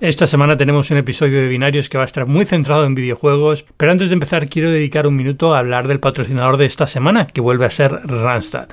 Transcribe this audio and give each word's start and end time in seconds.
Esta 0.00 0.28
semana 0.28 0.56
tenemos 0.56 0.92
un 0.92 0.96
episodio 0.96 1.40
de 1.40 1.48
Binarios 1.48 1.88
que 1.88 1.98
va 1.98 2.04
a 2.04 2.06
estar 2.06 2.24
muy 2.24 2.46
centrado 2.46 2.84
en 2.86 2.94
videojuegos, 2.94 3.66
pero 3.76 3.90
antes 3.90 4.10
de 4.10 4.14
empezar 4.14 4.48
quiero 4.48 4.70
dedicar 4.70 5.08
un 5.08 5.16
minuto 5.16 5.54
a 5.54 5.58
hablar 5.58 5.88
del 5.88 5.98
patrocinador 5.98 6.56
de 6.56 6.66
esta 6.66 6.86
semana, 6.86 7.26
que 7.26 7.40
vuelve 7.40 7.66
a 7.66 7.70
ser 7.70 7.90
Randstad. 8.04 8.68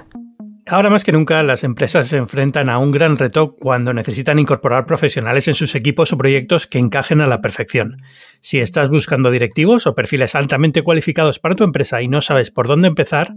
Ahora 0.67 0.91
más 0.91 1.03
que 1.03 1.11
nunca 1.11 1.41
las 1.41 1.63
empresas 1.63 2.09
se 2.09 2.17
enfrentan 2.17 2.69
a 2.69 2.77
un 2.77 2.91
gran 2.91 3.17
reto 3.17 3.55
cuando 3.55 3.91
necesitan 3.91 4.37
incorporar 4.37 4.85
profesionales 4.85 5.47
en 5.47 5.55
sus 5.55 5.73
equipos 5.73 6.13
o 6.13 6.17
proyectos 6.17 6.67
que 6.67 6.77
encajen 6.77 7.21
a 7.21 7.27
la 7.27 7.41
perfección. 7.41 8.03
Si 8.41 8.59
estás 8.59 8.89
buscando 8.89 9.31
directivos 9.31 9.87
o 9.87 9.95
perfiles 9.95 10.35
altamente 10.35 10.83
cualificados 10.83 11.39
para 11.39 11.55
tu 11.55 11.63
empresa 11.63 12.03
y 12.03 12.07
no 12.07 12.21
sabes 12.21 12.51
por 12.51 12.67
dónde 12.67 12.87
empezar, 12.87 13.33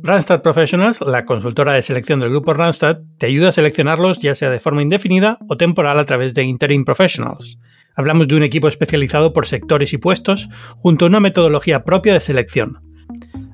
Randstad 0.00 0.42
Professionals, 0.42 1.00
la 1.00 1.24
consultora 1.24 1.74
de 1.74 1.82
selección 1.82 2.18
del 2.18 2.30
grupo 2.30 2.54
Randstad, 2.54 2.98
te 3.18 3.26
ayuda 3.26 3.48
a 3.48 3.52
seleccionarlos 3.52 4.18
ya 4.18 4.34
sea 4.34 4.50
de 4.50 4.58
forma 4.58 4.82
indefinida 4.82 5.38
o 5.48 5.56
temporal 5.56 5.98
a 5.98 6.04
través 6.04 6.34
de 6.34 6.42
Interim 6.44 6.84
Professionals. 6.84 7.60
Hablamos 7.94 8.26
de 8.26 8.36
un 8.36 8.42
equipo 8.42 8.68
especializado 8.68 9.32
por 9.32 9.46
sectores 9.46 9.92
y 9.92 9.98
puestos, 9.98 10.48
junto 10.78 11.04
a 11.04 11.08
una 11.08 11.20
metodología 11.20 11.84
propia 11.84 12.14
de 12.14 12.20
selección. 12.20 12.80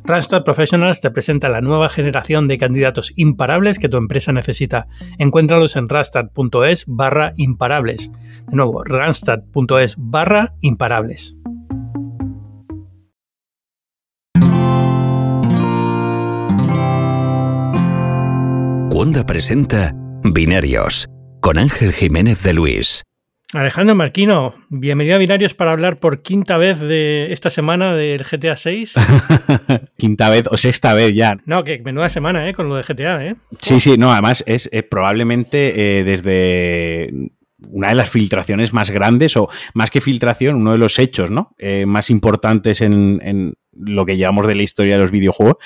Randstad 0.04 0.44
Professionals 0.44 1.02
te 1.02 1.10
presenta 1.10 1.50
la 1.50 1.60
nueva 1.60 1.90
generación 1.90 2.48
de 2.48 2.56
candidatos 2.56 3.12
imparables 3.16 3.78
que 3.78 3.90
tu 3.90 3.98
empresa 3.98 4.32
necesita. 4.32 4.86
Encuéntralos 5.18 5.76
en 5.76 5.88
randstad.es 5.88 6.84
barra 6.86 7.32
imparables. 7.36 8.10
De 8.48 8.56
nuevo, 8.56 8.84
randstad.es 8.84 9.96
barra 9.98 10.54
imparables. 10.62 11.36
Wanda 18.98 19.24
presenta 19.24 19.94
Binarios 20.24 21.06
con 21.40 21.56
Ángel 21.56 21.92
Jiménez 21.92 22.42
de 22.42 22.52
Luis. 22.52 23.04
Alejandro 23.54 23.94
Marquino, 23.94 24.56
bienvenido 24.70 25.14
a 25.14 25.18
Binarios 25.20 25.54
para 25.54 25.70
hablar 25.70 26.00
por 26.00 26.22
quinta 26.22 26.56
vez 26.56 26.80
de 26.80 27.32
esta 27.32 27.48
semana 27.48 27.94
del 27.94 28.24
GTA 28.24 28.56
6. 28.56 28.94
quinta 29.96 30.28
vez 30.30 30.48
o 30.50 30.56
sexta 30.56 30.94
vez 30.94 31.14
ya. 31.14 31.38
No, 31.44 31.62
que 31.62 31.78
menuda 31.78 32.08
semana, 32.08 32.48
¿eh? 32.48 32.54
Con 32.54 32.68
lo 32.68 32.74
de 32.74 32.82
GTA, 32.82 33.24
¿eh? 33.24 33.36
Sí, 33.60 33.78
sí, 33.78 33.96
no, 33.98 34.10
además 34.10 34.42
es, 34.48 34.68
probablemente 34.90 36.00
eh, 36.00 36.02
desde 36.02 37.12
una 37.70 37.90
de 37.90 37.94
las 37.94 38.10
filtraciones 38.10 38.72
más 38.72 38.90
grandes 38.90 39.36
o 39.36 39.48
más 39.74 39.92
que 39.92 40.00
filtración, 40.00 40.56
uno 40.56 40.72
de 40.72 40.78
los 40.78 40.98
hechos 40.98 41.30
¿no? 41.30 41.54
Eh, 41.58 41.86
más 41.86 42.10
importantes 42.10 42.80
en, 42.80 43.20
en, 43.22 43.54
lo 43.80 44.04
que 44.04 44.16
llevamos 44.16 44.48
de 44.48 44.56
la 44.56 44.62
historia 44.62 44.94
de 44.94 45.02
los 45.02 45.12
videojuegos, 45.12 45.58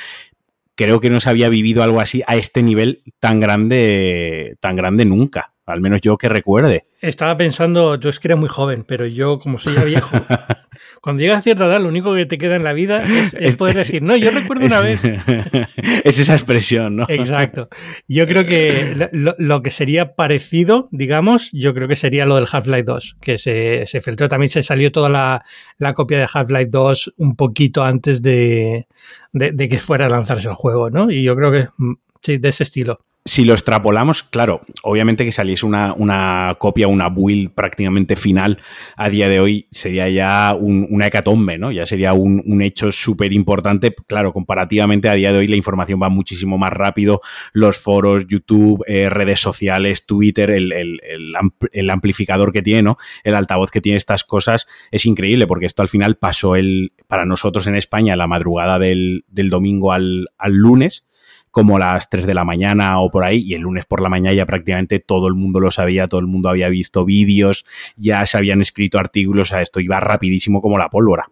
creo 0.83 1.01
que 1.01 1.11
no 1.11 1.21
se 1.21 1.31
había 1.31 1.49
vivido 1.49 1.83
algo 1.83 2.01
así 2.01 2.23
a 2.27 2.37
este 2.37 2.63
nivel 2.63 3.03
tan 3.21 3.41
grande, 3.41 4.57
tan 4.61 4.75
grande 4.75 5.05
nunca. 5.05 5.55
Al 5.65 5.81
menos 5.81 6.01
yo 6.01 6.19
que 6.19 6.29
recuerde. 6.29 6.87
Estaba 7.03 7.37
pensando, 7.37 7.97
yo 7.97 8.11
es 8.11 8.21
que 8.21 8.29
era 8.29 8.37
muy 8.37 8.49
joven, 8.49 8.85
pero 8.87 9.07
yo 9.07 9.41
como 9.41 9.59
soy 9.59 9.75
ya 9.75 9.83
viejo, 9.83 10.17
cuando 11.03 11.21
llegas 11.21 11.41
a 11.41 11.43
cierta 11.43 11.67
edad 11.67 11.81
lo 11.81 11.89
único 11.89 12.15
que 12.15 12.27
te 12.27 12.39
queda 12.39 12.55
en 12.55 12.63
la 12.63 12.73
vida 12.73 13.03
es, 13.37 13.57
poder 13.57 13.75
decir, 13.75 14.03
no, 14.03 14.15
yo 14.17 14.31
recuerdo 14.31 14.67
una 14.67 14.81
vez. 14.81 15.01
Es 16.05 16.21
esa 16.21 16.35
expresión, 16.35 16.95
¿no? 16.95 17.07
Exacto. 17.09 17.69
Yo 18.07 18.27
creo 18.29 18.47
que 18.47 19.09
lo, 19.13 19.63
que 19.63 19.71
sería 19.71 20.15
parecido, 20.15 20.89
digamos, 20.93 21.51
yo 21.53 21.75
creo 21.75 21.89
que 21.89 21.97
sería 21.97 22.25
lo 22.25 22.37
del 22.37 22.47
Half-Life 22.51 22.85
2, 22.85 23.17
que 23.21 23.37
se, 23.37 23.83
se, 23.87 24.01
filtró, 24.01 24.29
también 24.29 24.51
se 24.51 24.63
salió 24.63 24.93
toda 24.93 25.09
la, 25.09 25.45
la 25.79 25.95
copia 25.95 26.19
de 26.21 26.29
Half-Life 26.33 26.71
2 26.71 27.15
un 27.17 27.35
poquito 27.35 27.83
antes 27.83 28.23
de, 28.23 28.87
de, 29.33 29.51
de 29.51 29.69
que 29.69 29.79
fuera 29.79 30.07
a 30.07 30.09
lanzarse 30.09 30.49
el 30.49 30.55
juego, 30.55 30.89
¿no? 30.89 31.11
Y 31.11 31.25
yo 31.25 31.35
creo 31.35 31.51
que 31.51 31.67
mm, 31.79 31.95
sí, 32.21 32.39
de 32.39 32.49
ese 32.49 32.63
estilo 32.63 33.01
si 33.25 33.45
lo 33.45 33.53
extrapolamos, 33.53 34.25
claro, 34.25 34.63
obviamente 34.83 35.25
que 35.25 35.31
saliese 35.31 35.65
una, 35.65 35.95
una, 35.95 36.57
copia, 36.59 36.89
una 36.89 37.09
build 37.09 37.53
prácticamente 37.53 38.17
final 38.17 38.59
a 38.97 39.09
día 39.11 39.29
de 39.29 39.39
hoy 39.39 39.69
sería 39.71 40.09
ya 40.09 40.57
un, 40.59 40.89
una 40.91 41.07
hecatombe, 41.07 41.57
¿no? 41.57 41.71
Ya 41.71 41.87
sería 41.87 42.15
un, 42.15 42.43
un 42.45 42.63
hecho 42.63 42.91
súper 42.91 43.33
importante. 43.33 43.95
Claro, 44.09 44.33
comparativamente 44.33 45.09
a 45.09 45.15
día 45.15 45.31
de 45.33 45.39
hoy 45.39 45.47
la 45.47 45.55
información 45.55 46.01
va 46.03 46.09
muchísimo 46.09 46.59
más 46.59 46.73
rápido. 46.73 47.21
Los 47.53 47.79
foros, 47.79 48.27
YouTube, 48.27 48.83
eh, 48.89 49.09
redes 49.09 49.39
sociales, 49.39 50.05
Twitter, 50.05 50.51
el, 50.51 50.73
el, 50.73 51.91
amplificador 51.91 52.53
que 52.53 52.63
tiene, 52.63 52.83
¿no? 52.83 52.97
El 53.23 53.37
altavoz 53.37 53.71
que 53.71 53.81
tiene 53.81 53.99
estas 53.99 54.25
cosas 54.25 54.67
es 54.91 55.07
increíble 55.07 55.47
porque 55.47 55.67
esto 55.67 55.83
al 55.83 55.89
final 55.89 56.17
pasó 56.17 56.57
el, 56.57 56.93
para 57.07 57.25
nosotros 57.25 57.69
en 57.69 57.77
España 57.77 58.17
la 58.17 58.27
madrugada 58.27 58.81
del, 58.81 59.25
del 59.29 59.49
domingo 59.49 59.93
al, 59.93 60.29
al 60.39 60.55
lunes 60.55 61.07
como 61.53 61.79
las 61.79 62.09
3 62.09 62.27
de 62.27 62.35
la 62.35 62.45
mañana 62.45 62.99
o 63.01 63.11
por 63.11 63.23
ahí, 63.23 63.43
y 63.43 63.55
el 63.55 63.61
lunes 63.61 63.85
por 63.85 64.01
la 64.01 64.09
mañana 64.09 64.35
ya 64.35 64.47
prácticamente 64.47 64.99
todo 64.99 65.29
el 65.29 65.35
mundo 65.35 65.61
lo 65.61 65.71
sabía, 65.71 66.09
todo 66.09 66.21
el 66.21 66.27
mundo 66.27 66.49
había 66.49 66.69
visto 66.71 67.05
vídeos, 67.05 67.65
ya 67.97 68.27
se 68.27 68.39
habían 68.39 68.61
escrito 68.61 68.99
artículos, 68.99 69.49
sea, 69.49 69.63
esto 69.63 69.79
iba 69.79 70.01
rapidísimo 70.01 70.61
como 70.61 70.79
la 70.79 70.89
pólvora. 70.89 71.27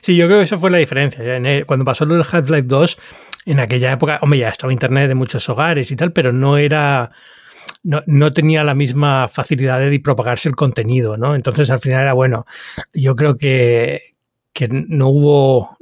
Sí, 0.00 0.16
yo 0.16 0.26
creo 0.26 0.38
que 0.38 0.44
eso 0.44 0.58
fue 0.58 0.70
la 0.70 0.78
diferencia. 0.78 1.22
Cuando 1.66 1.84
pasó 1.84 2.04
lo 2.04 2.14
del 2.14 2.24
Half-Life 2.28 2.66
2, 2.66 2.98
en 3.46 3.60
aquella 3.60 3.92
época, 3.92 4.18
hombre, 4.22 4.40
ya 4.40 4.48
estaba 4.48 4.72
Internet 4.72 5.08
de 5.08 5.14
muchos 5.14 5.48
hogares 5.48 5.92
y 5.92 5.96
tal, 5.96 6.12
pero 6.12 6.32
no 6.32 6.56
era... 6.56 7.12
No, 7.84 8.02
no, 8.06 8.32
tenía 8.32 8.64
la 8.64 8.74
misma 8.74 9.28
facilidad 9.28 9.78
de 9.78 10.00
propagarse 10.00 10.48
el 10.48 10.56
contenido, 10.56 11.16
¿no? 11.16 11.36
Entonces 11.36 11.70
al 11.70 11.78
final 11.78 12.02
era 12.02 12.12
bueno. 12.14 12.46
Yo 12.92 13.14
creo 13.14 13.36
que, 13.36 14.00
que 14.52 14.68
no 14.68 15.08
hubo 15.08 15.77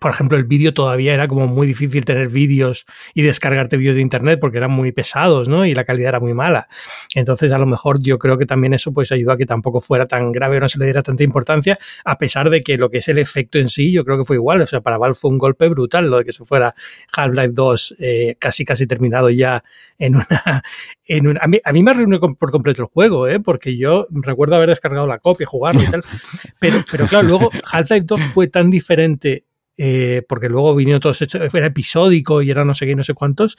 por 0.00 0.10
ejemplo, 0.12 0.38
el 0.38 0.44
vídeo 0.44 0.72
todavía 0.72 1.12
era 1.12 1.26
como 1.26 1.46
muy 1.46 1.66
difícil 1.66 2.04
tener 2.04 2.28
vídeos 2.28 2.86
y 3.14 3.22
descargarte 3.22 3.76
vídeos 3.76 3.96
de 3.96 4.02
internet 4.02 4.38
porque 4.40 4.58
eran 4.58 4.70
muy 4.70 4.92
pesados, 4.92 5.48
¿no? 5.48 5.66
Y 5.66 5.74
la 5.74 5.84
calidad 5.84 6.10
era 6.10 6.20
muy 6.20 6.34
mala. 6.34 6.68
Entonces, 7.14 7.52
a 7.52 7.58
lo 7.58 7.66
mejor 7.66 8.00
yo 8.00 8.18
creo 8.18 8.38
que 8.38 8.46
también 8.46 8.74
eso 8.74 8.92
pues 8.92 9.10
ayudó 9.10 9.32
a 9.32 9.36
que 9.36 9.46
tampoco 9.46 9.80
fuera 9.80 10.06
tan 10.06 10.30
grave 10.30 10.58
o 10.58 10.60
no 10.60 10.68
se 10.68 10.78
le 10.78 10.84
diera 10.84 11.02
tanta 11.02 11.24
importancia, 11.24 11.78
a 12.04 12.16
pesar 12.16 12.48
de 12.48 12.62
que 12.62 12.78
lo 12.78 12.90
que 12.90 12.98
es 12.98 13.08
el 13.08 13.18
efecto 13.18 13.58
en 13.58 13.68
sí, 13.68 13.92
yo 13.92 14.04
creo 14.04 14.18
que 14.18 14.24
fue 14.24 14.36
igual. 14.36 14.60
O 14.60 14.66
sea, 14.66 14.80
para 14.80 14.98
Valve 14.98 15.14
fue 15.14 15.30
un 15.30 15.38
golpe 15.38 15.68
brutal 15.68 16.08
lo 16.08 16.18
de 16.18 16.24
que 16.24 16.32
se 16.32 16.44
fuera 16.44 16.74
Half-Life 17.12 17.52
2 17.52 17.96
eh, 17.98 18.36
casi 18.38 18.64
casi 18.64 18.86
terminado 18.86 19.30
ya 19.30 19.64
en 19.98 20.16
una... 20.16 20.62
En 21.06 21.26
una 21.26 21.40
a, 21.42 21.46
mí, 21.46 21.60
a 21.62 21.72
mí 21.72 21.82
me 21.82 22.18
por 22.18 22.50
completo 22.50 22.82
el 22.82 22.88
juego, 22.88 23.28
¿eh? 23.28 23.40
Porque 23.40 23.76
yo 23.76 24.06
recuerdo 24.10 24.56
haber 24.56 24.70
descargado 24.70 25.06
la 25.06 25.18
copia, 25.18 25.46
jugarlo 25.46 25.82
y 25.82 25.86
tal. 25.86 26.02
Pero, 26.58 26.78
pero 26.90 27.06
claro, 27.06 27.28
luego 27.28 27.50
Half-Life 27.70 28.06
2 28.06 28.20
fue 28.32 28.48
tan 28.48 28.70
diferente 28.70 29.44
eh, 29.76 30.22
porque 30.28 30.48
luego 30.48 30.74
vinieron 30.74 31.00
todos 31.00 31.20
hechos, 31.20 31.52
era 31.52 31.66
episódico 31.66 32.42
y 32.42 32.50
era 32.50 32.64
no 32.64 32.74
sé 32.74 32.86
qué, 32.86 32.94
no 32.94 33.02
sé 33.02 33.12
cuántos, 33.12 33.56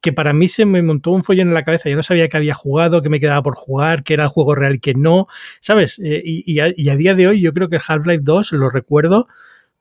que 0.00 0.12
para 0.12 0.32
mí 0.32 0.46
se 0.46 0.64
me 0.64 0.82
montó 0.82 1.10
un 1.10 1.24
follón 1.24 1.48
en 1.48 1.54
la 1.54 1.64
cabeza. 1.64 1.90
Yo 1.90 1.96
no 1.96 2.02
sabía 2.02 2.28
que 2.28 2.36
había 2.36 2.54
jugado, 2.54 3.02
que 3.02 3.08
me 3.08 3.20
quedaba 3.20 3.42
por 3.42 3.56
jugar, 3.56 4.04
que 4.04 4.14
era 4.14 4.24
el 4.24 4.30
juego 4.30 4.54
real 4.54 4.76
y 4.76 4.80
que 4.80 4.94
no, 4.94 5.26
¿sabes? 5.60 5.98
Eh, 5.98 6.22
y, 6.24 6.60
a, 6.60 6.72
y, 6.74 6.88
a, 6.90 6.96
día 6.96 7.14
de 7.14 7.28
hoy 7.28 7.40
yo 7.40 7.52
creo 7.52 7.68
que 7.68 7.78
Half-Life 7.84 8.22
2 8.22 8.52
lo 8.52 8.70
recuerdo 8.70 9.26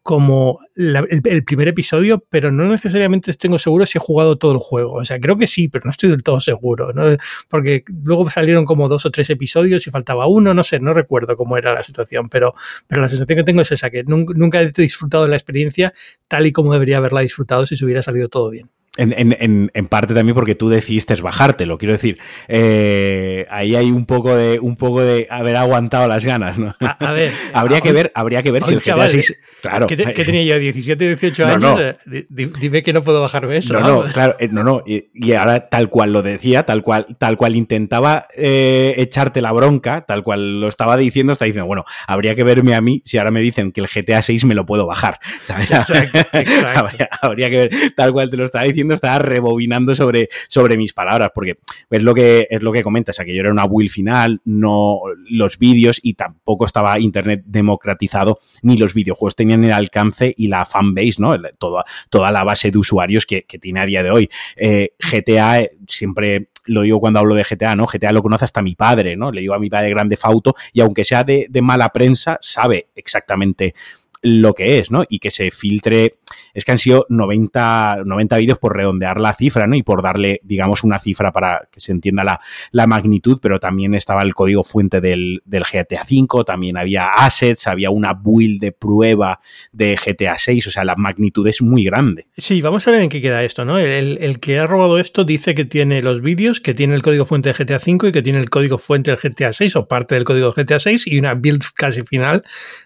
como 0.07 0.61
el, 0.77 1.43
primer 1.43 1.67
episodio, 1.67 2.23
pero 2.29 2.49
no 2.49 2.69
necesariamente 2.69 3.33
tengo 3.33 3.59
seguro 3.59 3.85
si 3.85 3.97
he 3.97 3.99
jugado 3.99 4.37
todo 4.37 4.53
el 4.53 4.57
juego. 4.57 4.93
O 4.93 5.03
sea, 5.03 5.19
creo 5.19 5.37
que 5.37 5.47
sí, 5.47 5.67
pero 5.67 5.83
no 5.83 5.91
estoy 5.91 6.09
del 6.09 6.23
todo 6.23 6.39
seguro, 6.39 6.93
¿no? 6.93 7.17
Porque 7.49 7.83
luego 8.05 8.29
salieron 8.29 8.63
como 8.63 8.87
dos 8.87 9.05
o 9.05 9.11
tres 9.11 9.29
episodios 9.29 9.85
y 9.85 9.89
faltaba 9.91 10.27
uno, 10.27 10.53
no 10.53 10.63
sé, 10.63 10.79
no 10.79 10.93
recuerdo 10.93 11.35
cómo 11.35 11.57
era 11.57 11.73
la 11.73 11.83
situación, 11.83 12.29
pero, 12.29 12.55
pero 12.87 13.01
la 13.01 13.09
sensación 13.09 13.35
que 13.35 13.43
tengo 13.43 13.61
es 13.63 13.71
esa, 13.73 13.89
que 13.89 14.05
nunca 14.05 14.61
he 14.61 14.71
disfrutado 14.71 15.25
de 15.25 15.29
la 15.29 15.35
experiencia 15.35 15.93
tal 16.29 16.47
y 16.47 16.53
como 16.53 16.71
debería 16.71 16.99
haberla 16.99 17.19
disfrutado 17.19 17.65
si 17.65 17.75
se 17.75 17.83
hubiera 17.83 18.01
salido 18.01 18.29
todo 18.29 18.49
bien. 18.49 18.69
En, 18.97 19.13
en, 19.15 19.71
en, 19.73 19.87
parte 19.87 20.13
también 20.13 20.33
porque 20.33 20.55
tú 20.55 20.69
decidiste 20.69 21.15
bajártelo, 21.21 21.77
quiero 21.77 21.93
decir, 21.93 22.19
eh, 22.47 23.45
ahí 23.49 23.75
hay 23.75 23.91
un 23.91 24.05
poco 24.05 24.35
de 24.35 24.59
un 24.59 24.75
poco 24.75 25.01
de 25.01 25.27
haber 25.29 25.55
aguantado 25.55 26.07
las 26.07 26.25
ganas, 26.25 26.57
¿no? 26.57 26.75
A, 26.79 27.11
ver, 27.13 27.31
habría 27.53 27.81
que 27.81 27.91
ver, 27.91 28.11
habría 28.15 28.43
que 28.43 28.51
ver 28.51 28.63
si 28.63 28.73
el 28.73 28.81
GTA 28.81 29.07
6, 29.07 29.39
claro. 29.61 29.87
¿Qué, 29.87 29.97
tenía 29.97 30.43
yo? 30.43 30.59
17, 30.59 31.15
18 31.15 31.45
años. 31.45 31.95
Dime 32.29 32.83
que 32.83 32.93
no 32.93 33.03
puedo 33.03 33.21
bajarme 33.21 33.57
eso. 33.57 33.73
No, 33.73 33.81
no, 33.81 34.11
claro, 34.11 34.35
eh, 34.39 34.49
no, 34.51 34.63
no. 34.63 34.83
Y, 34.85 35.33
ahora 35.33 35.69
tal 35.69 35.89
cual 35.89 36.13
lo 36.13 36.21
decía, 36.21 36.65
tal 36.65 36.83
cual, 36.83 37.15
tal 37.17 37.37
cual 37.37 37.55
intentaba 37.55 38.27
eh, 38.37 38.95
echarte 38.97 39.41
la 39.41 39.51
bronca, 39.51 40.05
tal 40.05 40.23
cual 40.23 40.61
lo 40.61 40.67
estaba 40.67 40.97
diciendo, 40.97 41.33
está 41.33 41.45
diciendo, 41.45 41.67
bueno, 41.67 41.83
habría 42.07 42.35
que 42.35 42.43
verme 42.43 42.75
a 42.75 42.81
mí 42.81 43.01
si 43.05 43.17
ahora 43.17 43.31
me 43.31 43.41
dicen 43.41 43.71
que 43.71 43.81
el 43.81 43.87
GTA 43.87 44.21
6 44.21 44.45
me 44.45 44.55
lo 44.55 44.65
puedo 44.65 44.85
bajar. 44.85 45.19
habría 47.21 47.49
que 47.49 47.57
ver, 47.57 47.69
tal 47.95 48.13
cual 48.13 48.29
te 48.29 48.37
lo 48.37 48.43
estaba 48.43 48.65
diciendo 48.65 48.86
estaba 48.93 49.19
rebobinando 49.19 49.95
sobre, 49.95 50.29
sobre 50.47 50.77
mis 50.77 50.93
palabras, 50.93 51.31
porque 51.33 51.57
es 51.89 52.03
lo 52.03 52.13
que, 52.13 52.47
es 52.49 52.61
lo 52.61 52.71
que 52.71 52.83
comentas, 52.83 53.19
aquello 53.19 53.41
era 53.41 53.51
una 53.51 53.65
build 53.65 53.89
final, 53.89 54.41
no 54.45 54.99
los 55.29 55.57
vídeos 55.57 55.99
y 56.01 56.13
tampoco 56.13 56.65
estaba 56.65 56.99
Internet 56.99 57.43
democratizado, 57.45 58.39
ni 58.61 58.77
los 58.77 58.93
videojuegos 58.93 59.35
tenían 59.35 59.63
el 59.63 59.71
alcance 59.71 60.33
y 60.35 60.47
la 60.47 60.65
fanbase, 60.65 61.15
¿no? 61.19 61.35
Toda, 61.57 61.83
toda 62.09 62.31
la 62.31 62.43
base 62.43 62.71
de 62.71 62.77
usuarios 62.77 63.25
que, 63.25 63.43
tiene 63.59 63.79
a 63.79 63.85
día 63.85 64.03
de 64.03 64.11
hoy. 64.11 64.29
Eh, 64.55 64.91
GTA 64.99 65.61
eh, 65.61 65.71
siempre 65.87 66.49
lo 66.65 66.81
digo 66.81 66.99
cuando 66.99 67.19
hablo 67.19 67.33
de 67.35 67.43
GTA, 67.43 67.75
¿no? 67.75 67.87
GTA 67.87 68.11
lo 68.11 68.21
conoce 68.21 68.45
hasta 68.45 68.61
mi 68.61 68.75
padre, 68.75 69.15
¿no? 69.15 69.31
Le 69.31 69.41
digo 69.41 69.53
a 69.53 69.59
mi 69.59 69.69
padre 69.69 69.89
Grande 69.89 70.17
Fauto 70.17 70.53
y 70.73 70.81
aunque 70.81 71.03
sea 71.03 71.23
de, 71.23 71.47
de 71.49 71.61
mala 71.61 71.89
prensa, 71.89 72.37
sabe 72.41 72.89
exactamente 72.95 73.73
lo 74.21 74.53
que 74.53 74.79
es, 74.79 74.91
¿no? 74.91 75.03
Y 75.07 75.19
que 75.19 75.31
se 75.31 75.51
filtre 75.51 76.17
es 76.57 76.65
que 76.65 76.71
han 76.71 76.79
sido 76.79 77.05
90, 77.09 78.01
90 78.03 78.37
vídeos 78.37 78.57
por 78.57 78.75
redondear 78.75 79.19
la 79.19 79.31
cifra, 79.35 79.67
¿no? 79.67 79.75
Y 79.75 79.83
por 79.83 80.01
darle, 80.01 80.41
digamos, 80.43 80.83
una 80.83 80.97
cifra 80.97 81.31
para 81.31 81.69
que 81.71 81.79
se 81.79 81.91
entienda 81.91 82.23
la, 82.23 82.41
la 82.71 82.87
magnitud, 82.87 83.37
pero 83.39 83.59
también 83.59 83.93
estaba 83.93 84.23
el 84.23 84.33
código 84.33 84.63
fuente 84.63 84.99
del, 84.99 85.43
del 85.45 85.63
GTA 85.71 86.01
V, 86.01 86.43
también 86.43 86.75
había 86.75 87.09
assets, 87.09 87.67
había 87.67 87.91
una 87.91 88.15
build 88.15 88.59
de 88.59 88.71
prueba 88.71 89.39
de 89.71 89.95
GTA 90.03 90.35
6, 90.35 90.65
o 90.65 90.71
sea, 90.71 90.83
la 90.83 90.95
magnitud 90.95 91.45
es 91.47 91.61
muy 91.61 91.83
grande. 91.83 92.25
Sí, 92.35 92.59
vamos 92.63 92.87
a 92.87 92.91
ver 92.91 93.01
en 93.01 93.09
qué 93.09 93.21
queda 93.21 93.43
esto, 93.43 93.63
¿no? 93.63 93.77
El, 93.77 94.17
el 94.19 94.39
que 94.39 94.57
ha 94.57 94.65
robado 94.65 94.97
esto 94.97 95.25
dice 95.25 95.53
que 95.53 95.65
tiene 95.65 96.01
los 96.01 96.21
vídeos, 96.21 96.59
que 96.59 96.73
tiene 96.73 96.95
el 96.95 97.03
código 97.03 97.25
fuente 97.25 97.53
de 97.53 97.65
GTA 97.65 97.77
V 97.77 98.09
y 98.09 98.11
que 98.11 98.23
tiene 98.23 98.39
el 98.39 98.49
código 98.49 98.79
fuente 98.79 99.11
del 99.11 99.19
GTA 99.19 99.53
6 99.53 99.75
o 99.75 99.87
parte 99.87 100.15
del 100.15 100.23
código 100.23 100.51
GTA 100.53 100.79
6 100.79 101.05
y 101.05 101.19
una 101.19 101.35
build 101.35 101.61
casi 101.75 102.01
final 102.01 102.43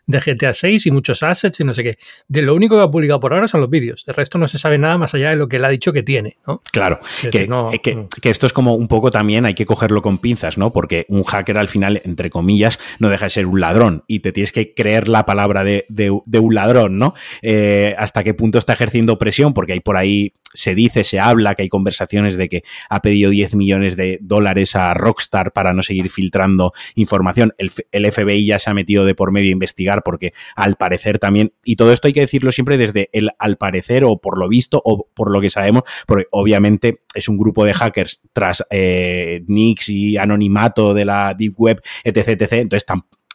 de 0.07 0.19
GTA 0.19 0.53
6 0.53 0.87
y 0.87 0.91
muchos 0.91 1.23
assets 1.23 1.57
y 1.61 1.63
no 1.63 1.73
sé 1.73 1.83
qué. 1.83 1.97
De 2.27 2.41
lo 2.41 2.53
único 2.53 2.75
que 2.75 2.83
ha 2.83 2.91
publicado 2.91 3.21
por 3.21 3.33
ahora 3.33 3.47
son 3.47 3.60
los 3.61 3.69
vídeos. 3.69 4.03
El 4.07 4.13
resto 4.13 4.37
no 4.37 4.47
se 4.47 4.57
sabe 4.57 4.77
nada 4.77 4.97
más 4.97 5.13
allá 5.13 5.29
de 5.29 5.37
lo 5.37 5.47
que 5.47 5.57
él 5.57 5.65
ha 5.65 5.69
dicho 5.69 5.93
que 5.93 6.03
tiene, 6.03 6.37
¿no? 6.45 6.61
Claro, 6.71 6.99
que, 7.21 7.47
que, 7.81 8.05
que, 8.21 8.29
esto 8.29 8.47
es 8.47 8.53
como 8.53 8.75
un 8.75 8.87
poco 8.87 9.11
también 9.11 9.45
hay 9.45 9.53
que 9.53 9.65
cogerlo 9.65 10.01
con 10.01 10.17
pinzas, 10.17 10.57
¿no? 10.57 10.73
Porque 10.73 11.05
un 11.07 11.23
hacker 11.23 11.57
al 11.57 11.67
final, 11.67 12.01
entre 12.03 12.29
comillas, 12.29 12.79
no 12.99 13.09
deja 13.09 13.25
de 13.25 13.29
ser 13.29 13.45
un 13.45 13.59
ladrón 13.59 14.03
y 14.07 14.19
te 14.19 14.31
tienes 14.31 14.51
que 14.51 14.73
creer 14.73 15.07
la 15.07 15.25
palabra 15.25 15.63
de, 15.63 15.85
de, 15.89 16.17
de 16.25 16.39
un 16.39 16.55
ladrón, 16.55 16.99
¿no? 16.99 17.13
Eh, 17.41 17.95
hasta 17.97 18.23
qué 18.23 18.33
punto 18.33 18.57
está 18.57 18.73
ejerciendo 18.73 19.17
presión, 19.17 19.53
porque 19.53 19.73
hay 19.73 19.79
por 19.79 19.97
ahí, 19.97 20.33
se 20.53 20.75
dice, 20.75 21.03
se 21.03 21.19
habla, 21.19 21.55
que 21.55 21.63
hay 21.63 21.69
conversaciones 21.69 22.37
de 22.37 22.49
que 22.49 22.63
ha 22.89 23.01
pedido 23.01 23.31
10 23.31 23.55
millones 23.55 23.95
de 23.95 24.19
dólares 24.21 24.75
a 24.75 24.93
Rockstar 24.93 25.51
para 25.53 25.73
no 25.73 25.83
seguir 25.83 26.09
filtrando 26.09 26.73
información. 26.95 27.53
El, 27.57 27.71
FBI 28.11 28.45
ya 28.45 28.59
se 28.59 28.69
ha 28.69 28.73
metido 28.73 29.05
de 29.05 29.15
por 29.15 29.31
medio 29.31 29.49
a 29.49 29.51
investigar 29.51 30.03
porque 30.03 30.33
al 30.55 30.75
parecer 30.75 31.19
también, 31.19 31.53
y 31.63 31.75
todo 31.75 31.91
esto 31.91 32.07
hay 32.07 32.13
que 32.13 32.21
decirlo 32.21 32.51
siempre 32.51 32.77
desde 32.77 33.09
el 33.13 33.31
al 33.39 33.57
parecer 33.57 34.03
o 34.03 34.17
por 34.17 34.37
lo 34.37 34.49
visto 34.49 34.81
o 34.83 35.07
por 35.13 35.31
lo 35.31 35.41
que 35.41 35.49
sabemos, 35.49 35.83
porque 36.07 36.25
obviamente 36.31 37.01
es 37.13 37.29
un 37.29 37.37
grupo 37.37 37.65
de 37.65 37.73
hackers 37.73 38.21
tras 38.33 38.65
eh, 38.69 39.43
nicks 39.47 39.89
y 39.89 40.17
anonimato 40.17 40.93
de 40.93 41.05
la 41.05 41.33
Deep 41.33 41.53
Web, 41.57 41.81
etc, 42.03 42.29
etc. 42.29 42.53
Entonces 42.53 42.85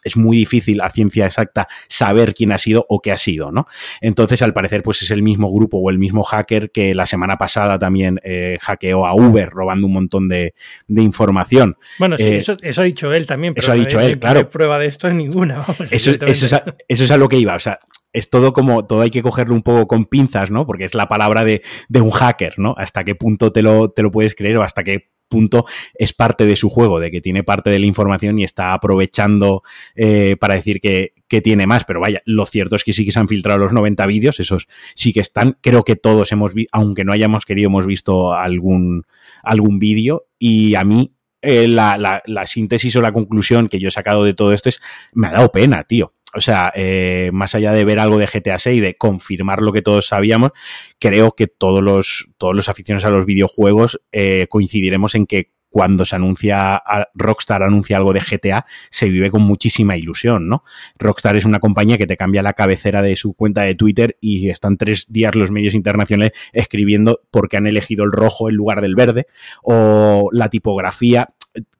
es 0.07 0.17
muy 0.17 0.37
difícil 0.37 0.81
a 0.81 0.89
ciencia 0.89 1.25
exacta 1.25 1.67
saber 1.87 2.33
quién 2.33 2.51
ha 2.51 2.57
sido 2.57 2.85
o 2.89 3.01
qué 3.01 3.11
ha 3.11 3.17
sido, 3.17 3.51
¿no? 3.51 3.67
Entonces, 4.01 4.41
al 4.41 4.53
parecer, 4.53 4.83
pues 4.83 5.01
es 5.01 5.11
el 5.11 5.21
mismo 5.21 5.51
grupo 5.51 5.77
o 5.77 5.89
el 5.89 5.99
mismo 5.99 6.23
hacker 6.23 6.71
que 6.71 6.95
la 6.95 7.05
semana 7.05 7.37
pasada 7.37 7.77
también 7.77 8.19
eh, 8.23 8.57
hackeó 8.61 9.05
a 9.05 9.13
Uber 9.13 9.49
robando 9.49 9.87
un 9.87 9.93
montón 9.93 10.27
de, 10.27 10.53
de 10.87 11.01
información. 11.01 11.75
Bueno, 11.99 12.17
sí, 12.17 12.23
eh, 12.23 12.37
eso, 12.37 12.57
eso, 12.61 12.81
ha 12.81 12.85
dicho 12.85 13.13
él 13.13 13.25
también. 13.25 13.53
Pero 13.53 13.65
eso 13.65 13.71
ha 13.73 13.75
dicho 13.75 13.99
él, 13.99 14.19
claro. 14.19 14.49
Prueba 14.49 14.79
de 14.79 14.87
esto 14.87 15.07
en 15.07 15.17
ninguna. 15.17 15.57
Vamos, 15.67 15.91
eso, 15.91 16.11
eso, 16.11 16.45
es 16.45 16.53
a, 16.53 16.63
eso 16.87 17.03
es 17.03 17.11
a 17.11 17.17
lo 17.17 17.29
que 17.29 17.37
iba. 17.37 17.55
O 17.55 17.59
sea, 17.59 17.79
es 18.13 18.29
todo 18.29 18.53
como, 18.53 18.85
todo 18.85 19.01
hay 19.01 19.11
que 19.11 19.21
cogerlo 19.21 19.53
un 19.53 19.61
poco 19.61 19.87
con 19.87 20.05
pinzas, 20.05 20.51
¿no? 20.51 20.65
Porque 20.65 20.85
es 20.85 20.93
la 20.93 21.07
palabra 21.07 21.43
de, 21.43 21.61
de 21.89 22.01
un 22.01 22.09
hacker, 22.09 22.57
¿no? 22.57 22.73
Hasta 22.77 23.03
qué 23.03 23.15
punto 23.15 23.51
te 23.51 23.61
lo, 23.61 23.89
te 23.89 24.01
lo 24.01 24.11
puedes 24.11 24.35
creer 24.35 24.57
o 24.57 24.63
hasta 24.63 24.83
qué 24.83 25.11
punto 25.27 25.65
es 25.93 26.13
parte 26.13 26.45
de 26.45 26.55
su 26.55 26.69
juego, 26.69 26.99
de 26.99 27.11
que 27.11 27.21
tiene 27.21 27.43
parte 27.43 27.69
de 27.69 27.79
la 27.79 27.85
información 27.85 28.39
y 28.39 28.43
está 28.43 28.73
aprovechando 28.73 29.63
eh, 29.95 30.35
para 30.39 30.55
decir 30.55 30.79
que, 30.79 31.13
que, 31.27 31.41
tiene 31.41 31.67
más. 31.67 31.85
Pero 31.85 31.99
vaya, 31.99 32.21
lo 32.25 32.45
cierto 32.45 32.75
es 32.75 32.83
que 32.83 32.93
sí 32.93 33.05
que 33.05 33.11
se 33.11 33.19
han 33.19 33.27
filtrado 33.27 33.59
los 33.59 33.73
90 33.73 34.05
vídeos, 34.05 34.39
esos 34.39 34.67
sí 34.95 35.13
que 35.13 35.19
están. 35.19 35.57
Creo 35.61 35.83
que 35.83 35.95
todos 35.95 36.31
hemos 36.31 36.53
visto, 36.53 36.69
aunque 36.73 37.03
no 37.03 37.13
hayamos 37.13 37.45
querido, 37.45 37.67
hemos 37.67 37.85
visto 37.85 38.33
algún, 38.33 39.03
algún 39.43 39.79
vídeo 39.79 40.25
y 40.39 40.75
a 40.75 40.83
mí 40.83 41.13
eh, 41.41 41.67
la, 41.67 41.97
la, 41.97 42.23
la, 42.25 42.47
síntesis 42.47 42.95
o 42.95 43.01
la 43.01 43.11
conclusión 43.11 43.67
que 43.69 43.79
yo 43.79 43.89
he 43.89 43.91
sacado 43.91 44.23
de 44.23 44.33
todo 44.33 44.53
esto 44.53 44.69
es, 44.69 44.79
me 45.13 45.27
ha 45.27 45.31
dado 45.31 45.51
pena, 45.51 45.83
tío. 45.83 46.13
O 46.37 46.41
sea, 46.41 46.71
eh, 46.75 47.31
más 47.33 47.55
allá 47.55 47.71
de 47.73 47.83
ver 47.83 47.97
algo 47.97 48.19
de 48.19 48.27
GTA 48.27 48.59
6 48.59 48.77
y 48.77 48.79
de 48.79 48.95
confirmar 48.95 49.63
lo 49.63 49.73
que 49.73 49.81
todos 49.81 50.05
sabíamos, 50.05 50.51
creo 50.99 51.31
que 51.31 51.47
todos 51.47 51.81
los, 51.81 52.29
todos 52.37 52.55
los 52.55 52.69
aficionados 52.69 53.05
a 53.05 53.09
los 53.09 53.25
videojuegos 53.25 53.99
eh, 54.11 54.45
coincidiremos 54.47 55.15
en 55.15 55.25
que 55.25 55.51
cuando 55.69 56.05
se 56.05 56.15
anuncia, 56.15 56.81
Rockstar 57.13 57.63
anuncia 57.63 57.97
algo 57.97 58.13
de 58.13 58.21
GTA, 58.21 58.65
se 58.89 59.09
vive 59.09 59.29
con 59.29 59.41
muchísima 59.41 59.97
ilusión, 59.97 60.47
¿no? 60.47 60.63
Rockstar 60.97 61.35
es 61.35 61.45
una 61.45 61.59
compañía 61.59 61.97
que 61.97 62.07
te 62.07 62.17
cambia 62.17 62.41
la 62.41 62.53
cabecera 62.53 63.01
de 63.01 63.15
su 63.15 63.33
cuenta 63.33 63.63
de 63.63 63.75
Twitter 63.75 64.17
y 64.21 64.49
están 64.49 64.77
tres 64.77 65.07
días 65.09 65.35
los 65.35 65.51
medios 65.51 65.73
internacionales 65.73 66.31
escribiendo 66.53 67.21
por 67.31 67.49
qué 67.49 67.57
han 67.57 67.67
elegido 67.67 68.05
el 68.05 68.11
rojo 68.11 68.49
en 68.49 68.55
lugar 68.55 68.81
del 68.81 68.95
verde, 68.95 69.27
o 69.63 70.29
la 70.31 70.49
tipografía 70.49 71.27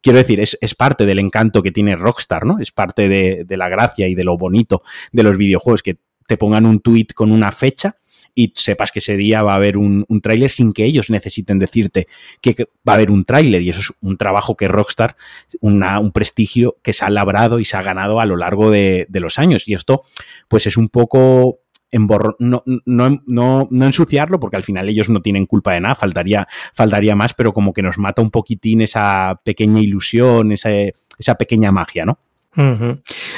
quiero 0.01 0.18
decir, 0.18 0.39
es, 0.39 0.57
es, 0.62 0.75
parte 0.75 1.06
del 1.06 1.19
encanto 1.19 1.63
que 1.63 1.71
tiene 1.71 1.95
Rockstar, 1.95 2.45
¿no? 2.45 2.59
Es 2.59 2.71
parte 2.71 3.09
de, 3.09 3.44
de, 3.45 3.57
la 3.57 3.69
gracia 3.69 4.07
y 4.07 4.15
de 4.15 4.24
lo 4.24 4.38
bonito 4.38 4.81
de 5.12 5.24
los 5.24 5.38
videojuegos, 5.38 5.83
que 5.83 5.97
te 6.27 6.38
pongan 6.38 6.65
un 6.65 6.79
tweet 6.79 7.07
con 7.15 7.31
una 7.31 7.51
fecha 7.51 7.97
y 8.35 8.53
sepas 8.56 8.91
que 8.91 9.00
ese 9.00 9.18
día 9.18 9.41
va 9.41 9.53
a 9.53 9.56
haber 9.56 9.77
un, 9.77 10.06
un 10.07 10.21
tráiler 10.21 10.51
sin 10.51 10.71
que 10.71 10.85
ellos 10.85 11.09
necesiten 11.09 11.57
decirte 11.57 12.07
que, 12.39 12.68
va 12.88 12.94
a 12.94 12.95
haber 12.95 13.09
un 13.09 13.24
tráiler. 13.24 13.63
Y 13.63 13.69
eso 13.71 13.79
es 13.79 13.94
un 14.00 14.15
trabajo 14.15 14.56
que 14.56 14.68
Rockstar, 14.68 15.15
una, 15.59 16.00
un 16.00 16.12
prestigio 16.12 16.77
que 16.83 16.94
se 16.94 17.03
ha 17.03 17.09
labrado 17.09 17.59
y 17.59 17.65
se 17.65 17.77
ha 17.77 17.81
ganado 17.81 18.19
a 18.19 18.27
lo 18.27 18.38
largo 18.38 18.69
de, 18.69 19.07
de 19.09 19.19
los 19.21 19.39
años. 19.39 19.68
Y 19.68 19.74
esto, 19.74 20.03
pues 20.47 20.68
es 20.68 20.77
un 20.77 20.89
poco 20.89 21.62
no, 21.92 22.36
no, 22.39 22.63
no, 22.86 23.68
no, 23.69 23.86
ensuciarlo, 23.86 24.39
porque 24.39 24.57
al 24.57 24.63
final 24.63 24.89
ellos 24.89 25.10
no 25.10 25.22
tienen 25.22 25.45
culpa 25.45 25.74
de 25.74 25.81
nada, 25.81 25.95
faltaría, 25.95 26.48
faltaría 26.74 27.16
más, 27.16 27.34
pero 27.34 27.54
como 27.54 27.74
que 27.74 27.81
nos 27.81 27.98
mata 27.98 28.22
un 28.22 28.31
poquitín 28.31 28.81
esa 28.81 29.39
pequeña 29.44 29.80
ilusión, 29.80 30.51
esa, 30.51 30.69
esa 31.18 31.36
pequeña 31.36 31.72
magia, 31.72 32.06
¿no? 32.06 32.19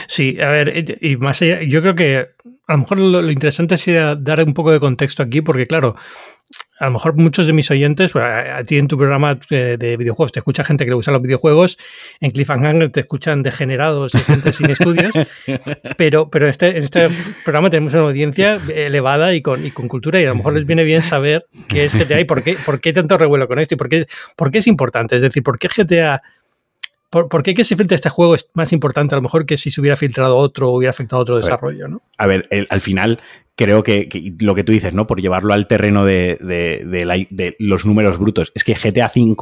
Sí, 0.07 0.39
a 0.39 0.49
ver, 0.49 0.97
y 1.01 1.17
más 1.17 1.41
allá, 1.41 1.61
yo 1.63 1.81
creo 1.81 1.93
que 1.93 2.27
a 2.67 2.73
lo 2.73 2.77
mejor 2.77 2.99
lo 2.99 3.31
interesante 3.31 3.77
sería 3.77 4.15
dar 4.15 4.41
un 4.41 4.53
poco 4.53 4.71
de 4.71 4.79
contexto 4.79 5.23
aquí, 5.23 5.41
porque 5.41 5.67
claro, 5.67 5.95
a 6.79 6.85
lo 6.85 6.91
mejor 6.91 7.15
muchos 7.15 7.45
de 7.45 7.53
mis 7.53 7.69
oyentes, 7.71 8.11
pues, 8.11 8.23
a 8.25 8.63
ti 8.63 8.77
en 8.77 8.87
tu 8.87 8.97
programa 8.97 9.37
de, 9.49 9.77
de, 9.77 9.97
videojuegos 9.97 10.31
te 10.31 10.39
escucha 10.39 10.63
gente 10.63 10.85
que 10.85 10.91
le 10.91 10.95
gusta 10.95 11.11
los 11.11 11.21
videojuegos, 11.21 11.77
en 12.21 12.31
Cliffhanger 12.31 12.91
te 12.91 13.01
escuchan 13.01 13.43
degenerados 13.43 14.15
y 14.15 14.19
gente 14.19 14.53
sin 14.53 14.69
estudios, 14.69 15.11
pero, 15.97 16.29
pero 16.29 16.47
este, 16.47 16.77
en 16.77 16.83
este 16.83 17.09
programa 17.43 17.69
tenemos 17.69 17.93
una 17.93 18.03
audiencia 18.03 18.59
elevada 18.73 19.33
y 19.33 19.41
con, 19.41 19.65
y 19.65 19.71
con 19.71 19.87
cultura 19.87 20.21
y 20.21 20.25
a 20.25 20.29
lo 20.29 20.35
mejor 20.35 20.53
les 20.53 20.65
viene 20.65 20.83
bien 20.83 21.01
saber 21.01 21.45
qué 21.67 21.85
es 21.85 21.93
GTA 21.93 22.21
y 22.21 22.25
por 22.25 22.43
qué, 22.43 22.55
por 22.65 22.79
qué 22.79 22.93
tanto 22.93 23.17
revuelo 23.17 23.47
con 23.47 23.59
esto 23.59 23.75
y 23.75 23.77
por 23.77 23.89
qué, 23.89 24.07
por 24.35 24.51
qué 24.51 24.59
es 24.59 24.67
importante. 24.67 25.15
Es 25.15 25.21
decir, 25.21 25.43
por 25.43 25.59
qué 25.59 25.67
GTA 25.67 26.21
¿Por, 27.09 27.27
¿Por, 27.27 27.43
qué 27.43 27.53
que 27.53 27.63
se 27.63 27.75
filtre 27.75 27.95
este 27.95 28.09
juego 28.09 28.35
es 28.35 28.49
más 28.53 28.71
importante 28.71 29.15
a 29.15 29.17
lo 29.17 29.21
mejor 29.21 29.45
que 29.45 29.57
si 29.57 29.71
se 29.71 29.81
hubiera 29.81 29.95
filtrado 29.95 30.37
otro 30.37 30.69
o 30.69 30.77
hubiera 30.77 30.91
afectado 30.91 31.19
a 31.19 31.23
otro 31.23 31.37
desarrollo? 31.37 31.87
¿no? 31.87 32.01
A 32.17 32.27
ver, 32.27 32.47
el, 32.51 32.67
al 32.69 32.81
final 32.81 33.19
creo 33.55 33.83
que, 33.83 34.07
que, 34.07 34.33
lo 34.39 34.55
que 34.55 34.63
tú 34.63 34.71
dices, 34.71 34.93
¿no? 34.93 35.07
Por 35.07 35.19
llevarlo 35.19 35.53
al 35.53 35.67
terreno 35.67 36.05
de, 36.05 36.37
de, 36.39 36.85
de, 36.85 37.05
la, 37.05 37.15
de 37.29 37.55
los 37.59 37.85
números 37.85 38.19
brutos, 38.19 38.51
es 38.53 38.63
que 38.63 38.75
GTA 38.75 39.11
V, 39.13 39.35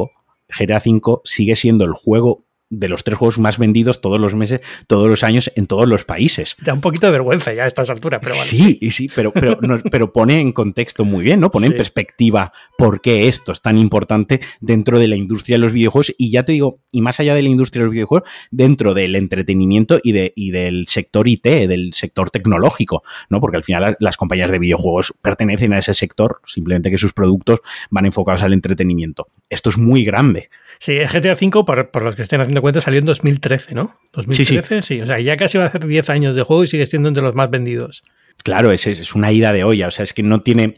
GTA 0.47 0.77
V 0.77 1.21
sigue 1.25 1.55
siendo 1.55 1.85
el 1.85 1.93
juego 1.93 2.46
de 2.69 2.89
los 2.89 3.03
tres 3.03 3.17
juegos 3.17 3.39
más 3.39 3.57
vendidos 3.57 4.01
todos 4.01 4.19
los 4.19 4.35
meses, 4.35 4.61
todos 4.87 5.07
los 5.07 5.23
años, 5.23 5.51
en 5.55 5.67
todos 5.67 5.87
los 5.87 6.05
países. 6.05 6.55
Da 6.61 6.73
un 6.73 6.81
poquito 6.81 7.07
de 7.07 7.13
vergüenza 7.13 7.53
ya 7.53 7.63
a 7.63 7.67
estas 7.67 7.89
alturas, 7.89 8.19
pero 8.21 8.35
vale. 8.35 8.47
Sí, 8.47 8.79
sí, 8.91 9.09
pero, 9.13 9.31
pero, 9.31 9.57
no, 9.61 9.79
pero 9.91 10.11
pone 10.11 10.39
en 10.39 10.51
contexto 10.51 11.05
muy 11.05 11.23
bien, 11.23 11.39
¿no? 11.39 11.51
Pone 11.51 11.67
sí. 11.67 11.73
en 11.73 11.77
perspectiva 11.77 12.51
por 12.77 13.01
qué 13.01 13.27
esto 13.27 13.51
es 13.51 13.61
tan 13.61 13.77
importante 13.77 14.41
dentro 14.59 14.99
de 14.99 15.07
la 15.07 15.15
industria 15.15 15.55
de 15.55 15.59
los 15.59 15.73
videojuegos. 15.73 16.13
Y 16.17 16.31
ya 16.31 16.43
te 16.43 16.51
digo, 16.53 16.79
y 16.91 17.01
más 17.01 17.19
allá 17.19 17.35
de 17.35 17.41
la 17.41 17.49
industria 17.49 17.81
de 17.81 17.85
los 17.85 17.93
videojuegos, 17.93 18.29
dentro 18.51 18.93
del 18.93 19.15
entretenimiento 19.15 19.99
y, 20.03 20.11
de, 20.11 20.33
y 20.35 20.51
del 20.51 20.87
sector 20.87 21.27
IT, 21.27 21.43
del 21.43 21.93
sector 21.93 22.29
tecnológico, 22.29 23.03
¿no? 23.29 23.39
Porque 23.39 23.57
al 23.57 23.63
final 23.63 23.95
las 23.99 24.17
compañías 24.17 24.51
de 24.51 24.59
videojuegos 24.59 25.13
pertenecen 25.21 25.73
a 25.73 25.79
ese 25.79 25.93
sector, 25.93 26.41
simplemente 26.45 26.91
que 26.91 26.97
sus 26.97 27.13
productos 27.13 27.59
van 27.89 28.05
enfocados 28.05 28.43
al 28.43 28.53
entretenimiento. 28.53 29.27
Esto 29.49 29.69
es 29.69 29.77
muy 29.77 30.03
grande. 30.03 30.49
Sí, 30.79 30.99
GTA 30.99 31.33
V, 31.33 31.63
por, 31.65 31.89
por, 31.89 32.03
los 32.03 32.15
que 32.15 32.21
estén 32.21 32.41
haciendo 32.41 32.56
cuenta, 32.61 32.81
salió 32.81 32.99
en 32.99 33.05
2013, 33.05 33.75
¿no? 33.75 33.95
2013, 34.13 34.63
sí, 34.63 34.81
sí. 34.81 34.95
sí, 34.95 35.01
O 35.01 35.05
sea, 35.05 35.19
ya 35.19 35.37
casi 35.37 35.57
va 35.57 35.65
a 35.65 35.67
hacer 35.67 35.85
10 35.85 36.09
años 36.09 36.35
de 36.35 36.43
juego 36.43 36.63
y 36.63 36.67
sigue 36.67 36.85
siendo 36.85 37.09
entre 37.09 37.23
los 37.23 37.35
más 37.35 37.49
vendidos. 37.49 38.03
Claro, 38.43 38.71
es, 38.71 38.87
es 38.87 39.15
una 39.15 39.31
ida 39.31 39.53
de 39.53 39.63
olla. 39.63 39.87
O 39.87 39.91
sea, 39.91 40.03
es 40.03 40.13
que 40.13 40.23
no 40.23 40.41
tiene. 40.41 40.75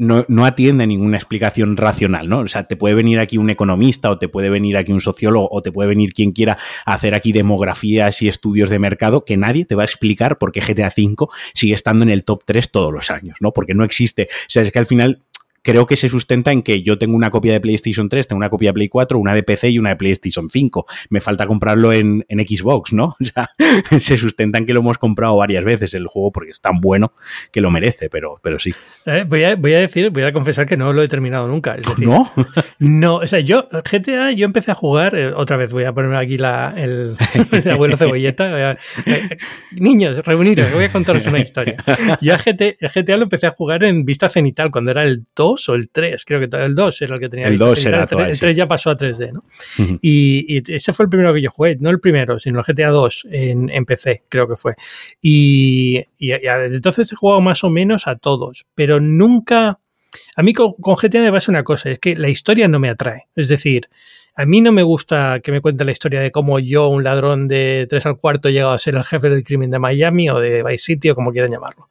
No, 0.00 0.24
no, 0.28 0.44
atiende 0.44 0.84
a 0.84 0.86
ninguna 0.86 1.16
explicación 1.16 1.76
racional, 1.76 2.28
¿no? 2.28 2.38
O 2.38 2.46
sea, 2.46 2.68
te 2.68 2.76
puede 2.76 2.94
venir 2.94 3.18
aquí 3.18 3.36
un 3.36 3.50
economista 3.50 4.10
o 4.10 4.18
te 4.18 4.28
puede 4.28 4.48
venir 4.48 4.76
aquí 4.76 4.92
un 4.92 5.00
sociólogo 5.00 5.48
o 5.50 5.60
te 5.60 5.72
puede 5.72 5.88
venir 5.88 6.12
quien 6.12 6.30
quiera 6.30 6.56
hacer 6.84 7.14
aquí 7.16 7.32
demografías 7.32 8.22
y 8.22 8.28
estudios 8.28 8.70
de 8.70 8.78
mercado 8.78 9.24
que 9.24 9.36
nadie 9.36 9.64
te 9.64 9.74
va 9.74 9.82
a 9.82 9.86
explicar 9.86 10.38
por 10.38 10.52
qué 10.52 10.60
GTA 10.60 10.92
V 10.96 11.26
sigue 11.52 11.74
estando 11.74 12.04
en 12.04 12.10
el 12.10 12.22
top 12.22 12.44
3 12.44 12.70
todos 12.70 12.92
los 12.92 13.10
años, 13.10 13.38
¿no? 13.40 13.50
Porque 13.50 13.74
no 13.74 13.82
existe. 13.82 14.28
O 14.30 14.46
sea, 14.46 14.62
es 14.62 14.70
que 14.70 14.78
al 14.78 14.86
final 14.86 15.24
creo 15.68 15.86
que 15.86 15.96
se 15.96 16.08
sustenta 16.08 16.50
en 16.50 16.62
que 16.62 16.82
yo 16.82 16.96
tengo 16.96 17.14
una 17.14 17.28
copia 17.28 17.52
de 17.52 17.60
PlayStation 17.60 18.08
3, 18.08 18.26
tengo 18.26 18.38
una 18.38 18.48
copia 18.48 18.70
de 18.70 18.72
Play 18.72 18.88
4, 18.88 19.18
una 19.18 19.34
de 19.34 19.42
PC 19.42 19.68
y 19.68 19.78
una 19.78 19.90
de 19.90 19.96
PlayStation 19.96 20.48
5. 20.48 20.86
Me 21.10 21.20
falta 21.20 21.46
comprarlo 21.46 21.92
en, 21.92 22.24
Xbox, 22.30 22.94
¿no? 22.94 23.14
O 23.20 23.24
sea, 23.24 23.50
se 24.00 24.16
sustenta 24.16 24.56
en 24.56 24.64
que 24.64 24.72
lo 24.72 24.80
hemos 24.80 24.96
comprado 24.96 25.36
varias 25.36 25.62
veces 25.62 25.92
el 25.92 26.06
juego 26.06 26.32
porque 26.32 26.52
es 26.52 26.62
tan 26.62 26.80
bueno 26.80 27.12
que 27.52 27.60
lo 27.60 27.70
merece, 27.70 28.08
pero, 28.08 28.40
pero 28.42 28.58
sí. 28.58 28.72
Eh, 29.04 29.26
voy, 29.28 29.44
a, 29.44 29.56
decir, 29.56 30.08
voy 30.08 30.22
a 30.22 30.32
confesar 30.32 30.64
que 30.64 30.78
no 30.78 30.94
lo 30.94 31.02
he 31.02 31.08
terminado 31.08 31.46
nunca. 31.48 31.76
¿No? 31.98 32.30
no, 32.78 33.16
o 33.16 33.26
sea, 33.26 33.40
yo, 33.40 33.68
GTA, 33.70 34.32
yo 34.32 34.46
empecé 34.46 34.70
a 34.70 34.74
jugar, 34.74 35.14
eh, 35.14 35.34
otra 35.34 35.58
vez 35.58 35.70
voy 35.70 35.84
a 35.84 35.92
poner 35.92 36.14
aquí 36.14 36.38
la, 36.38 36.72
el, 36.74 37.14
abuelo 37.70 37.98
cebolleta. 37.98 38.72
Eh, 38.72 39.36
niños, 39.72 40.24
reuniros, 40.24 40.72
voy 40.72 40.84
a 40.84 40.92
contaros 40.92 41.26
una 41.26 41.40
historia. 41.40 41.76
Yo 42.22 42.34
GTA, 42.38 42.88
GTA 42.88 43.16
lo 43.18 43.24
empecé 43.24 43.48
a 43.48 43.50
jugar 43.50 43.84
en 43.84 44.06
vista 44.06 44.30
cenital 44.30 44.70
cuando 44.70 44.92
era 44.92 45.02
el 45.02 45.26
2 45.36 45.57
o 45.68 45.74
el 45.74 45.88
3, 45.88 46.24
creo 46.24 46.40
que 46.40 46.56
el 46.56 46.74
2 46.74 47.02
era 47.02 47.14
el 47.14 47.20
que 47.20 47.28
tenía. 47.28 47.46
El 47.46 47.56
2 47.56 47.86
era 47.86 48.02
el 48.02 48.08
3, 48.08 48.28
el 48.28 48.38
3 48.38 48.56
ya 48.56 48.68
pasó 48.68 48.90
a 48.90 48.96
3D, 48.96 49.32
¿no? 49.32 49.44
y, 50.02 50.62
ese 50.72 50.92
fue 50.92 51.04
el 51.04 51.10
primero 51.10 51.32
que 51.32 51.40
yo 51.40 51.50
jugué, 51.50 51.76
no 51.80 51.90
el 51.90 52.00
primero, 52.00 52.38
sino 52.38 52.58
el 52.60 52.64
GTA 52.64 52.90
2 52.90 53.28
en, 53.30 53.70
en 53.70 53.84
PC, 53.84 54.24
creo 54.28 54.48
que 54.48 54.56
fue. 54.56 54.74
Y, 55.22 56.02
y, 56.18 56.28
desde 56.28 56.76
entonces 56.76 57.10
he 57.12 57.16
jugado 57.16 57.40
más 57.40 57.64
o 57.64 57.70
menos 57.70 58.06
a 58.06 58.16
todos, 58.16 58.66
pero 58.74 59.00
nunca... 59.00 59.78
A 60.36 60.42
mí 60.42 60.52
con, 60.52 60.74
GTA 60.78 61.20
me 61.20 61.32
pasa 61.32 61.50
una 61.50 61.64
cosa, 61.64 61.90
es 61.90 61.98
que 61.98 62.14
la 62.14 62.28
historia 62.28 62.68
no 62.68 62.78
me 62.78 62.88
atrae. 62.88 63.26
Es 63.34 63.48
decir, 63.48 63.88
a 64.38 64.46
mí 64.46 64.60
no 64.60 64.70
me 64.70 64.84
gusta 64.84 65.40
que 65.40 65.50
me 65.50 65.60
cuente 65.60 65.84
la 65.84 65.90
historia 65.90 66.20
de 66.20 66.30
cómo 66.30 66.60
yo, 66.60 66.88
un 66.88 67.02
ladrón 67.02 67.48
de 67.48 67.86
3 67.90 68.06
al 68.06 68.18
cuarto, 68.18 68.48
he 68.48 68.52
llegado 68.52 68.72
a 68.72 68.78
ser 68.78 68.94
el 68.94 69.02
jefe 69.02 69.28
del 69.30 69.42
crimen 69.42 69.70
de 69.70 69.80
Miami 69.80 70.30
o 70.30 70.38
de 70.38 70.62
Vice 70.62 70.84
City 70.84 71.10
o 71.10 71.16
como 71.16 71.32
quieran 71.32 71.50
llamarlo. 71.50 71.88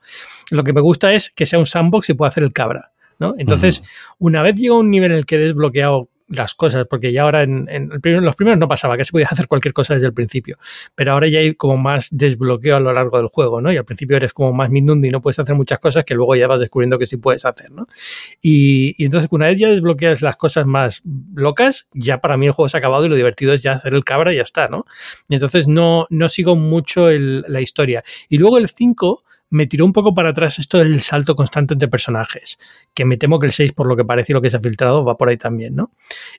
Lo 0.50 0.63
que 0.63 0.71
me 0.71 0.79
gusta 0.79 1.13
es 1.13 1.29
que 1.29 1.45
sea 1.45 1.59
un 1.59 1.65
sandbox 1.65 2.09
y 2.09 2.13
pueda 2.13 2.29
hacer 2.29 2.43
el 2.43 2.53
cabra. 2.53 2.91
¿No? 3.19 3.36
Entonces, 3.38 3.83
una 4.19 4.41
vez 4.41 4.55
llego 4.55 4.75
a 4.75 4.79
un 4.79 4.89
nivel 4.89 5.12
en 5.12 5.17
el 5.17 5.25
que 5.25 5.36
he 5.36 5.39
desbloqueado 5.39 6.09
las 6.29 6.55
cosas, 6.55 6.86
porque 6.89 7.12
ya 7.13 7.24
ahora 7.24 7.43
en, 7.43 7.89
los 7.89 8.36
primeros 8.36 8.59
no 8.59 8.67
pasaba, 8.67 8.97
que 8.97 9.05
se 9.05 9.12
podía 9.12 9.27
hacer 9.31 9.47
cualquier 9.47 9.74
cosa 9.74 9.93
desde 9.93 10.07
el 10.07 10.13
principio, 10.13 10.57
pero 10.95 11.13
ahora 11.13 11.27
ya 11.27 11.39
hay 11.39 11.55
como 11.55 11.77
más 11.77 12.09
desbloqueo 12.12 12.75
a 12.75 12.79
lo 12.79 12.91
largo 12.91 13.17
del 13.17 13.27
juego, 13.27 13.62
¿no? 13.62 13.71
Y 13.71 13.77
al 13.77 13.86
principio 13.86 14.17
eres 14.17 14.33
como 14.33 14.51
más 14.53 14.69
minundi 14.69 15.07
y 15.07 15.12
no 15.12 15.21
puedes 15.21 15.39
hacer 15.39 15.55
muchas 15.55 15.79
cosas 15.79 16.03
que 16.03 16.15
luego 16.15 16.36
ya 16.36 16.47
vas 16.47 16.59
descubriendo 16.59 17.00
que 17.00 17.05
sí 17.05 17.17
puedes 17.17 17.45
hacer, 17.45 17.71
¿no? 17.71 17.88
Y, 18.41 18.95
y, 18.97 19.05
entonces 19.05 19.29
una 19.31 19.47
vez 19.47 19.59
ya 19.59 19.69
desbloqueas 19.69 20.21
las 20.21 20.36
cosas 20.36 20.65
más 20.65 21.01
locas, 21.33 21.88
ya 21.93 22.19
para 22.19 22.38
mí 22.38 22.47
el 22.47 22.51
juego 22.51 22.69
se 22.69 22.77
ha 22.77 22.79
acabado 22.79 23.05
y 23.05 23.09
lo 23.09 23.15
divertido 23.15 23.53
es 23.53 23.63
ya 23.63 23.74
hacer 23.74 23.93
el 23.93 24.03
cabra 24.03 24.33
y 24.33 24.38
ya 24.38 24.41
está, 24.41 24.67
¿no? 24.67 24.86
Y 25.29 25.36
entonces 25.36 25.67
no, 25.67 26.07
no 26.09 26.29
sigo 26.29 26.55
mucho 26.55 27.09
la 27.09 27.62
historia. 27.62 28.03
Y 28.29 28.38
luego 28.38 28.57
el 28.57 28.69
5 28.69 29.24
me 29.50 29.68
tiró 29.68 29.86
un 29.86 29.94
poco 29.94 30.13
para 30.13 30.30
atrás 30.30 30.60
esto 30.60 30.77
del 30.80 31.01
salto 31.01 31.36
constante 31.36 31.74
entre 31.74 31.88
personajes, 31.88 32.58
que 32.94 33.06
me 33.06 33.18
temo 33.18 33.39
que 33.39 33.48
el 33.48 33.54
6, 33.54 33.74
por 33.74 33.88
lo 33.88 33.96
que 33.96 34.04
parece 34.04 34.32
y 34.32 34.34
lo 34.34 34.42
que 34.42 34.50
se 34.50 34.58
ha 34.58 34.60
filtrado, 34.60 35.06
va 35.06 35.18
por 35.18 35.30
ahí 35.30 35.38
también, 35.38 35.75
¿no? 35.75 35.92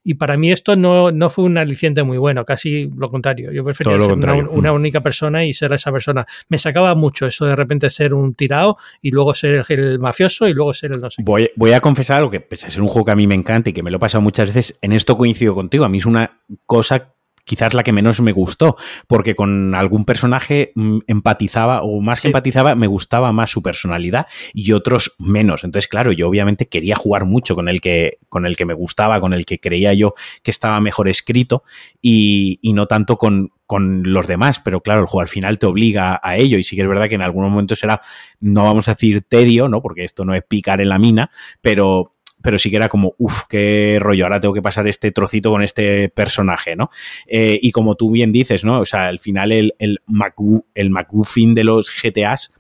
Y 0.05 0.15
para 0.15 0.37
mí 0.37 0.53
esto 0.53 0.77
no, 0.77 1.11
no 1.11 1.31
fue 1.31 1.45
un 1.45 1.59
aliciente 1.59 2.03
muy 2.03 2.19
bueno, 2.19 2.45
casi 2.45 2.91
lo 2.97 3.11
contrario. 3.11 3.53
Yo 3.53 3.65
prefería 3.65 3.99
ser 3.99 4.13
una, 4.13 4.73
única 4.73 5.01
persona 5.01 5.45
y 5.45 5.53
ser 5.53 5.73
esa 5.73 5.91
persona. 5.91 6.27
Me 6.49 6.59
sacaba 6.59 6.95
mucho 6.95 7.27
eso 7.27 7.47
de 7.47 7.57
repente 7.57 7.91
ser 7.91 8.15
un 8.15 8.35
tirado 8.35 8.77
y 9.01 9.11
luego 9.11 9.35
ser 9.35 9.65
el, 9.69 9.99
mafioso 9.99 10.47
y 10.47 10.53
luego 10.53 10.75
ser 10.75 10.93
el 10.93 11.01
no 11.01 11.11
sé. 11.11 11.23
Voy, 11.23 11.51
voy 11.57 11.73
a 11.73 11.81
confesar 11.81 12.19
algo 12.19 12.31
que 12.31 12.41
pese 12.41 12.67
a 12.67 12.71
ser 12.71 12.83
un 12.83 12.89
juego 12.89 13.07
que 13.07 13.13
a 13.13 13.17
mí 13.17 13.27
me 13.27 13.35
encanta 13.35 13.71
y 13.71 13.73
que 13.73 13.83
me 13.83 13.91
lo 13.91 13.97
he 13.97 14.01
pasado 14.01 14.23
muchas 14.23 14.53
veces, 14.53 14.79
en 14.83 14.93
esto 14.93 15.17
coincido 15.17 15.55
contigo. 15.55 15.85
A 15.85 15.89
mí 15.89 15.99
es 15.99 16.07
una 16.07 16.39
cosa 16.67 17.15
quizás 17.49 17.73
la 17.75 17.83
que 17.83 17.93
menos 17.93 18.21
me 18.21 18.33
gustó, 18.33 18.77
porque 19.07 19.35
con 19.35 19.75
algún 19.75 20.05
personaje 20.05 20.73
mm, 20.75 20.99
empatizaba, 21.07 21.83
o 21.83 22.01
más 22.01 22.21
que 22.21 22.29
empatizaba, 22.29 22.75
me 22.75 22.87
gustaba 22.87 23.33
más 23.33 23.51
su 23.51 23.63
personalidad 23.63 24.27
y 24.53 24.73
otros 24.73 25.15
menos. 25.19 25.65
Entonces, 25.65 25.89
claro, 25.89 26.13
yo 26.13 26.29
obviamente 26.29 26.69
quería 26.69 26.95
jugar 26.95 27.25
mucho 27.25 27.55
con 27.55 27.69
el 27.69 27.81
que, 27.81 28.19
con 28.29 28.45
el 28.45 28.55
que 28.55 28.67
me 28.67 28.75
gustaba, 28.75 29.19
con 29.19 29.33
el 29.33 29.47
que 29.47 29.59
creía 29.59 29.95
yo 29.95 30.13
que 30.43 30.51
estaba 30.51 30.81
mejor 30.81 31.09
escrito 31.09 31.65
y, 32.03 32.61
no 32.75 32.87
tanto 32.87 33.17
con, 33.17 33.51
con 33.67 34.03
los 34.05 34.27
demás, 34.27 34.61
pero 34.61 34.83
claro, 34.83 35.01
el 35.01 35.07
juego 35.07 35.23
al 35.23 35.29
final 35.29 35.59
te 35.59 35.67
obliga 35.67 36.21
a 36.23 36.37
ello 36.37 36.59
y 36.59 36.63
sí 36.63 36.77
que 36.77 36.83
es 36.83 36.89
verdad 36.89 37.09
que 37.09 37.15
en 37.15 37.23
algunos 37.23 37.51
momentos 37.51 37.83
era, 37.83 38.01
no 38.41 38.65
vamos 38.65 38.89
a 38.89 38.93
decir 38.93 39.23
tedio, 39.23 39.69
¿no? 39.69 39.81
Porque 39.81 40.05
esto 40.05 40.25
no 40.25 40.35
es 40.35 40.45
picar 40.45 40.81
en 40.83 40.91
la 40.91 40.99
mina, 40.99 41.31
pero 41.63 42.18
pero 42.43 42.59
sí 42.59 42.71
que 42.71 42.77
era 42.77 42.89
como, 42.89 43.15
uff, 43.19 43.43
qué 43.49 43.99
rollo, 44.01 44.25
ahora 44.25 44.41
tengo 44.41 44.55
que 44.55 44.63
pasar 44.63 44.87
este 44.89 45.11
trocito 45.11 45.51
con 45.51 45.63
este 45.63 46.09
personaje, 46.09 46.77
¿no? 46.77 46.91
Eh, 47.27 47.59
y 47.61 47.73
como 47.73 47.97
tú 47.97 48.11
bien 48.11 48.33
dices, 48.33 48.65
¿no? 48.65 48.81
O 48.81 48.85
sea, 48.85 49.07
al 49.07 49.19
final 49.19 49.53
el, 49.53 49.75
el, 49.79 50.01
el 50.75 50.91
de 51.55 51.65
los 51.65 51.91
GTAs 51.91 52.53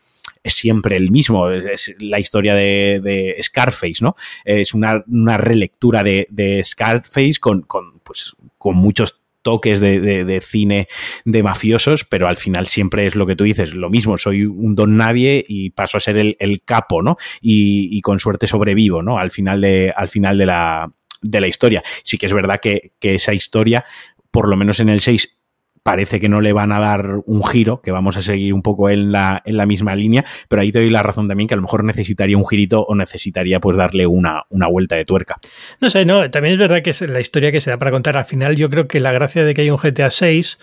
es 0.42 0.54
siempre 0.54 0.96
el 0.96 1.10
mismo, 1.10 1.50
es 1.50 1.94
la 1.98 2.20
historia 2.20 2.54
de, 2.54 3.36
Scarface, 3.42 3.98
¿no? 4.00 4.14
Es 4.44 4.74
una, 4.74 5.02
relectura 5.38 6.02
de, 6.02 6.26
de 6.30 6.62
Scarface 6.64 7.38
con, 7.40 7.62
con, 7.62 8.00
pues, 8.00 8.34
con 8.56 8.76
muchos 8.76 9.22
toques 9.42 9.80
de, 9.80 10.40
cine 10.42 10.88
de 11.24 11.42
mafiosos, 11.42 12.04
pero 12.04 12.28
al 12.28 12.36
final 12.36 12.66
siempre 12.66 13.06
es 13.06 13.14
lo 13.14 13.26
que 13.26 13.36
tú 13.36 13.44
dices, 13.44 13.74
lo 13.74 13.90
mismo, 13.90 14.18
soy 14.18 14.44
un 14.44 14.74
don 14.74 14.96
nadie 14.96 15.44
y 15.46 15.70
paso 15.70 15.96
a 15.96 16.00
ser 16.00 16.16
el, 16.16 16.62
capo, 16.64 17.02
¿no? 17.02 17.16
Y, 17.40 18.00
con 18.02 18.18
suerte 18.18 18.46
sobrevivo, 18.46 19.02
¿no? 19.02 19.18
Al 19.18 19.30
final 19.30 19.60
de, 19.60 19.92
al 19.96 20.08
final 20.08 20.38
de 20.38 20.46
la, 20.46 20.92
de 21.22 21.40
la 21.40 21.48
historia. 21.48 21.82
Sí 22.02 22.18
que 22.18 22.26
es 22.26 22.32
verdad 22.32 22.58
que, 22.60 22.92
que 22.98 23.14
esa 23.14 23.32
historia, 23.34 23.84
por 24.30 24.48
lo 24.48 24.56
menos 24.56 24.80
en 24.80 24.88
el 24.88 25.00
6, 25.00 25.37
parece 25.88 26.20
que 26.20 26.28
no 26.28 26.42
le 26.42 26.52
van 26.52 26.70
a 26.70 26.80
dar 26.80 27.22
un 27.24 27.42
giro, 27.42 27.80
que 27.80 27.90
vamos 27.92 28.18
a 28.18 28.20
seguir 28.20 28.52
un 28.52 28.60
poco 28.60 28.90
en 28.90 29.10
la, 29.10 29.40
en 29.46 29.56
la 29.56 29.64
misma 29.64 29.94
línea, 29.94 30.22
pero 30.46 30.60
ahí 30.60 30.70
te 30.70 30.80
doy 30.80 30.90
la 30.90 31.02
razón 31.02 31.28
también 31.28 31.48
que 31.48 31.54
a 31.54 31.56
lo 31.56 31.62
mejor 31.62 31.82
necesitaría 31.82 32.36
un 32.36 32.46
girito 32.46 32.82
o 32.82 32.94
necesitaría 32.94 33.58
pues 33.58 33.78
darle 33.78 34.06
una, 34.06 34.42
una 34.50 34.66
vuelta 34.66 34.96
de 34.96 35.06
tuerca. 35.06 35.38
No 35.80 35.88
sé, 35.88 36.04
no, 36.04 36.30
también 36.30 36.52
es 36.52 36.58
verdad 36.58 36.82
que 36.82 36.90
es 36.90 37.00
la 37.00 37.20
historia 37.20 37.52
que 37.52 37.62
se 37.62 37.70
da 37.70 37.78
para 37.78 37.90
contar. 37.90 38.18
Al 38.18 38.26
final 38.26 38.54
yo 38.54 38.68
creo 38.68 38.86
que 38.86 39.00
la 39.00 39.12
gracia 39.12 39.46
de 39.46 39.54
que 39.54 39.62
haya 39.62 39.72
un 39.72 39.80
GTA 39.80 40.10
6 40.10 40.58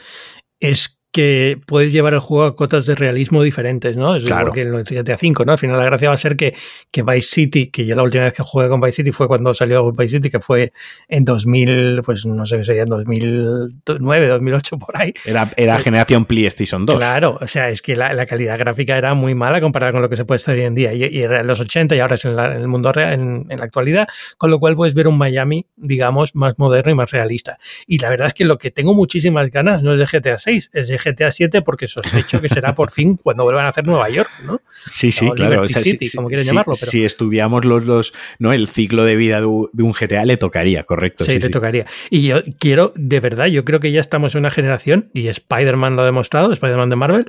es 0.59 0.94
que 1.15 1.57
puedes 1.65 1.93
llevar 1.93 2.13
el 2.13 2.19
juego 2.19 2.43
a 2.43 2.57
cotas 2.57 2.85
de 2.85 2.93
realismo 2.93 3.41
diferentes, 3.41 3.95
¿no? 3.95 4.17
Es 4.17 4.25
claro. 4.25 4.51
que 4.51 4.63
en 4.63 4.73
el 4.73 4.83
GTA 4.83 5.15
5, 5.17 5.45
¿no? 5.45 5.53
Al 5.53 5.57
final 5.57 5.77
la 5.77 5.85
gracia 5.85 6.09
va 6.09 6.13
a 6.13 6.17
ser 6.17 6.35
que, 6.35 6.53
que 6.91 7.03
Vice 7.03 7.29
City, 7.29 7.67
que 7.67 7.85
yo 7.85 7.95
la 7.95 8.03
última 8.03 8.25
vez 8.25 8.33
que 8.33 8.43
jugué 8.43 8.67
con 8.67 8.81
Vice 8.81 8.97
City 8.97 9.13
fue 9.13 9.29
cuando 9.29 9.53
salió 9.53 9.93
Vice 9.93 10.17
City, 10.17 10.29
que 10.29 10.41
fue 10.41 10.73
en 11.07 11.23
2000, 11.23 12.01
pues 12.03 12.25
no 12.25 12.45
sé 12.45 12.57
qué 12.57 12.63
sería, 12.65 12.83
en 12.83 12.89
2009, 12.89 14.27
2008, 14.27 14.77
por 14.77 14.97
ahí. 14.97 15.13
Era, 15.23 15.49
era 15.55 15.75
pues 15.75 15.85
generación 15.85 16.25
PlayStation 16.25 16.85
2. 16.85 16.97
Claro, 16.97 17.37
o 17.39 17.47
sea, 17.47 17.69
es 17.69 17.81
que 17.81 17.95
la, 17.95 18.25
calidad 18.25 18.59
gráfica 18.59 18.97
era 18.97 19.13
muy 19.13 19.35
mala 19.35 19.61
comparada 19.61 19.93
con 19.93 20.01
lo 20.01 20.09
que 20.09 20.17
se 20.17 20.25
puede 20.25 20.39
estar 20.39 20.53
hoy 20.53 20.63
en 20.63 20.75
día. 20.75 20.91
Y, 20.91 21.21
era 21.21 21.39
en 21.39 21.47
los 21.47 21.61
80 21.61 21.95
y 21.95 21.99
ahora 21.99 22.15
es 22.15 22.25
en, 22.25 22.37
el 22.37 22.67
mundo 22.67 22.91
real, 22.91 23.13
en, 23.13 23.45
en, 23.47 23.59
la 23.59 23.63
actualidad, 23.63 24.05
con 24.37 24.51
lo 24.51 24.59
cual 24.59 24.75
puedes 24.75 24.93
ver 24.93 25.07
un 25.07 25.17
Miami, 25.17 25.65
digamos, 25.77 26.35
más 26.35 26.59
moderno 26.59 26.91
y 26.91 26.95
más 26.95 27.09
realista. 27.11 27.57
Y 27.87 27.99
la 27.99 28.09
verdad 28.09 28.27
es 28.27 28.33
que 28.33 28.43
lo 28.43 28.57
que 28.57 28.69
tengo 28.69 28.93
muchísimas 28.93 29.49
ganas 29.49 29.81
no 29.81 29.93
es 29.93 29.99
de 29.99 30.05
GTA 30.05 30.37
6, 30.37 30.71
es 30.73 30.89
de 30.89 31.04
GTA 31.05 31.31
7 31.31 31.61
porque 31.61 31.87
sospecho 31.87 32.41
que 32.41 32.49
será 32.49 32.73
por 32.73 32.91
fin 32.91 33.17
cuando 33.17 33.43
vuelvan 33.43 33.65
a 33.65 33.69
hacer 33.69 33.85
Nueva 33.85 34.09
York, 34.09 34.29
¿no? 34.43 34.61
Sí, 34.89 35.11
sí, 35.11 35.29
claro. 35.31 35.67
City, 35.67 36.09
como 36.11 36.27
quieren 36.27 36.45
llamarlo. 36.45 36.75
Si 36.75 37.05
estudiamos 37.05 37.65
los, 37.65 37.85
los, 37.85 38.13
¿no? 38.39 38.53
el 38.53 38.67
ciclo 38.67 39.03
de 39.03 39.15
vida 39.15 39.39
de 39.39 39.45
un, 39.45 39.93
GTA, 39.93 40.25
le 40.25 40.37
tocaría, 40.37 40.83
correcto. 40.83 41.25
Sí, 41.25 41.39
le 41.39 41.49
tocaría. 41.49 41.85
Y 42.09 42.23
yo 42.23 42.43
quiero, 42.59 42.93
de 42.95 43.19
verdad, 43.19 43.45
yo 43.45 43.65
creo 43.65 43.79
que 43.79 43.91
ya 43.91 44.01
estamos 44.01 44.35
en 44.35 44.39
una 44.39 44.51
generación, 44.51 45.09
y 45.13 45.27
Spider-Man 45.27 45.95
lo 45.95 46.01
ha 46.01 46.05
demostrado, 46.05 46.51
Spider-Man 46.51 46.89
de 46.89 46.95
Marvel, 46.95 47.25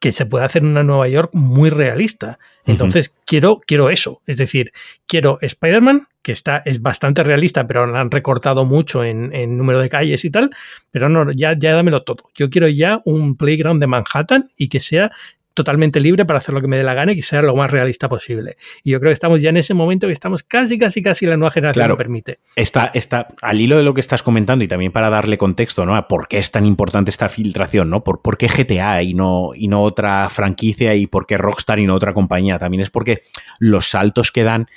que 0.00 0.12
se 0.12 0.26
puede 0.26 0.44
hacer 0.44 0.64
una 0.64 0.82
Nueva 0.82 1.08
York 1.08 1.30
muy 1.32 1.70
realista. 1.70 2.38
Entonces, 2.64 3.14
quiero, 3.26 3.60
quiero 3.66 3.90
eso. 3.90 4.22
Es 4.26 4.38
decir, 4.38 4.72
quiero 5.06 5.38
Spider-Man, 5.42 6.08
que 6.22 6.32
está, 6.32 6.62
es 6.64 6.82
bastante 6.82 7.22
realista, 7.22 7.66
pero 7.66 7.86
lo 7.86 7.96
han 7.96 8.10
recortado 8.10 8.64
mucho 8.64 9.04
en, 9.04 9.32
en, 9.34 9.56
número 9.56 9.80
de 9.80 9.88
calles 9.88 10.24
y 10.24 10.30
tal. 10.30 10.50
Pero 10.90 11.08
no, 11.08 11.32
ya, 11.32 11.56
ya 11.56 11.74
dámelo 11.74 12.02
todo. 12.02 12.24
Yo 12.34 12.50
quiero 12.50 12.68
ya 12.68 13.00
un 13.04 13.36
playground 13.36 13.80
de 13.80 13.86
Manhattan 13.86 14.50
y 14.56 14.68
que 14.68 14.80
sea 14.80 15.12
totalmente 15.54 16.00
libre 16.00 16.24
para 16.24 16.38
hacer 16.38 16.54
lo 16.54 16.60
que 16.60 16.68
me 16.68 16.76
dé 16.76 16.82
la 16.82 16.94
gana 16.94 17.12
y 17.12 17.16
que 17.16 17.22
sea 17.22 17.42
lo 17.42 17.54
más 17.54 17.70
realista 17.70 18.08
posible. 18.08 18.56
Y 18.82 18.92
yo 18.92 19.00
creo 19.00 19.10
que 19.10 19.14
estamos 19.14 19.42
ya 19.42 19.50
en 19.50 19.56
ese 19.56 19.74
momento 19.74 20.06
que 20.06 20.12
estamos 20.12 20.42
casi, 20.42 20.78
casi, 20.78 21.02
casi 21.02 21.26
la 21.26 21.36
nueva 21.36 21.50
generación 21.50 21.88
lo 21.88 21.96
permite. 21.96 22.38
Está, 22.56 22.90
está, 22.94 23.28
al 23.42 23.60
hilo 23.60 23.76
de 23.76 23.82
lo 23.82 23.92
que 23.92 24.00
estás 24.00 24.22
comentando 24.22 24.64
y 24.64 24.68
también 24.68 24.92
para 24.92 25.10
darle 25.10 25.36
contexto, 25.38 25.84
¿no? 25.84 25.96
A 25.96 26.08
por 26.08 26.28
qué 26.28 26.38
es 26.38 26.50
tan 26.50 26.66
importante 26.66 27.10
esta 27.10 27.28
filtración, 27.28 27.90
¿no? 27.90 28.04
Por, 28.04 28.22
por 28.22 28.38
qué 28.38 28.46
GTA 28.46 29.02
y 29.02 29.14
no, 29.14 29.50
y 29.54 29.68
no 29.68 29.82
otra 29.82 30.28
franquicia 30.30 30.94
y 30.94 31.06
por 31.06 31.26
qué 31.26 31.36
Rockstar 31.36 31.78
y 31.78 31.86
no 31.86 31.94
otra 31.94 32.14
compañía. 32.14 32.58
También 32.58 32.82
es 32.82 32.90
porque 32.90 33.22
los 33.58 33.88
saltos 33.90 34.30
que 34.32 34.44
dan 34.44 34.68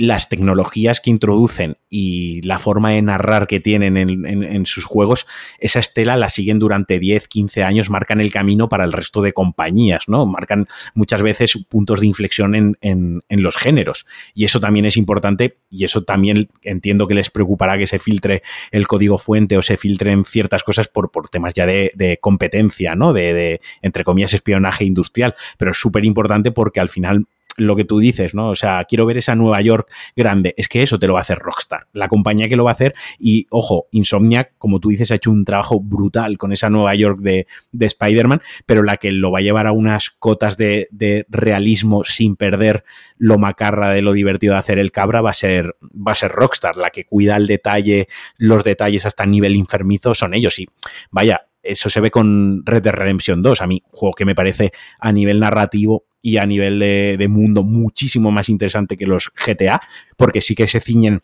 las 0.00 0.28
tecnologías 0.28 1.00
que 1.00 1.10
introducen 1.10 1.76
y 1.88 2.40
la 2.42 2.58
forma 2.58 2.90
de 2.90 3.02
narrar 3.02 3.46
que 3.46 3.60
tienen 3.60 3.96
en, 3.96 4.66
sus 4.66 4.84
juegos, 4.84 5.26
esa 5.58 5.78
estela 5.78 6.16
la 6.16 6.30
siguen 6.30 6.58
durante 6.58 6.98
10, 6.98 7.28
15 7.28 7.62
años, 7.64 7.90
marcan 7.90 8.20
el 8.20 8.32
camino 8.32 8.68
para 8.68 8.84
el 8.84 8.92
resto 8.92 9.20
de 9.22 9.32
compañías, 9.32 10.04
¿no? 10.08 10.26
Marcan 10.26 10.66
muchas 10.94 11.22
veces 11.22 11.58
puntos 11.68 12.00
de 12.00 12.06
inflexión 12.06 12.76
en, 12.80 13.22
los 13.28 13.56
géneros. 13.56 14.06
Y 14.34 14.44
eso 14.44 14.60
también 14.60 14.86
es 14.86 14.96
importante 14.96 15.58
y 15.70 15.84
eso 15.84 16.02
también 16.02 16.48
entiendo 16.62 17.06
que 17.06 17.14
les 17.14 17.30
preocupará 17.30 17.78
que 17.78 17.86
se 17.86 17.98
filtre 17.98 18.42
el 18.70 18.86
código 18.86 19.18
fuente 19.18 19.56
o 19.56 19.62
se 19.62 19.76
filtren 19.76 20.24
ciertas 20.24 20.62
cosas 20.62 20.88
por, 20.88 21.10
por 21.10 21.28
temas 21.28 21.54
ya 21.54 21.66
de, 21.66 22.18
competencia, 22.20 22.94
¿no? 22.94 23.12
De, 23.12 23.32
de, 23.32 23.60
entre 23.82 24.04
comillas, 24.04 24.34
espionaje 24.34 24.84
industrial. 24.84 25.34
Pero 25.58 25.72
es 25.72 25.76
súper 25.76 26.04
importante 26.04 26.52
porque 26.52 26.80
al 26.80 26.88
final 26.88 27.26
lo 27.60 27.76
que 27.76 27.84
tú 27.84 27.98
dices, 27.98 28.34
¿no? 28.34 28.50
O 28.50 28.54
sea, 28.54 28.84
quiero 28.84 29.06
ver 29.06 29.18
esa 29.18 29.34
Nueva 29.34 29.60
York 29.60 29.90
grande. 30.16 30.54
Es 30.56 30.68
que 30.68 30.82
eso 30.82 30.98
te 30.98 31.06
lo 31.06 31.14
va 31.14 31.20
a 31.20 31.22
hacer 31.22 31.38
Rockstar, 31.38 31.86
la 31.92 32.08
compañía 32.08 32.48
que 32.48 32.56
lo 32.56 32.64
va 32.64 32.70
a 32.70 32.74
hacer. 32.74 32.94
Y 33.18 33.46
ojo, 33.50 33.86
Insomniac, 33.90 34.52
como 34.58 34.80
tú 34.80 34.88
dices, 34.88 35.10
ha 35.10 35.16
hecho 35.16 35.30
un 35.30 35.44
trabajo 35.44 35.80
brutal 35.80 36.38
con 36.38 36.52
esa 36.52 36.70
Nueva 36.70 36.94
York 36.94 37.20
de, 37.20 37.46
de 37.72 37.86
Spider-Man, 37.86 38.42
pero 38.66 38.82
la 38.82 38.96
que 38.96 39.12
lo 39.12 39.30
va 39.30 39.38
a 39.38 39.42
llevar 39.42 39.66
a 39.66 39.72
unas 39.72 40.10
cotas 40.10 40.56
de, 40.56 40.88
de, 40.90 41.26
realismo 41.28 42.04
sin 42.04 42.36
perder 42.36 42.84
lo 43.16 43.38
macarra 43.38 43.90
de 43.90 44.02
lo 44.02 44.12
divertido 44.12 44.54
de 44.54 44.58
hacer 44.58 44.78
el 44.78 44.92
cabra 44.92 45.20
va 45.20 45.30
a 45.30 45.34
ser, 45.34 45.76
va 45.82 46.12
a 46.12 46.14
ser 46.16 46.32
Rockstar, 46.32 46.76
la 46.76 46.90
que 46.90 47.04
cuida 47.04 47.36
el 47.36 47.46
detalle, 47.46 48.08
los 48.36 48.64
detalles 48.64 49.06
hasta 49.06 49.26
nivel 49.26 49.56
enfermizo 49.56 50.14
son 50.14 50.34
ellos. 50.34 50.58
Y 50.58 50.66
vaya, 51.10 51.46
eso 51.62 51.90
se 51.90 52.00
ve 52.00 52.10
con 52.10 52.64
Red 52.64 52.82
Dead 52.82 52.94
Redemption 52.94 53.42
2, 53.42 53.62
a 53.62 53.66
mí, 53.66 53.82
juego 53.90 54.14
que 54.14 54.24
me 54.24 54.34
parece 54.34 54.72
a 54.98 55.12
nivel 55.12 55.40
narrativo 55.40 56.04
y 56.22 56.36
a 56.36 56.46
nivel 56.46 56.78
de, 56.78 57.28
mundo 57.28 57.62
muchísimo 57.62 58.30
más 58.30 58.48
interesante 58.48 58.96
que 58.96 59.06
los 59.06 59.30
GTA, 59.34 59.80
porque 60.16 60.40
sí 60.40 60.54
que 60.54 60.66
se 60.66 60.80
ciñen 60.80 61.22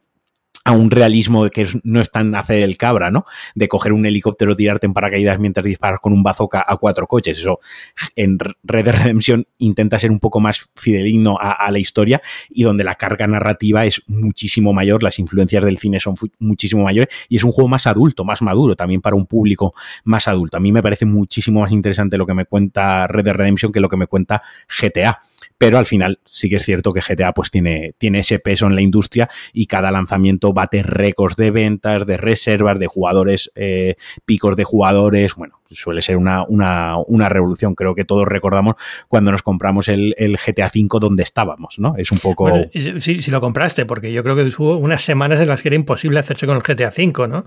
a 0.66 0.72
un 0.72 0.90
realismo 0.90 1.48
que 1.48 1.64
no 1.84 2.00
es 2.00 2.10
tan 2.10 2.34
hacer 2.34 2.60
el 2.64 2.76
cabra, 2.76 3.12
¿no? 3.12 3.24
De 3.54 3.68
coger 3.68 3.92
un 3.92 4.04
helicóptero, 4.04 4.56
tirarte 4.56 4.86
en 4.86 4.94
paracaídas 4.94 5.38
mientras 5.38 5.64
disparas 5.64 6.00
con 6.00 6.12
un 6.12 6.24
bazooka 6.24 6.64
a 6.66 6.76
cuatro 6.76 7.06
coches. 7.06 7.38
Eso 7.38 7.60
en 8.16 8.36
Red 8.64 8.84
Dead 8.84 8.96
Redemption 8.96 9.46
intenta 9.58 10.00
ser 10.00 10.10
un 10.10 10.18
poco 10.18 10.40
más 10.40 10.68
fideligno 10.74 11.38
a, 11.40 11.52
a, 11.52 11.70
la 11.70 11.78
historia 11.78 12.20
y 12.50 12.64
donde 12.64 12.82
la 12.82 12.96
carga 12.96 13.28
narrativa 13.28 13.86
es 13.86 14.02
muchísimo 14.08 14.72
mayor, 14.72 15.04
las 15.04 15.20
influencias 15.20 15.64
del 15.64 15.78
cine 15.78 16.00
son 16.00 16.16
muchísimo 16.40 16.82
mayores 16.82 17.14
y 17.28 17.36
es 17.36 17.44
un 17.44 17.52
juego 17.52 17.68
más 17.68 17.86
adulto, 17.86 18.24
más 18.24 18.42
maduro, 18.42 18.74
también 18.74 19.00
para 19.00 19.14
un 19.14 19.26
público 19.26 19.72
más 20.02 20.26
adulto. 20.26 20.56
A 20.56 20.60
mí 20.60 20.72
me 20.72 20.82
parece 20.82 21.06
muchísimo 21.06 21.60
más 21.60 21.70
interesante 21.70 22.18
lo 22.18 22.26
que 22.26 22.34
me 22.34 22.44
cuenta 22.44 23.06
Red 23.06 23.24
Dead 23.24 23.34
Redemption 23.34 23.70
que 23.70 23.78
lo 23.78 23.88
que 23.88 23.96
me 23.96 24.08
cuenta 24.08 24.42
GTA 24.82 25.20
pero 25.58 25.78
al 25.78 25.86
final 25.86 26.20
sí 26.36 26.50
que 26.50 26.56
es 26.56 26.64
cierto 26.64 26.92
que 26.92 27.00
GTA 27.00 27.32
pues 27.32 27.50
tiene, 27.50 27.94
tiene 27.96 28.20
ese 28.20 28.38
peso 28.38 28.66
en 28.66 28.74
la 28.74 28.82
industria 28.82 29.28
y 29.54 29.66
cada 29.66 29.90
lanzamiento 29.90 30.52
bate 30.52 30.82
récords 30.82 31.36
de 31.36 31.50
ventas, 31.50 32.06
de 32.06 32.18
reservas, 32.18 32.78
de 32.78 32.86
jugadores, 32.86 33.50
eh, 33.54 33.96
picos 34.26 34.54
de 34.54 34.64
jugadores, 34.64 35.34
bueno, 35.34 35.60
suele 35.70 36.02
ser 36.02 36.16
una, 36.16 36.44
una, 36.48 36.96
una, 37.06 37.28
revolución. 37.28 37.74
Creo 37.74 37.94
que 37.94 38.04
todos 38.04 38.26
recordamos 38.26 38.76
cuando 39.08 39.32
nos 39.32 39.42
compramos 39.42 39.88
el, 39.88 40.14
el 40.18 40.36
GTA 40.36 40.70
V 40.74 40.98
donde 41.00 41.22
estábamos, 41.22 41.78
¿no? 41.78 41.94
Es 41.96 42.12
un 42.12 42.18
poco... 42.18 42.48
Bueno, 42.48 42.66
sí, 42.72 43.18
si 43.18 43.30
lo 43.30 43.40
compraste, 43.40 43.86
porque 43.86 44.12
yo 44.12 44.22
creo 44.22 44.36
que 44.36 44.42
hubo 44.58 44.76
unas 44.76 45.02
semanas 45.02 45.40
en 45.40 45.48
las 45.48 45.62
que 45.62 45.68
era 45.68 45.76
imposible 45.76 46.18
hacerse 46.18 46.46
con 46.46 46.56
el 46.56 46.62
GTA 46.62 46.88
V, 46.88 47.28
¿no? 47.28 47.46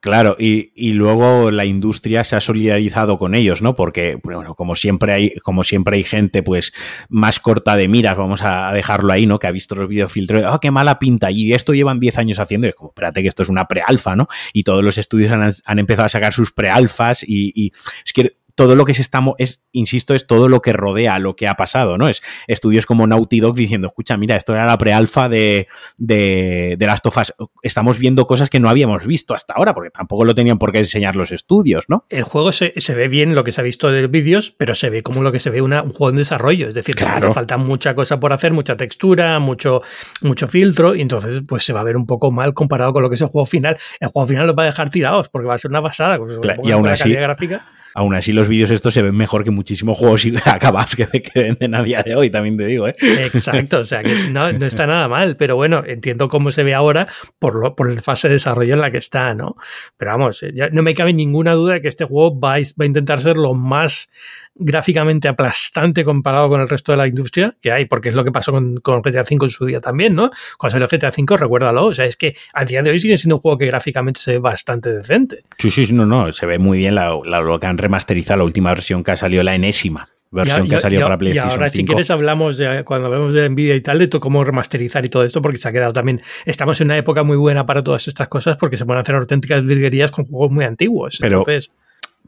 claro, 0.00 0.36
y, 0.38 0.72
y, 0.74 0.92
luego 0.92 1.50
la 1.50 1.64
industria 1.64 2.24
se 2.24 2.36
ha 2.36 2.40
solidarizado 2.40 3.18
con 3.18 3.34
ellos, 3.34 3.62
¿no? 3.62 3.74
Porque, 3.74 4.18
bueno, 4.22 4.54
como 4.54 4.76
siempre 4.76 5.12
hay, 5.12 5.30
como 5.42 5.64
siempre 5.64 5.96
hay 5.96 6.04
gente, 6.04 6.42
pues, 6.42 6.72
más 7.08 7.40
corta 7.40 7.76
de 7.76 7.88
miras, 7.88 8.16
vamos 8.16 8.42
a 8.42 8.72
dejarlo 8.72 9.12
ahí, 9.12 9.26
¿no? 9.26 9.38
Que 9.38 9.46
ha 9.46 9.50
visto 9.50 9.74
los 9.74 9.88
videofiltros, 9.88 10.44
¡ah, 10.44 10.54
oh, 10.54 10.60
qué 10.60 10.70
mala 10.70 10.98
pinta! 10.98 11.30
Y 11.30 11.52
esto 11.52 11.74
llevan 11.74 12.00
10 12.00 12.18
años 12.18 12.38
haciendo, 12.38 12.66
y 12.66 12.70
es 12.70 12.76
como, 12.76 12.90
espérate 12.90 13.22
que 13.22 13.28
esto 13.28 13.42
es 13.42 13.48
una 13.48 13.66
prealfa, 13.66 14.16
¿no? 14.16 14.28
Y 14.52 14.62
todos 14.62 14.82
los 14.82 14.98
estudios 14.98 15.32
han, 15.32 15.52
han 15.64 15.78
empezado 15.78 16.06
a 16.06 16.08
sacar 16.08 16.32
sus 16.32 16.52
prealfas 16.52 17.24
y, 17.26 17.45
y 17.54 17.72
es 18.04 18.12
que 18.12 18.36
todo 18.56 18.74
lo 18.74 18.86
que 18.86 18.94
se 18.94 19.02
está, 19.02 19.22
es, 19.36 19.62
insisto, 19.70 20.14
es 20.14 20.26
todo 20.26 20.48
lo 20.48 20.62
que 20.62 20.72
rodea 20.72 21.18
lo 21.18 21.36
que 21.36 21.46
ha 21.46 21.54
pasado, 21.54 21.98
¿no? 21.98 22.08
Es 22.08 22.22
estudios 22.48 22.86
como 22.86 23.06
Naughty 23.06 23.40
Dog 23.40 23.54
diciendo, 23.54 23.86
escucha, 23.86 24.16
mira, 24.16 24.34
esto 24.34 24.54
era 24.54 24.64
la 24.64 24.78
prealfa 24.78 25.28
de, 25.28 25.68
de, 25.98 26.76
of 27.04 27.16
Us. 27.18 27.34
Estamos 27.62 27.98
viendo 27.98 28.26
cosas 28.26 28.48
que 28.48 28.58
no 28.58 28.70
habíamos 28.70 29.06
visto 29.06 29.34
hasta 29.34 29.52
ahora, 29.54 29.74
porque 29.74 29.90
tampoco 29.90 30.24
lo 30.24 30.34
tenían 30.34 30.58
por 30.58 30.72
qué 30.72 30.78
enseñar 30.78 31.16
los 31.16 31.32
estudios, 31.32 31.84
¿no? 31.88 32.06
El 32.08 32.22
juego 32.22 32.50
se, 32.50 32.72
se 32.80 32.94
ve 32.94 33.08
bien 33.08 33.34
lo 33.34 33.44
que 33.44 33.52
se 33.52 33.60
ha 33.60 33.64
visto 33.64 33.90
de 33.90 34.00
los 34.00 34.10
vídeos, 34.10 34.54
pero 34.56 34.74
se 34.74 34.88
ve 34.88 35.02
como 35.02 35.22
lo 35.22 35.32
que 35.32 35.38
se 35.38 35.50
ve 35.50 35.60
una, 35.60 35.82
un 35.82 35.90
juego 35.90 36.08
en 36.10 36.16
desarrollo. 36.16 36.68
Es 36.68 36.74
decir, 36.74 36.94
claro. 36.94 37.34
falta 37.34 37.58
mucha 37.58 37.94
cosa 37.94 38.18
por 38.18 38.32
hacer, 38.32 38.52
mucha 38.54 38.78
textura, 38.78 39.38
mucho, 39.38 39.82
mucho 40.22 40.48
filtro, 40.48 40.94
y 40.94 41.02
entonces 41.02 41.42
pues 41.46 41.62
se 41.62 41.74
va 41.74 41.80
a 41.80 41.84
ver 41.84 41.98
un 41.98 42.06
poco 42.06 42.30
mal 42.30 42.54
comparado 42.54 42.94
con 42.94 43.02
lo 43.02 43.10
que 43.10 43.16
es 43.16 43.20
el 43.20 43.28
juego 43.28 43.44
final. 43.44 43.76
El 44.00 44.08
juego 44.08 44.26
final 44.26 44.46
los 44.46 44.56
va 44.56 44.62
a 44.62 44.66
dejar 44.66 44.88
tirados, 44.88 45.28
porque 45.28 45.46
va 45.46 45.54
a 45.54 45.58
ser 45.58 45.70
una 45.70 45.82
pasada. 45.82 46.16
Pues, 46.16 46.38
claro, 46.38 46.62
y 46.64 46.72
aún 46.72 46.88
así, 46.88 47.12
gráfica 47.12 47.66
aún 47.96 48.14
así 48.14 48.32
los 48.32 48.46
vídeos 48.46 48.70
estos 48.70 48.92
se 48.92 49.02
ven 49.02 49.16
mejor 49.16 49.42
que 49.42 49.50
muchísimos 49.50 49.96
juegos 49.96 50.26
acabados 50.44 50.94
que, 50.94 51.06
que, 51.06 51.42
venden 51.42 51.74
a 51.74 51.82
día 51.82 52.02
de 52.02 52.14
hoy, 52.14 52.30
también 52.30 52.56
te 52.56 52.66
digo. 52.66 52.86
¿eh? 52.86 52.94
Exacto, 53.00 53.78
o 53.80 53.84
sea 53.84 54.02
que 54.02 54.28
no, 54.30 54.52
no, 54.52 54.66
está 54.66 54.86
nada 54.86 55.08
mal, 55.08 55.36
pero 55.36 55.56
bueno, 55.56 55.82
entiendo 55.84 56.28
cómo 56.28 56.50
se 56.50 56.62
ve 56.62 56.74
ahora 56.74 57.08
por, 57.38 57.56
lo, 57.56 57.74
por 57.74 57.90
la 57.92 58.02
fase 58.02 58.28
de 58.28 58.34
desarrollo 58.34 58.74
en 58.74 58.80
la 58.82 58.90
que 58.90 58.98
está, 58.98 59.34
¿no? 59.34 59.56
Pero 59.96 60.10
vamos, 60.10 60.44
no 60.72 60.82
me 60.82 60.94
cabe 60.94 61.14
ninguna 61.14 61.54
duda 61.54 61.74
de 61.74 61.82
que 61.82 61.88
este 61.88 62.04
juego 62.04 62.38
va 62.38 62.54
a 62.54 62.84
intentar 62.84 63.20
ser 63.20 63.36
lo 63.36 63.54
más 63.54 64.10
gráficamente 64.58 65.28
aplastante 65.28 66.04
comparado 66.04 66.48
con 66.48 66.60
el 66.60 66.68
resto 66.68 66.92
de 66.92 66.98
la 66.98 67.06
industria 67.06 67.56
que 67.60 67.72
hay, 67.72 67.86
porque 67.86 68.08
es 68.08 68.14
lo 68.14 68.24
que 68.24 68.32
pasó 68.32 68.52
con, 68.52 68.76
con 68.78 69.02
GTA 69.02 69.22
V 69.22 69.38
en 69.42 69.48
su 69.48 69.66
día 69.66 69.80
también, 69.80 70.14
¿no? 70.14 70.30
Cuando 70.58 70.78
salió 70.78 70.88
GTA 70.88 71.12
V, 71.16 71.36
recuérdalo, 71.36 71.86
o 71.86 71.94
sea, 71.94 72.04
es 72.04 72.16
que 72.16 72.36
a 72.52 72.64
día 72.64 72.82
de 72.82 72.90
hoy 72.90 72.98
sigue 72.98 73.16
siendo 73.16 73.36
un 73.36 73.42
juego 73.42 73.58
que 73.58 73.66
gráficamente 73.66 74.20
se 74.20 74.32
ve 74.32 74.38
bastante 74.38 74.92
decente. 74.92 75.44
Sí, 75.58 75.70
sí, 75.70 75.92
no, 75.92 76.06
no, 76.06 76.32
se 76.32 76.46
ve 76.46 76.58
muy 76.58 76.78
bien 76.78 76.94
la, 76.94 77.18
la, 77.24 77.40
lo 77.40 77.60
que 77.60 77.66
han 77.66 77.78
remasterizado, 77.78 78.38
la 78.38 78.44
última 78.44 78.70
versión 78.70 79.04
que 79.04 79.12
ha 79.12 79.16
salido, 79.16 79.42
la 79.42 79.54
enésima 79.54 80.08
versión 80.30 80.64
ya, 80.64 80.68
que 80.68 80.74
ha 80.76 80.78
salido 80.78 81.02
para 81.02 81.18
PlayStation 81.18 81.50
Y 81.50 81.52
ahora, 81.52 81.68
5. 81.68 81.76
si 81.76 81.86
quieres, 81.86 82.10
hablamos 82.10 82.56
de, 82.56 82.84
cuando 82.84 83.06
hablamos 83.06 83.34
de 83.34 83.48
Nvidia 83.48 83.74
y 83.74 83.80
tal, 83.80 83.98
de 83.98 84.08
cómo 84.10 84.44
remasterizar 84.44 85.04
y 85.04 85.08
todo 85.08 85.24
esto, 85.24 85.40
porque 85.40 85.58
se 85.58 85.68
ha 85.68 85.72
quedado 85.72 85.92
también. 85.92 86.20
Estamos 86.44 86.80
en 86.80 86.88
una 86.88 86.98
época 86.98 87.22
muy 87.22 87.36
buena 87.36 87.66
para 87.66 87.82
todas 87.82 88.06
estas 88.08 88.28
cosas, 88.28 88.56
porque 88.56 88.76
se 88.76 88.84
pueden 88.84 89.00
hacer 89.00 89.14
auténticas 89.14 89.64
virguerías 89.64 90.10
con 90.10 90.26
juegos 90.26 90.50
muy 90.50 90.64
antiguos. 90.64 91.18
Pero, 91.20 91.38
Entonces, 91.38 91.70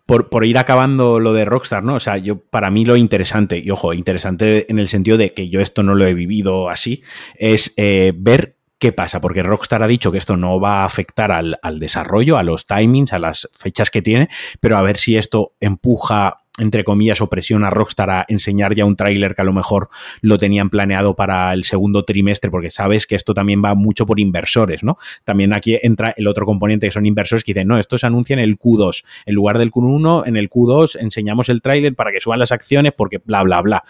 por, 0.08 0.30
por, 0.30 0.46
ir 0.46 0.56
acabando 0.56 1.20
lo 1.20 1.34
de 1.34 1.44
Rockstar, 1.44 1.84
¿no? 1.84 1.96
O 1.96 2.00
sea, 2.00 2.16
yo, 2.16 2.38
para 2.38 2.70
mí 2.70 2.86
lo 2.86 2.96
interesante, 2.96 3.58
y 3.58 3.70
ojo, 3.70 3.92
interesante 3.92 4.64
en 4.72 4.78
el 4.78 4.88
sentido 4.88 5.18
de 5.18 5.34
que 5.34 5.50
yo 5.50 5.60
esto 5.60 5.82
no 5.82 5.94
lo 5.94 6.06
he 6.06 6.14
vivido 6.14 6.70
así, 6.70 7.02
es 7.36 7.74
eh, 7.76 8.14
ver 8.16 8.56
¿Qué 8.78 8.92
pasa? 8.92 9.20
Porque 9.20 9.42
Rockstar 9.42 9.82
ha 9.82 9.88
dicho 9.88 10.12
que 10.12 10.18
esto 10.18 10.36
no 10.36 10.60
va 10.60 10.82
a 10.82 10.84
afectar 10.84 11.32
al, 11.32 11.58
al, 11.62 11.80
desarrollo, 11.80 12.38
a 12.38 12.44
los 12.44 12.64
timings, 12.64 13.12
a 13.12 13.18
las 13.18 13.48
fechas 13.52 13.90
que 13.90 14.02
tiene, 14.02 14.28
pero 14.60 14.76
a 14.76 14.82
ver 14.82 14.98
si 14.98 15.16
esto 15.16 15.54
empuja 15.58 16.44
entre 16.58 16.84
comillas, 16.84 17.20
o 17.20 17.28
presión 17.28 17.64
a 17.64 17.70
Rockstar 17.70 18.10
a 18.10 18.24
enseñar 18.28 18.74
ya 18.74 18.84
un 18.84 18.96
tráiler 18.96 19.34
que 19.34 19.42
a 19.42 19.44
lo 19.44 19.52
mejor 19.52 19.88
lo 20.20 20.38
tenían 20.38 20.70
planeado 20.70 21.14
para 21.14 21.52
el 21.52 21.64
segundo 21.64 22.04
trimestre, 22.04 22.50
porque 22.50 22.70
sabes 22.70 23.06
que 23.06 23.14
esto 23.14 23.34
también 23.34 23.62
va 23.64 23.74
mucho 23.74 24.06
por 24.06 24.20
inversores, 24.20 24.82
¿no? 24.82 24.98
También 25.24 25.54
aquí 25.54 25.78
entra 25.82 26.14
el 26.16 26.26
otro 26.26 26.46
componente 26.46 26.86
que 26.86 26.90
son 26.90 27.06
inversores 27.06 27.44
que 27.44 27.54
dicen, 27.54 27.68
no, 27.68 27.78
esto 27.78 27.98
se 27.98 28.06
anuncia 28.06 28.34
en 28.34 28.40
el 28.40 28.58
Q2, 28.58 29.04
en 29.26 29.34
lugar 29.34 29.58
del 29.58 29.70
Q1, 29.70 30.26
en 30.26 30.36
el 30.36 30.50
Q2 30.50 30.98
enseñamos 31.00 31.48
el 31.48 31.62
tráiler 31.62 31.94
para 31.94 32.12
que 32.12 32.20
suban 32.20 32.38
las 32.38 32.52
acciones, 32.52 32.92
porque 32.96 33.18
bla, 33.18 33.42
bla, 33.42 33.62
bla 33.62 33.84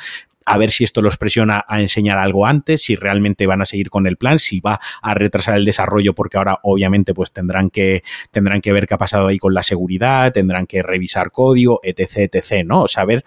a 0.49 0.57
ver 0.57 0.71
si 0.71 0.85
esto 0.85 1.03
los 1.03 1.19
presiona 1.19 1.65
a 1.69 1.81
enseñar 1.83 2.19
algo 2.19 2.47
antes, 2.47 2.83
si 2.83 2.97
realmente 2.97 3.47
van 3.47 3.61
a 3.61 3.67
seguir 3.67 3.91
con 3.91 4.07
el 4.07 4.17
plan, 4.17 4.39
si 4.39 4.61
va 4.61 4.81
a 5.03 5.15
retrasar 5.15 5.57
el 5.57 5.65
desarrollo, 5.65 6.15
porque 6.15 6.39
ahora 6.39 6.59
obviamente 6.63 7.13
pues 7.13 7.33
tendrán 7.33 7.69
que, 7.69 8.03
tendrán 8.31 8.63
que 8.63 8.73
ver 8.73 8.87
qué 8.87 8.95
ha 8.95 8.99
pasado 8.99 9.27
ahí 9.27 9.39
con 9.39 9.53
la 9.53 9.63
seguridad, 9.63 10.33
tendrán 10.33 10.67
que 10.67 10.83
revisar 10.83 11.31
código, 11.31 11.81
etc, 11.83 12.35
etc, 12.35 12.65
¿no? 12.65 12.85
O 12.85 12.89
saber 12.89 13.25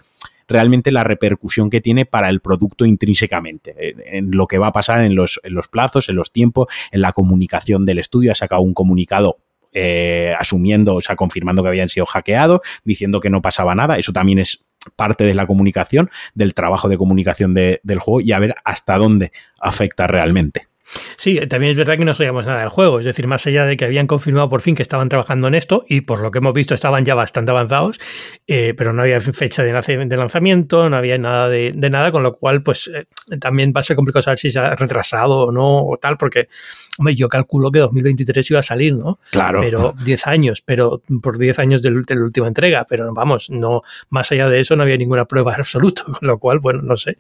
realmente 0.48 0.92
la 0.92 1.04
repercusión 1.04 1.70
que 1.70 1.80
tiene 1.80 2.06
para 2.06 2.28
el 2.30 2.42
producto 2.42 2.86
intrínsecamente, 2.86 3.96
en 4.18 4.32
lo 4.32 4.48
que 4.48 4.58
va 4.58 4.68
a 4.68 4.72
pasar 4.72 5.04
en 5.04 5.16
los, 5.16 5.40
plazos, 5.72 6.10
en 6.10 6.16
los 6.16 6.32
tiempos, 6.32 6.68
en 6.92 7.02
la 7.02 7.14
comunicación 7.14 7.86
del 7.86 8.00
estudio. 8.00 8.32
Ha 8.32 8.36
sacado 8.36 8.62
un 8.62 8.74
comunicado 8.74 9.38
eh, 9.74 10.34
asumiendo, 10.38 10.96
o 10.96 11.02
sea, 11.02 11.16
confirmando 11.16 11.62
que 11.62 11.70
habían 11.70 11.88
sido 11.88 12.06
hackeados, 12.08 12.62
diciendo 12.84 13.20
que 13.20 13.30
no 13.30 13.42
pasaba 13.42 13.76
nada. 13.76 13.98
Eso 13.98 14.12
también 14.12 14.40
es 14.40 14.66
parte 14.96 15.24
de 15.24 15.34
la 15.34 15.48
comunicación, 15.48 16.10
del 16.34 16.54
trabajo 16.54 16.90
de 16.90 16.98
comunicación 16.98 17.54
de, 17.54 17.80
del 17.84 18.00
juego 18.00 18.22
y 18.22 18.32
a 18.32 18.40
ver 18.40 18.56
hasta 18.64 18.98
dónde 18.98 19.32
afecta 19.60 20.08
realmente. 20.08 20.71
Sí, 21.18 21.38
también 21.48 21.72
es 21.72 21.78
verdad 21.78 21.98
que 21.98 22.06
no 22.06 22.14
sabíamos 22.14 22.46
nada 22.46 22.62
del 22.62 22.70
juego, 22.70 23.00
es 23.00 23.06
decir, 23.06 23.28
más 23.28 23.46
allá 23.48 23.66
de 23.66 23.78
que 23.78 23.86
habían 23.86 24.08
confirmado 24.08 24.50
por 24.50 24.62
fin 24.62 24.76
que 24.76 24.82
estaban 24.82 25.10
trabajando 25.10 25.48
en 25.48 25.56
esto 25.56 25.84
y 25.88 26.02
por 26.02 26.22
lo 26.22 26.32
que 26.32 26.40
hemos 26.40 26.54
visto 26.54 26.74
estaban 26.74 27.06
ya 27.06 27.16
bastante 27.16 27.52
avanzados, 27.52 28.00
eh, 28.48 28.74
pero 28.78 28.94
no 28.94 29.04
había 29.04 29.22
fecha 29.22 29.64
de, 29.64 29.72
lanzamiento, 30.18 30.90
no 30.90 30.98
había 30.98 31.18
nada 31.18 31.50
de, 31.50 31.74
de 31.76 31.90
nada, 31.90 32.12
con 32.12 32.24
lo 32.24 32.36
cual 32.36 32.64
pues 32.64 32.90
eh, 32.94 33.06
también 33.40 33.74
va 33.76 33.82
a 33.82 33.84
ser 33.84 33.96
complicado 33.96 34.24
saber 34.24 34.40
si 34.40 34.50
se 34.50 34.60
ha 34.60 34.76
retrasado 34.76 35.48
o 35.48 35.52
no 35.52 35.86
o 35.86 35.98
tal, 35.98 36.18
porque 36.18 36.50
hombre, 36.98 37.16
yo 37.16 37.30
calculo 37.30 37.72
que 37.72 37.80
2023 37.80 38.52
iba 38.52 38.60
a 38.60 38.64
salir, 38.64 38.96
¿no? 38.96 39.20
Claro. 39.32 39.62
Pero 39.62 39.94
10 40.04 40.28
años, 40.28 40.62
pero 40.62 41.02
por 41.22 41.38
10 41.38 41.60
años 41.60 41.82
de, 41.82 41.92
de, 41.92 42.16
la 42.16 42.24
última 42.24 42.48
entrega, 42.48 42.86
pero 42.88 43.14
vamos, 43.14 43.50
no, 43.50 43.82
más 44.10 44.32
allá 44.32 44.48
de 44.50 44.60
eso 44.60 44.76
no 44.76 44.84
había 44.84 44.98
ninguna 44.98 45.26
prueba 45.26 45.54
absoluta, 45.58 46.04
con 46.04 46.28
lo 46.28 46.38
cual, 46.38 46.60
bueno, 46.60 46.82
no 46.82 46.98
sé. 46.98 47.18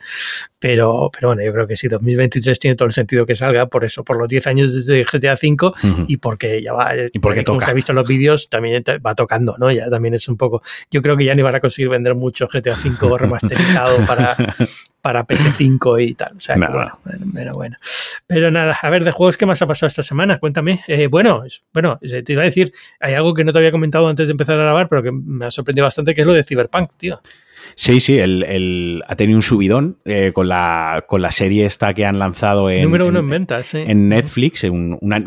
Pero, 0.59 1.09
pero 1.11 1.29
bueno, 1.29 1.43
yo 1.43 1.53
creo 1.53 1.67
que 1.67 1.75
sí, 1.75 1.87
2023 1.87 2.59
tiene 2.59 2.75
todo 2.75 2.87
el 2.87 2.93
sentido 2.93 3.25
que 3.25 3.35
salga, 3.35 3.60
por 3.67 3.83
eso, 3.83 4.03
por 4.03 4.17
los 4.17 4.27
10 4.27 4.47
años 4.47 4.73
desde 4.73 5.03
GTA 5.03 5.33
V 5.33 5.47
uh 5.49 5.71
-huh. 5.71 6.05
y 6.07 6.17
porque 6.17 6.61
ya 6.61 6.73
va, 6.73 6.91
y 7.11 7.19
porque 7.19 7.43
como 7.43 7.57
toca. 7.57 7.65
se 7.65 7.71
ha 7.71 7.73
visto 7.73 7.91
en 7.91 7.97
los 7.97 8.07
vídeos, 8.07 8.49
también 8.49 8.83
va 9.05 9.15
tocando, 9.15 9.55
¿no? 9.57 9.71
Ya 9.71 9.89
también 9.89 10.13
es 10.13 10.27
un 10.27 10.37
poco, 10.37 10.61
yo 10.89 11.01
creo 11.01 11.17
que 11.17 11.25
ya 11.25 11.35
ni 11.35 11.41
van 11.41 11.55
a 11.55 11.59
conseguir 11.59 11.89
vender 11.89 12.15
mucho 12.15 12.47
GTA 12.47 12.75
V 12.75 13.17
remasterizado 13.17 14.05
para, 14.05 14.35
para 15.01 15.25
PS5 15.25 16.07
y 16.07 16.13
tal. 16.15 16.33
O 16.37 16.39
sea, 16.39 16.55
que, 16.55 16.71
bueno, 16.71 16.99
pero 17.33 17.53
bueno. 17.53 17.77
Pero 18.27 18.51
nada, 18.51 18.77
a 18.81 18.89
ver, 18.89 19.03
de 19.03 19.11
juegos, 19.11 19.37
¿qué 19.37 19.45
más 19.45 19.61
ha 19.61 19.67
pasado 19.67 19.87
esta 19.87 20.03
semana? 20.03 20.39
Cuéntame. 20.39 20.83
Eh, 20.87 21.07
bueno, 21.07 21.43
bueno, 21.73 21.99
te 21.99 22.33
iba 22.33 22.41
a 22.41 22.45
decir, 22.45 22.71
hay 22.99 23.13
algo 23.13 23.33
que 23.33 23.43
no 23.43 23.51
te 23.51 23.59
había 23.59 23.71
comentado 23.71 24.07
antes 24.07 24.27
de 24.27 24.31
empezar 24.31 24.59
a 24.59 24.63
grabar, 24.63 24.87
pero 24.89 25.03
que 25.03 25.11
me 25.11 25.45
ha 25.45 25.51
sorprendido 25.51 25.85
bastante, 25.85 26.15
que 26.15 26.21
es 26.21 26.27
lo 26.27 26.33
de 26.33 26.43
Cyberpunk, 26.43 26.91
tío. 26.97 27.21
Sí, 27.75 27.99
sí, 27.99 28.17
el, 28.17 29.03
ha 29.07 29.15
tenido 29.15 29.37
un 29.37 29.43
subidón 29.43 29.97
eh, 30.05 30.31
con, 30.33 30.47
la, 30.47 31.05
con 31.07 31.21
la 31.21 31.31
serie 31.31 31.65
esta 31.65 31.93
que 31.93 32.05
han 32.05 32.19
lanzado 32.19 32.69
en, 32.69 32.83
Número 32.83 33.07
uno 33.07 33.19
en, 33.19 33.29
ventas, 33.29 33.73
en 33.73 34.09
Netflix. 34.09 34.65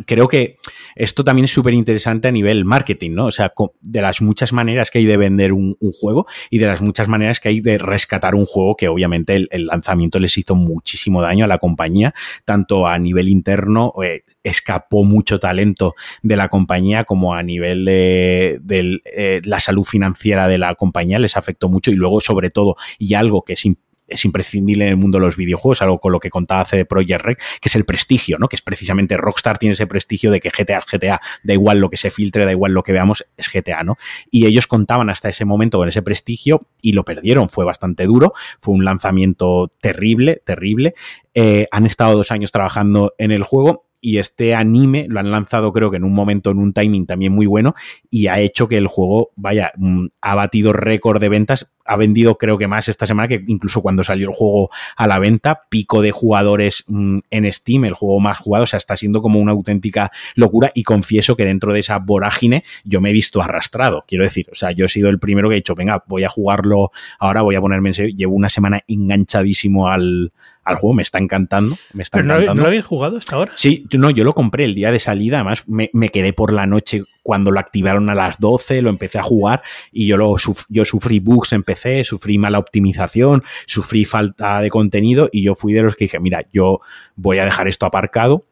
creo 0.06 0.28
que 0.28 0.56
esto 0.94 1.24
también 1.24 1.44
es 1.44 1.52
súper 1.52 1.74
interesante 1.74 2.28
a 2.28 2.32
nivel 2.32 2.64
marketing, 2.64 3.12
¿no? 3.12 3.26
O 3.26 3.30
sea, 3.32 3.52
de 3.80 4.02
las 4.02 4.20
muchas 4.22 4.52
maneras 4.52 4.90
que 4.90 4.98
hay 4.98 5.06
de 5.06 5.16
vender 5.16 5.52
un, 5.52 5.76
juego 6.00 6.26
y 6.50 6.58
de 6.58 6.66
las 6.66 6.82
muchas 6.82 7.08
maneras 7.08 7.40
que 7.40 7.48
hay 7.48 7.60
de 7.60 7.78
rescatar 7.78 8.34
un 8.34 8.46
juego 8.46 8.74
que 8.76 8.88
obviamente 8.88 9.46
el, 9.50 9.66
lanzamiento 9.66 10.18
les 10.18 10.36
hizo 10.38 10.54
muchísimo 10.54 11.22
daño 11.22 11.44
a 11.44 11.48
la 11.48 11.58
compañía, 11.58 12.14
tanto 12.44 12.86
a 12.86 12.98
nivel 12.98 13.28
interno, 13.28 13.92
eh, 14.02 14.24
escapó 14.42 15.04
mucho 15.04 15.38
talento 15.38 15.94
de 16.22 16.36
la 16.36 16.48
compañía 16.48 17.04
como 17.04 17.34
a 17.34 17.42
nivel 17.42 17.84
de, 17.84 18.60
eh, 19.04 19.40
la 19.44 19.60
salud 19.60 19.84
financiera 19.84 20.48
de 20.48 20.58
la 20.58 20.74
compañía 20.74 21.18
les 21.18 21.36
afectó 21.36 21.68
mucho 21.68 21.90
y 21.90 21.96
luego 21.96 22.20
sobre 22.24 22.50
todo, 22.50 22.76
y 22.98 23.14
algo 23.14 23.42
que 23.42 23.54
es 23.54 23.64
es 24.08 24.24
imprescindible 24.24 24.84
en 24.84 24.90
el 24.90 24.96
mundo 24.96 25.18
de 25.18 25.26
los 25.26 25.36
videojuegos, 25.36 25.82
algo 25.82 25.98
con 25.98 26.12
lo 26.12 26.20
que 26.20 26.30
contaba 26.30 26.62
hace 26.62 26.76
de 26.76 26.84
Project 26.84 27.22
Rec, 27.22 27.38
que 27.60 27.68
es 27.68 27.76
el 27.76 27.84
prestigio, 27.84 28.38
¿no? 28.38 28.48
Que 28.48 28.56
es 28.56 28.62
precisamente 28.62 29.16
Rockstar 29.16 29.58
tiene 29.58 29.74
ese 29.74 29.86
prestigio 29.86 30.30
de 30.30 30.40
que 30.40 30.50
GTA 30.50 30.78
es 30.78 30.84
GTA, 30.84 31.20
da 31.42 31.52
igual 31.52 31.78
lo 31.78 31.90
que 31.90 31.96
se 31.96 32.10
filtre, 32.10 32.44
da 32.44 32.52
igual 32.52 32.72
lo 32.72 32.82
que 32.82 32.92
veamos, 32.92 33.24
es 33.36 33.50
GTA, 33.52 33.82
¿no? 33.82 33.96
Y 34.30 34.46
ellos 34.46 34.66
contaban 34.66 35.10
hasta 35.10 35.28
ese 35.28 35.44
momento 35.44 35.78
con 35.78 35.88
ese 35.88 36.02
prestigio 36.02 36.66
y 36.82 36.92
lo 36.92 37.04
perdieron, 37.04 37.48
fue 37.48 37.64
bastante 37.64 38.04
duro, 38.04 38.34
fue 38.58 38.74
un 38.74 38.84
lanzamiento 38.84 39.72
terrible, 39.80 40.42
terrible. 40.44 40.94
Eh, 41.34 41.66
han 41.70 41.86
estado 41.86 42.16
dos 42.16 42.30
años 42.30 42.52
trabajando 42.52 43.14
en 43.18 43.32
el 43.32 43.42
juego 43.42 43.86
y 44.04 44.18
este 44.18 44.54
anime 44.54 45.06
lo 45.08 45.18
han 45.18 45.30
lanzado 45.30 45.72
creo 45.72 45.90
que 45.90 45.96
en 45.96 46.04
un 46.04 46.12
momento, 46.12 46.50
en 46.50 46.58
un 46.58 46.74
timing 46.74 47.06
también 47.06 47.32
muy 47.32 47.46
bueno 47.46 47.74
y 48.10 48.26
ha 48.26 48.38
hecho 48.38 48.68
que 48.68 48.76
el 48.76 48.86
juego, 48.86 49.30
vaya, 49.34 49.72
mm, 49.76 50.08
ha 50.20 50.34
batido 50.34 50.74
récord 50.74 51.20
de 51.20 51.30
ventas, 51.30 51.73
ha 51.84 51.96
vendido 51.96 52.36
creo 52.36 52.58
que 52.58 52.66
más 52.66 52.88
esta 52.88 53.06
semana 53.06 53.28
que 53.28 53.42
incluso 53.46 53.82
cuando 53.82 54.04
salió 54.04 54.28
el 54.28 54.34
juego 54.34 54.70
a 54.96 55.06
la 55.06 55.18
venta, 55.18 55.62
pico 55.68 56.02
de 56.02 56.10
jugadores 56.10 56.84
mm, 56.88 57.18
en 57.30 57.52
Steam, 57.52 57.84
el 57.84 57.94
juego 57.94 58.20
más 58.20 58.38
jugado, 58.38 58.64
o 58.64 58.66
sea, 58.66 58.78
está 58.78 58.96
siendo 58.96 59.22
como 59.22 59.40
una 59.40 59.52
auténtica 59.52 60.10
locura 60.34 60.70
y 60.74 60.82
confieso 60.82 61.36
que 61.36 61.44
dentro 61.44 61.72
de 61.72 61.80
esa 61.80 61.98
vorágine 61.98 62.64
yo 62.84 63.00
me 63.00 63.10
he 63.10 63.12
visto 63.12 63.42
arrastrado, 63.42 64.04
quiero 64.06 64.24
decir, 64.24 64.46
o 64.50 64.54
sea, 64.54 64.72
yo 64.72 64.86
he 64.86 64.88
sido 64.88 65.08
el 65.10 65.18
primero 65.18 65.48
que 65.48 65.54
he 65.54 65.56
dicho, 65.56 65.74
venga, 65.74 66.02
voy 66.06 66.24
a 66.24 66.28
jugarlo 66.28 66.90
ahora, 67.18 67.42
voy 67.42 67.54
a 67.54 67.60
ponerme 67.60 67.90
en 67.90 67.94
serio, 67.94 68.14
llevo 68.16 68.34
una 68.34 68.48
semana 68.48 68.80
enganchadísimo 68.86 69.88
al, 69.88 70.32
al 70.64 70.76
juego, 70.76 70.94
me 70.94 71.02
está 71.02 71.18
encantando. 71.18 71.76
Me 71.92 72.02
está 72.02 72.18
¿Pero 72.18 72.32
encantando. 72.32 72.54
¿no, 72.54 72.62
lo 72.62 72.68
habéis 72.68 72.84
jugado 72.84 73.16
hasta 73.16 73.36
ahora? 73.36 73.52
Sí, 73.56 73.86
no, 73.96 74.10
yo 74.10 74.24
lo 74.24 74.32
compré 74.32 74.64
el 74.64 74.74
día 74.74 74.90
de 74.90 74.98
salida, 74.98 75.38
además 75.38 75.64
me, 75.68 75.90
quedé 76.08 76.32
por 76.32 76.52
la 76.52 76.66
noche 76.66 77.04
cuando 77.24 77.50
lo 77.50 77.58
activaron 77.58 78.08
a 78.10 78.14
las 78.14 78.38
12, 78.38 78.82
lo 78.82 78.90
empecé 78.90 79.18
a 79.18 79.24
jugar 79.24 79.62
y 79.90 80.06
yo, 80.06 80.16
lo, 80.16 80.36
yo 80.68 80.84
sufrí 80.84 81.18
bugs 81.18 81.52
en 81.52 81.64
PC, 81.64 82.04
sufrí 82.04 82.38
mala 82.38 82.60
optimización, 82.60 83.42
sufrí 83.66 84.04
falta 84.04 84.60
de 84.60 84.70
contenido 84.70 85.30
y 85.32 85.42
yo 85.42 85.56
fui 85.56 85.72
de 85.72 85.82
los 85.82 85.96
que 85.96 86.04
dije, 86.04 86.20
mira, 86.20 86.46
yo 86.52 86.80
voy 87.16 87.38
a 87.38 87.44
dejar 87.44 87.66
esto 87.66 87.86
aparcado 87.86 88.44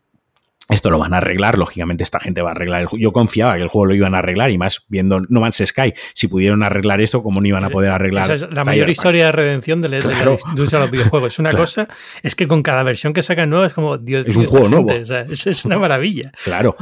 esto 0.68 0.90
lo 0.90 0.98
van 0.98 1.12
a 1.12 1.18
arreglar, 1.18 1.58
lógicamente 1.58 2.04
esta 2.04 2.20
gente 2.20 2.40
va 2.40 2.50
a 2.50 2.52
arreglar 2.52 2.80
el 2.80 2.87
juego. 2.87 3.02
Yo 3.02 3.12
confiaba 3.12 3.56
que 3.56 3.62
el 3.62 3.68
juego 3.68 3.87
lo 3.87 3.94
iban 3.94 4.14
a 4.14 4.18
arreglar 4.18 4.50
y 4.50 4.58
más 4.58 4.85
viendo 4.88 5.20
No 5.28 5.40
Man's 5.40 5.62
Sky, 5.64 5.92
si 6.14 6.28
pudieron 6.28 6.62
arreglar 6.62 7.00
eso, 7.00 7.22
¿cómo 7.22 7.40
no 7.40 7.48
iban 7.48 7.64
a 7.64 7.70
poder 7.70 7.90
arreglar? 7.90 8.30
Esa 8.30 8.46
es 8.46 8.54
la 8.54 8.64
mayor 8.64 8.88
historia 8.88 9.26
de 9.26 9.32
redención 9.32 9.82
de 9.82 9.88
la, 9.88 9.98
industria 9.98 10.78
de 10.78 10.85
los 10.85 10.90
videojuegos. 10.90 11.35
Es 11.35 11.38
una 11.38 11.52
cosa, 11.52 11.88
es 12.22 12.35
que 12.35 12.46
con 12.46 12.62
cada 12.62 12.82
versión 12.85 13.12
que 13.12 13.22
sacan 13.22 13.50
nueva 13.50 13.66
es 13.66 13.74
como, 13.74 13.98
Dios 13.98 14.24
Es 14.26 14.37
un 14.37 14.46
juego 14.46 14.68
nuevo. 14.68 14.90
es, 14.90 15.64
una 15.64 15.78
maravilla. 15.78 16.32
Claro. 16.44 16.76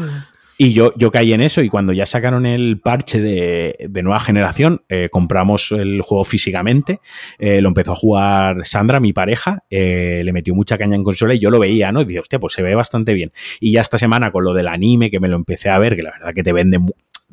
Y 0.62 0.74
yo, 0.74 0.92
yo 0.94 1.10
caí 1.10 1.32
en 1.32 1.40
eso 1.40 1.62
y 1.62 1.70
cuando 1.70 1.94
ya 1.94 2.04
sacaron 2.04 2.44
el 2.44 2.78
parche 2.78 3.22
de, 3.22 3.88
nueva 4.02 4.20
generación, 4.20 4.82
eh, 4.90 5.08
compramos 5.10 5.72
el 5.72 6.02
juego 6.02 6.22
físicamente, 6.22 7.00
eh, 7.38 7.62
lo 7.62 7.68
empezó 7.68 7.92
a 7.92 7.94
jugar 7.94 8.66
Sandra, 8.66 9.00
mi 9.00 9.14
pareja, 9.14 9.64
eh, 9.70 10.20
le 10.22 10.34
metió 10.34 10.54
mucha 10.54 10.76
caña 10.76 10.96
en 10.96 11.02
consola 11.02 11.32
y 11.32 11.38
yo 11.38 11.50
lo 11.50 11.60
veía, 11.60 11.92
¿no? 11.92 12.02
Y 12.02 12.04
dije, 12.04 12.20
hostia, 12.20 12.38
pues 12.38 12.52
se 12.52 12.60
ve 12.60 12.74
bastante 12.74 13.14
bien. 13.14 13.32
Y 13.58 13.72
ya 13.72 13.80
esta 13.80 13.96
semana 13.96 14.32
con 14.32 14.44
lo 14.44 14.52
del 14.52 14.68
anime, 14.68 15.10
que 15.10 15.18
me 15.18 15.28
lo 15.28 15.36
empecé 15.36 15.70
a 15.70 15.78
ver, 15.78 15.96
que 15.96 16.02
la 16.02 16.10
verdad 16.10 16.34
que 16.34 16.42
te 16.42 16.52
vende 16.52 16.78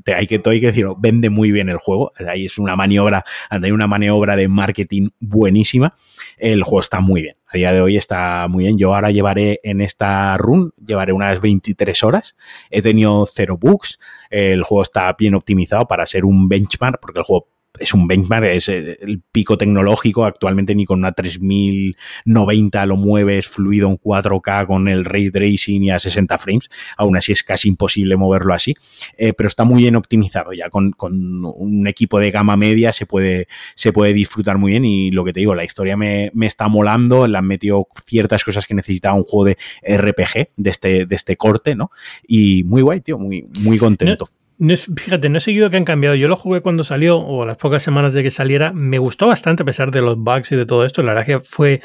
te, 0.03 0.13
hay 0.13 0.27
que, 0.27 0.41
hay 0.45 0.59
que 0.59 0.67
decirlo, 0.67 0.95
vende 0.97 1.29
muy 1.29 1.51
bien 1.51 1.69
el 1.69 1.77
juego. 1.77 2.11
Ahí 2.27 2.45
es 2.45 2.57
una 2.57 2.75
maniobra, 2.75 3.23
hay 3.49 3.71
una 3.71 3.87
maniobra 3.87 4.35
de 4.35 4.47
marketing 4.47 5.09
buenísima. 5.19 5.93
El 6.37 6.63
juego 6.63 6.79
está 6.79 6.99
muy 6.99 7.23
bien. 7.23 7.35
A 7.47 7.57
día 7.57 7.73
de 7.73 7.81
hoy 7.81 7.97
está 7.97 8.47
muy 8.47 8.65
bien. 8.65 8.77
Yo 8.77 8.93
ahora 8.93 9.11
llevaré 9.11 9.59
en 9.63 9.81
esta 9.81 10.37
run, 10.37 10.73
llevaré 10.85 11.13
unas 11.13 11.41
23 11.41 12.03
horas. 12.03 12.35
He 12.69 12.81
tenido 12.81 13.25
cero 13.25 13.57
bugs. 13.59 13.99
El 14.29 14.63
juego 14.63 14.83
está 14.83 15.13
bien 15.17 15.33
optimizado 15.33 15.87
para 15.87 16.05
ser 16.05 16.25
un 16.25 16.47
benchmark, 16.47 16.99
porque 17.01 17.19
el 17.19 17.25
juego 17.25 17.47
es 17.79 17.93
un 17.93 18.07
benchmark, 18.07 18.45
es 18.45 18.69
el 18.69 19.21
pico 19.31 19.57
tecnológico. 19.57 20.25
Actualmente 20.25 20.75
ni 20.75 20.85
con 20.85 20.99
una 20.99 21.11
3090 21.11 22.85
lo 22.85 22.97
mueves 22.97 23.47
fluido 23.47 23.89
en 23.89 23.97
4K 23.97 24.67
con 24.67 24.87
el 24.87 25.05
ray 25.05 25.31
tracing 25.31 25.83
y 25.83 25.91
a 25.91 25.99
60 25.99 26.37
frames. 26.37 26.69
Aún 26.97 27.17
así 27.17 27.31
es 27.31 27.43
casi 27.43 27.69
imposible 27.69 28.15
moverlo 28.17 28.53
así. 28.53 28.73
Eh, 29.17 29.33
pero 29.33 29.47
está 29.47 29.63
muy 29.63 29.83
bien 29.83 29.95
optimizado 29.95 30.53
ya. 30.53 30.69
Con, 30.69 30.93
un 30.99 31.87
equipo 31.87 32.19
de 32.19 32.31
gama 32.31 32.57
media 32.57 32.93
se 32.93 33.05
puede, 33.05 33.47
se 33.75 33.93
puede 33.93 34.13
disfrutar 34.13 34.57
muy 34.57 34.71
bien. 34.71 34.85
Y 34.85 35.11
lo 35.11 35.23
que 35.23 35.33
te 35.33 35.39
digo, 35.39 35.55
la 35.55 35.63
historia 35.63 35.97
me, 35.97 36.31
está 36.41 36.67
molando. 36.67 37.27
Le 37.27 37.37
han 37.37 37.47
metido 37.47 37.87
ciertas 38.05 38.43
cosas 38.43 38.65
que 38.65 38.73
necesitaba 38.73 39.15
un 39.15 39.23
juego 39.23 39.45
de 39.45 39.57
RPG 39.97 40.49
de 40.55 40.69
este, 40.69 41.05
de 41.05 41.15
este 41.15 41.37
corte, 41.37 41.75
¿no? 41.75 41.91
Y 42.27 42.63
muy 42.63 42.81
guay, 42.81 43.01
tío, 43.01 43.17
muy, 43.17 43.45
muy 43.61 43.77
contento. 43.77 44.29
No 44.31 44.36
fíjate, 44.59 45.29
no 45.29 45.37
he 45.37 45.41
seguido 45.41 45.69
que 45.69 45.77
han 45.77 45.85
cambiado. 45.85 46.15
Yo 46.15 46.27
lo 46.27 46.35
jugué 46.35 46.61
cuando 46.61 46.83
salió, 46.83 47.19
o 47.19 47.45
las 47.45 47.57
pocas 47.57 47.83
semanas 47.83 48.13
de 48.13 48.23
que 48.23 48.31
saliera. 48.31 48.73
Me 48.73 48.97
gustó 48.97 49.27
bastante 49.27 49.63
a 49.63 49.65
pesar 49.65 49.91
de 49.91 50.01
los 50.01 50.17
bugs 50.17 50.51
y 50.51 50.55
de 50.55 50.65
todo 50.65 50.83
esto. 50.83 51.03
La 51.03 51.13
verdad 51.13 51.25
que 51.25 51.39
fue, 51.39 51.81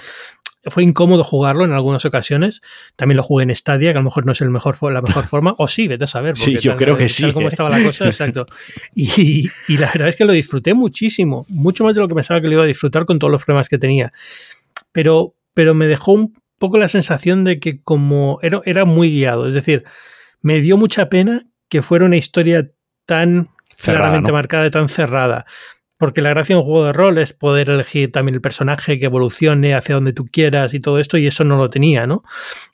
fue 0.64 0.82
incómodo 0.82 1.22
jugarlo 1.22 1.64
en 1.64 1.72
algunas 1.72 2.04
ocasiones. 2.04 2.62
También 2.96 3.18
lo 3.18 3.22
jugué 3.22 3.44
en 3.44 3.54
Stadia, 3.54 3.92
que 3.92 3.98
a 3.98 4.00
lo 4.00 4.04
mejor 4.04 4.24
no 4.24 4.32
es 4.32 4.40
el 4.40 4.50
mejor, 4.50 4.76
la 4.92 5.02
mejor 5.02 5.26
forma. 5.26 5.54
O 5.58 5.68
sí, 5.68 5.86
vete 5.86 6.04
a 6.04 6.06
saber. 6.06 6.36
Sí, 6.36 6.56
yo 6.58 6.76
creo 6.76 6.96
que 6.96 7.08
sí. 7.08 7.30
cómo 7.32 7.48
estaba 7.48 7.68
la 7.68 7.82
cosa, 7.82 8.06
exacto. 8.06 8.46
Y, 8.94 9.50
y, 9.68 9.78
la 9.78 9.90
verdad 9.92 10.08
es 10.08 10.16
que 10.16 10.24
lo 10.24 10.32
disfruté 10.32 10.72
muchísimo. 10.72 11.44
Mucho 11.48 11.84
más 11.84 11.94
de 11.94 12.00
lo 12.00 12.08
que 12.08 12.14
pensaba 12.14 12.40
que 12.40 12.46
lo 12.46 12.54
iba 12.54 12.62
a 12.62 12.66
disfrutar 12.66 13.04
con 13.04 13.18
todos 13.18 13.30
los 13.30 13.44
problemas 13.44 13.68
que 13.68 13.78
tenía. 13.78 14.12
Pero, 14.92 15.34
pero 15.52 15.74
me 15.74 15.86
dejó 15.86 16.12
un 16.12 16.34
poco 16.58 16.78
la 16.78 16.88
sensación 16.88 17.44
de 17.44 17.58
que 17.58 17.82
como 17.82 18.38
era, 18.40 18.62
era 18.64 18.84
muy 18.84 19.10
guiado. 19.10 19.46
Es 19.48 19.54
decir, 19.54 19.84
me 20.40 20.60
dio 20.60 20.76
mucha 20.76 21.08
pena 21.08 21.44
que 21.72 21.80
fuera 21.80 22.04
una 22.04 22.18
historia 22.18 22.70
tan 23.06 23.48
claramente 23.82 24.30
marcada 24.30 24.66
y 24.66 24.70
tan 24.70 24.90
cerrada. 24.90 25.46
Porque 26.02 26.20
la 26.20 26.30
gracia 26.30 26.56
de 26.56 26.62
un 26.62 26.66
juego 26.66 26.86
de 26.86 26.92
rol 26.92 27.16
es 27.18 27.32
poder 27.32 27.70
elegir 27.70 28.10
también 28.10 28.34
el 28.34 28.40
personaje 28.40 28.98
que 28.98 29.06
evolucione 29.06 29.76
hacia 29.76 29.94
donde 29.94 30.12
tú 30.12 30.26
quieras 30.26 30.74
y 30.74 30.80
todo 30.80 30.98
esto, 30.98 31.16
y 31.16 31.28
eso 31.28 31.44
no 31.44 31.56
lo 31.56 31.70
tenía, 31.70 32.08
¿no? 32.08 32.24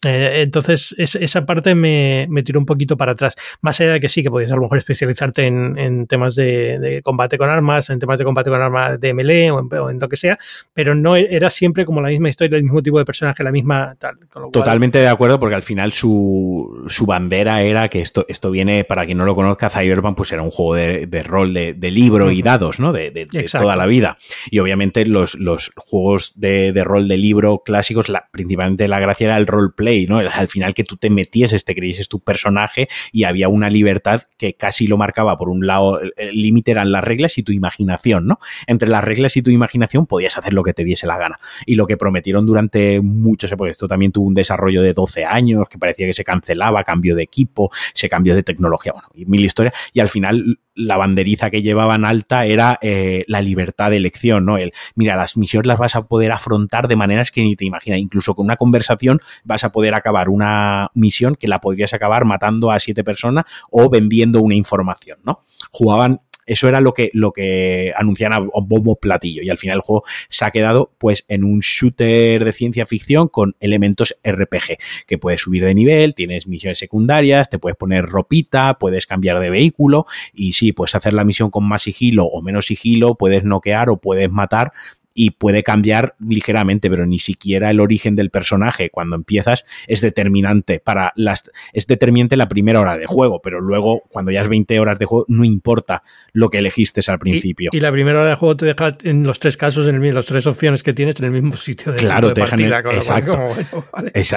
Eh, 0.07 0.41
entonces, 0.45 0.95
esa 0.97 1.45
parte 1.45 1.75
me, 1.75 2.27
tiró 2.43 2.59
un 2.59 2.65
poquito 2.65 2.97
para 2.97 3.13
atrás. 3.13 3.35
Más 3.61 3.79
allá 3.83 3.93
de 3.93 4.01
que 4.01 4.09
sí, 4.09 4.23
que 4.23 4.31
podías 4.31 4.51
a 4.51 4.55
lo 4.55 4.63
mejor 4.63 4.79
especializarte 4.79 5.45
en, 5.45 6.07
temas 6.07 6.37
de, 6.37 7.03
combate 7.05 7.37
con 7.37 7.51
armas, 7.51 7.91
en 7.91 7.99
temas 7.99 8.17
de 8.17 8.25
combate 8.25 8.49
con 8.49 8.63
armas 8.63 8.99
de 8.99 9.13
melee 9.13 9.51
o 9.51 9.91
en, 9.91 9.99
lo 9.99 10.09
que 10.09 10.17
sea, 10.17 10.39
pero 10.73 10.95
no 10.95 11.15
era 11.15 11.51
siempre 11.51 11.85
como 11.85 12.01
la 12.01 12.09
misma 12.09 12.31
historia, 12.31 12.57
el 12.57 12.63
mismo 12.63 12.83
tipo 12.83 12.99
de 12.99 13.05
personaje, 13.05 13.45
la 13.45 13.53
misma 13.53 13.95
tal. 13.99 14.17
Totalmente 14.51 15.01
de 15.01 15.09
acuerdo, 15.09 15.39
porque 15.39 15.55
al 15.55 15.63
final 15.63 15.93
su, 15.93 16.87
bandera 17.07 17.61
era 17.61 17.91
que 17.91 18.01
esto, 18.01 18.25
esto 18.27 18.51
viene, 18.51 18.85
para 18.85 19.05
quien 19.05 19.19
no 19.19 19.27
lo 19.27 19.35
conozca, 19.35 19.69
Cyberpunk, 19.69 20.17
pues 20.17 20.33
era 20.33 20.41
un 20.41 20.51
juego 20.51 20.77
de, 20.77 21.23
rol 21.25 21.53
de, 21.53 21.91
libro 21.91 22.31
y 22.31 22.41
dados, 22.41 22.81
¿no? 22.81 22.95
De, 22.95 23.18
de, 23.27 23.45
toda 23.45 23.77
la 23.77 23.87
vida. 23.87 24.19
Y 24.51 24.59
obviamente 24.59 25.05
los, 25.07 25.35
los 25.35 25.73
juegos 25.77 26.33
de, 26.37 26.73
rol 26.85 27.09
de 27.09 27.17
libro 27.17 27.63
clásicos, 27.65 28.09
la, 28.09 28.29
principalmente 28.31 28.89
la 28.89 29.01
gracia 29.01 29.27
era 29.27 29.37
el 29.37 29.47
roleplay, 29.47 30.07
¿no? 30.07 30.19
Al 30.19 30.49
final 30.49 30.75
que 30.75 30.85
tú 30.85 30.97
te 30.97 31.11
metías, 31.11 31.65
te 31.65 31.75
creíses 31.75 32.09
tu 32.09 32.21
personaje 32.21 32.89
y 33.13 33.25
había 33.25 33.49
una 33.49 33.71
libertad 33.71 34.23
que 34.37 34.55
casi 34.55 34.87
lo 34.87 34.97
marcaba 34.97 35.37
por 35.37 35.49
un 35.49 35.67
lado, 35.67 36.01
el 36.01 36.39
límite 36.39 36.71
eran 36.71 36.93
las 36.93 37.05
reglas 37.05 37.39
y 37.39 37.43
tu 37.43 37.53
imaginación, 37.53 38.27
¿no? 38.27 38.39
Entre 38.67 38.89
las 38.89 39.05
reglas 39.05 39.37
y 39.37 39.43
tu 39.43 39.51
imaginación 39.51 40.07
podías 40.07 40.37
hacer 40.37 40.53
lo 40.53 40.63
que 40.63 40.75
te 40.75 40.85
diese 40.85 41.07
la 41.07 41.19
gana. 41.19 41.39
Y 41.67 41.75
lo 41.75 41.87
que 41.87 41.97
prometieron 41.97 42.47
durante 42.47 43.01
muchos, 43.01 43.53
porque 43.57 43.73
esto 43.73 43.89
también 43.89 44.13
tuvo 44.13 44.27
un 44.27 44.35
desarrollo 44.35 44.83
de 44.83 44.93
12 44.93 45.25
años, 45.25 45.69
que 45.69 45.79
parecía 45.79 46.07
que 46.07 46.15
se 46.15 46.25
cancelaba, 46.25 46.85
cambio 46.85 47.17
de 47.17 47.23
equipo, 47.23 47.71
se 47.93 48.09
cambió 48.09 48.35
de 48.35 48.43
tecnología, 48.43 48.93
bueno, 48.93 49.09
y 49.15 49.27
mil 49.27 49.45
historias, 49.45 49.75
y 49.93 50.01
al 50.01 50.09
final 50.09 50.59
la 50.79 50.97
banderiza 50.97 51.51
que 51.51 51.61
llevaban 51.61 52.05
alta 52.05 52.47
era 52.47 52.79
eh, 52.81 53.25
la 53.27 53.43
libertad 53.43 53.91
de 53.91 53.97
elección, 53.97 54.47
¿no? 54.47 54.59
El, 54.59 54.73
mira, 54.95 55.17
las 55.17 55.37
misiones 55.37 55.67
las 55.67 55.79
vas 55.79 55.97
a 55.97 56.07
poder 56.07 56.31
afrontar 56.31 56.89
de 56.89 56.97
maneras 56.97 57.33
que 57.33 57.43
ni 57.43 57.57
te 57.57 57.65
imaginas. 57.65 57.99
Incluso 57.99 58.35
con 58.35 58.45
una 58.45 58.57
conversación 58.57 59.21
vas 59.45 59.65
a 59.65 59.73
poder 59.73 59.95
acabar 59.95 60.29
una 60.29 60.91
misión 60.95 61.35
que 61.35 61.49
la 61.49 61.61
podrías 61.61 61.93
acabar 61.95 62.25
matando 62.25 62.71
a 62.71 62.79
siete 62.79 63.03
personas 63.03 63.45
o 63.71 63.91
vendiendo 63.91 64.41
una 64.41 64.55
información, 64.55 65.19
¿no? 65.25 65.41
Jugaban 65.71 66.21
Eso 66.49 66.69
era 66.69 66.81
lo 66.81 66.95
que, 66.95 67.11
lo 67.13 67.33
que 67.33 67.93
anuncian 67.97 68.33
a 68.33 68.41
bombo 68.41 68.97
platillo. 68.97 69.43
Y 69.43 69.51
al 69.51 69.59
final 69.59 69.77
el 69.77 69.83
juego 69.83 70.05
se 70.29 70.45
ha 70.45 70.51
quedado 70.51 70.91
pues 70.99 71.25
en 71.29 71.45
un 71.45 71.61
shooter 71.61 72.45
de 72.45 72.53
ciencia 72.53 72.87
ficción 72.87 73.29
con 73.29 73.55
elementos 73.61 74.17
RPG, 74.25 74.79
que 75.07 75.19
puedes 75.19 75.43
subir 75.43 75.65
de 75.65 75.75
nivel, 75.75 76.15
tienes 76.15 76.47
misiones 76.47 76.79
secundarias, 76.79 77.51
te 77.51 77.59
puedes 77.59 77.77
poner 77.77 78.07
ropita, 78.07 78.79
puedes 78.79 79.07
cambiar 79.07 79.41
de 79.41 79.51
vehículo 79.51 80.07
y 80.33 80.55
sí, 80.55 80.73
puedes 80.73 80.95
hacer 80.95 81.13
la 81.13 81.25
misión 81.25 81.51
con 81.51 81.65
más 81.65 81.83
sigilo 81.83 82.25
o 82.25 82.43
menos 82.43 82.67
sigilo, 82.67 83.15
puedes 83.15 83.45
noquear 83.45 83.91
o 83.91 83.99
puedes 83.99 84.31
matar 84.31 84.73
y 85.19 85.31
puede 85.31 85.65
cambiar 85.65 86.15
ligeramente, 86.21 86.89
pero 86.89 87.05
ni 87.05 87.19
siquiera 87.19 87.71
el 87.71 87.81
origen 87.81 88.15
del 88.15 88.31
personaje 88.31 88.89
cuando 88.89 89.17
empiezas 89.17 89.65
es 89.89 90.01
determinante 90.01 90.79
para 90.79 91.13
las 91.17 91.51
es 91.73 91.89
determinante 91.89 92.37
la 92.37 92.49
primera 92.49 92.81
hora 92.81 92.97
de 92.97 93.07
juego, 93.07 93.43
pero 93.43 93.61
luego 93.61 94.05
cuando 94.11 94.31
ya 94.31 94.43
es 94.43 94.49
20 94.49 94.79
horas 94.79 94.99
de 94.99 95.07
juego 95.07 95.25
no 95.27 95.45
importa 95.45 96.05
lo 96.33 96.51
que 96.51 96.59
elegiste 96.59 97.01
al 97.09 97.19
principio. 97.19 97.71
Y, 97.73 97.81
la 97.81 97.91
primera 97.91 98.21
hora 98.21 98.31
de 98.31 98.37
juego 98.37 98.57
te 98.57 98.67
deja 98.67 98.97
en 99.03 99.25
los 99.25 99.41
tres 99.41 99.57
casos 99.57 99.89
en 99.89 100.15
las 100.15 100.27
tres 100.27 100.47
opciones 100.47 100.83
que 100.83 100.93
tienes 100.93 101.17
en 101.19 101.25
el 101.25 101.31
mismo 101.33 101.57
sitio 101.57 101.93
de, 101.93 101.99
claro, 101.99 102.33
te 102.33 102.41
partida, 102.43 102.79
exacto, 102.79 103.39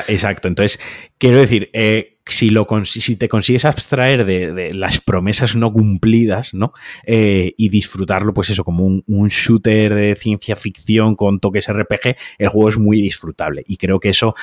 exacto. 0.08 0.48
Entonces, 0.48 0.80
quiero 1.18 1.38
decir, 1.38 1.70
eh, 1.74 2.18
si, 2.26 2.50
lo, 2.50 2.68
si 2.86 3.16
te 3.16 3.28
consigues 3.28 3.66
abstraer 3.66 4.26
de, 4.26 4.74
las 4.74 5.02
promesas 5.02 5.56
no 5.56 5.72
cumplidas, 5.72 6.54
¿no? 6.54 6.74
Eh, 7.06 7.54
y 7.58 7.70
disfrutarlo, 7.70 8.34
pues 8.34 8.50
eso, 8.50 8.64
como 8.64 8.86
un, 8.86 9.04
un, 9.08 9.28
shooter 9.30 9.94
de 9.94 10.16
ciencia 10.16 10.56
ficción 10.56 11.16
con 11.16 11.40
toques 11.40 11.72
RPG, 11.72 12.16
el 12.38 12.50
juego 12.50 12.70
es 12.70 12.78
muy 12.78 13.02
disfrutable. 13.02 13.64
Y 13.66 13.78
creo 13.78 14.00
que 14.00 14.10
eso, 14.10 14.36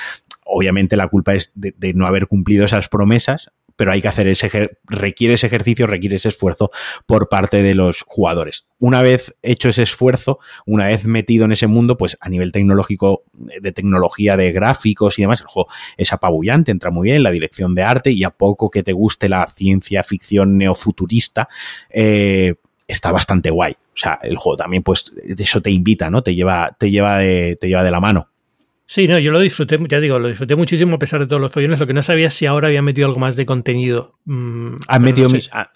obviamente, 0.45 0.97
la 0.97 1.07
culpa 1.07 1.35
es 1.35 1.51
de, 1.55 1.73
de 1.77 1.93
no 1.93 2.05
haber 2.05 2.27
cumplido 2.27 2.65
esas 2.65 2.89
promesas, 2.89 3.51
pero 3.79 3.93
hay 3.93 4.01
que 4.01 4.09
hacer 4.09 4.27
ese, 4.27 4.71
requiere 4.87 5.35
ese 5.35 5.47
ejercicio, 5.47 5.87
requiere 5.87 6.17
ese 6.17 6.27
esfuerzo 6.27 6.69
por 7.05 7.29
parte 7.29 7.63
de 7.63 7.75
los 7.75 8.01
jugadores. 8.05 8.67
Una 8.77 9.01
vez 9.01 9.33
hecho 9.41 9.69
ese 9.69 9.83
esfuerzo, 9.83 10.39
una 10.65 10.87
vez 10.87 11.05
metido 11.05 11.45
en 11.45 11.53
ese 11.53 11.67
mundo, 11.67 11.95
pues 11.95 12.17
a 12.19 12.27
nivel 12.27 12.51
tecnológico, 12.51 13.23
de 13.31 13.71
tecnología 13.71 14.35
de 14.35 14.51
gráficos 14.51 15.17
y 15.17 15.21
demás, 15.21 15.39
el 15.39 15.47
juego 15.47 15.69
es 15.95 16.11
apabullante, 16.11 16.71
entra 16.71 16.91
muy 16.91 17.05
bien, 17.05 17.23
la 17.23 17.31
dirección 17.31 17.73
de 17.73 17.83
arte 17.83 18.11
y 18.11 18.25
a 18.25 18.31
poco 18.31 18.69
que 18.69 18.83
te 18.83 18.91
guste 18.91 19.29
la 19.29 19.47
ciencia 19.47 20.03
ficción 20.03 20.57
neofuturista, 20.57 21.47
eh, 21.89 22.55
está 22.85 23.13
bastante 23.13 23.49
guay. 23.49 23.77
O 23.93 23.97
sea, 23.97 24.19
el 24.23 24.35
juego 24.35 24.57
también, 24.57 24.83
pues, 24.83 25.13
eso 25.25 25.61
te 25.61 25.71
invita, 25.71 26.09
¿no? 26.09 26.21
Te 26.21 26.35
lleva, 26.35 26.75
te 26.77 26.91
lleva 26.91 27.19
de, 27.19 27.57
te 27.57 27.69
lleva 27.69 27.83
de 27.83 27.91
la 27.91 28.01
mano. 28.01 28.28
Sí, 28.91 29.07
no, 29.07 29.19
yo 29.19 29.31
lo 29.31 29.39
disfruté, 29.39 29.77
ya 29.87 29.99
digo, 29.99 30.17
lo 30.17 30.29
disfruté 30.29 30.55
muchísimo 30.55 30.95
a 30.95 30.97
pesar 30.97 31.19
de 31.19 31.27
todos 31.27 31.39
los 31.39 31.51
follones. 31.51 31.79
Lo 31.79 31.85
que 31.85 31.93
no 31.93 32.01
sabía 32.01 32.25
es 32.25 32.33
si 32.33 32.47
ahora 32.47 32.69
había 32.69 32.81
metido 32.81 33.05
algo 33.05 33.19
más 33.19 33.35
de 33.35 33.45
contenido. 33.45 34.15
Mm, 34.25 34.77
han, 34.87 35.01
metido, 35.03 35.29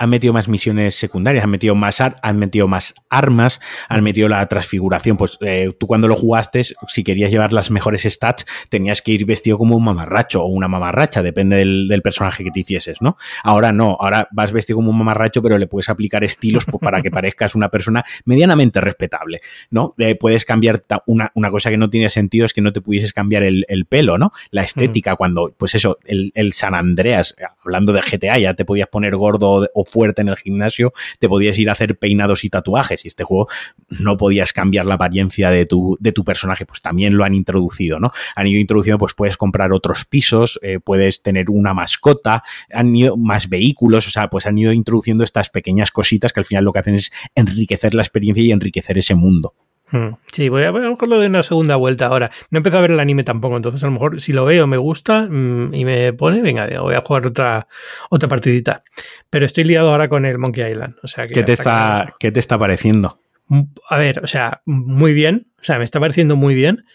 metido 0.08 0.34
más 0.34 0.50
misiones 0.50 0.96
secundarias, 0.96 1.44
han 1.44 1.52
metido 1.52 1.76
más, 1.76 2.02
han 2.02 2.40
metido 2.40 2.68
más 2.68 2.96
armas, 3.12 3.62
han 3.88 4.04
metido 4.04 4.30
la 4.30 4.44
transfiguración. 4.48 5.16
Pues 5.16 5.38
eh, 5.42 5.72
tú 5.80 5.86
cuando 5.86 6.08
lo 6.08 6.16
jugaste, 6.16 6.64
si 6.64 7.04
querías 7.04 7.30
llevar 7.30 7.54
las 7.54 7.70
mejores 7.70 8.02
stats, 8.02 8.48
tenías 8.70 9.04
que 9.04 9.12
ir 9.12 9.28
vestido 9.28 9.60
como 9.60 9.78
un 9.78 9.84
mamarracho 9.84 10.42
o 10.42 10.48
una 10.48 10.68
mamarracha, 10.68 11.22
depende 11.22 11.58
del, 11.58 12.02
personaje 12.04 12.44
que 12.44 12.50
te 12.50 12.62
hicieses, 12.62 13.00
¿no? 13.00 13.16
Ahora 13.44 13.72
no, 13.72 13.96
ahora 14.00 14.28
vas 14.32 14.52
vestido 14.54 14.78
como 14.78 14.90
un 14.90 14.98
mamarracho, 14.98 15.44
pero 15.44 15.60
le 15.60 15.68
puedes 15.68 15.88
aplicar 15.88 16.24
estilos 16.24 16.66
para 16.82 17.04
que 17.04 17.12
parezcas 17.12 17.54
una 17.54 17.70
persona 17.70 18.04
medianamente 18.26 18.82
respetable, 18.82 19.42
¿no? 19.70 19.94
Eh, 20.00 20.16
puedes 20.16 20.46
cambiar 20.46 20.84
una, 21.06 21.32
una 21.36 21.52
cosa 21.52 21.70
que 21.70 21.78
no 21.78 21.90
tiene 21.90 22.10
sentido, 22.10 22.48
es 22.48 22.54
que 22.54 22.62
no 22.62 22.74
te 22.74 22.82
pudiese 22.82 23.03
cambiar 23.12 23.44
el, 23.44 23.86
pelo, 23.90 24.18
¿no? 24.18 24.32
La 24.52 24.62
estética, 24.62 25.16
cuando, 25.16 25.54
pues 25.58 25.76
eso, 25.76 25.98
el, 26.06 26.54
San 26.54 26.76
Andreas, 26.76 27.36
hablando 27.64 27.92
de 27.92 28.02
GTA, 28.02 28.38
ya 28.38 28.54
te 28.54 28.64
podías 28.64 28.88
poner 28.88 29.16
gordo 29.16 29.68
o 29.74 29.84
fuerte 29.84 30.22
en 30.22 30.30
el 30.30 30.38
gimnasio, 30.38 30.94
te 31.20 31.28
podías 31.28 31.58
ir 31.60 31.70
a 31.70 31.74
hacer 31.74 31.98
peinados 31.98 32.44
y 32.44 32.50
tatuajes, 32.50 33.04
y 33.04 33.08
este 33.08 33.24
juego 33.24 33.48
no 33.90 34.16
podías 34.16 34.54
cambiar 34.54 34.86
la 34.86 34.94
apariencia 34.94 35.50
de 35.50 35.66
tu, 35.66 35.98
de 36.00 36.12
tu 36.12 36.24
personaje, 36.24 36.66
pues 36.66 36.82
también 36.82 37.18
lo 37.18 37.24
han 37.24 37.34
introducido, 37.34 38.00
¿no? 38.00 38.12
Han 38.36 38.48
ido 38.48 38.60
introduciendo, 38.60 39.00
pues 39.00 39.14
puedes 39.14 39.36
comprar 39.36 39.74
otros 39.74 40.06
pisos, 40.06 40.60
eh, 40.62 40.80
puedes 40.80 41.22
tener 41.22 41.50
una 41.50 41.74
mascota, 41.74 42.44
han 42.72 42.96
ido 42.96 43.18
más 43.18 43.50
vehículos, 43.50 44.08
o 44.08 44.12
sea, 44.12 44.30
pues 44.30 44.46
han 44.46 44.58
ido 44.58 44.72
introduciendo 44.72 45.24
estas 45.24 45.50
pequeñas 45.50 45.92
cositas 45.92 46.32
que 46.32 46.40
al 46.40 46.46
final 46.46 46.64
lo 46.64 46.72
que 46.72 46.80
hacen 46.80 46.96
es 46.96 47.12
enriquecer 47.36 47.94
la 47.94 48.04
experiencia 48.04 48.44
y 48.44 48.52
enriquecer 48.52 48.98
ese 48.98 49.16
mundo. 49.16 49.54
Hmm. 49.94 50.16
Sí, 50.32 50.50
voy 50.50 50.64
a, 50.64 50.72
voy 50.72 50.82
a 50.84 51.20
de 51.20 51.28
una 51.28 51.44
segunda 51.44 51.76
vuelta 51.76 52.08
ahora. 52.08 52.32
No 52.50 52.58
he 52.58 52.60
empezado 52.60 52.80
a 52.80 52.82
ver 52.82 52.92
el 52.92 53.00
anime 53.00 53.24
tampoco, 53.24 53.56
entonces 53.56 53.84
a 53.84 53.86
lo 53.86 53.92
mejor 53.92 54.20
si 54.20 54.34
lo 54.34 54.44
veo, 54.44 54.66
me 54.66 54.78
gusta 54.78 55.28
mm, 55.30 55.72
y 55.72 55.86
me 55.86 56.14
pone, 56.14 56.42
venga, 56.42 56.68
voy 56.82 56.96
a 56.96 57.02
jugar 57.02 57.28
otra, 57.28 57.68
otra 58.10 58.28
partidita. 58.28 58.84
Pero 59.30 59.46
estoy 59.46 59.66
liado 59.66 59.92
ahora 59.92 60.10
con 60.10 60.26
el 60.26 60.40
Monkey 60.40 60.68
Island. 60.72 60.96
O 61.04 61.08
sea, 61.08 61.26
¿Qué, 61.26 61.44
te 61.44 61.54
está, 61.54 62.16
¿Qué 62.18 62.32
te 62.32 62.40
está 62.40 62.58
pareciendo? 62.58 63.20
Mm, 63.50 63.62
a 63.88 63.98
ver, 64.00 64.22
o 64.24 64.28
sea, 64.28 64.64
muy 64.66 65.14
bien. 65.14 65.52
O 65.60 65.64
sea, 65.64 65.78
me 65.78 65.84
está 65.84 66.00
pareciendo 66.00 66.36
muy 66.36 66.56
bien. 66.56 66.86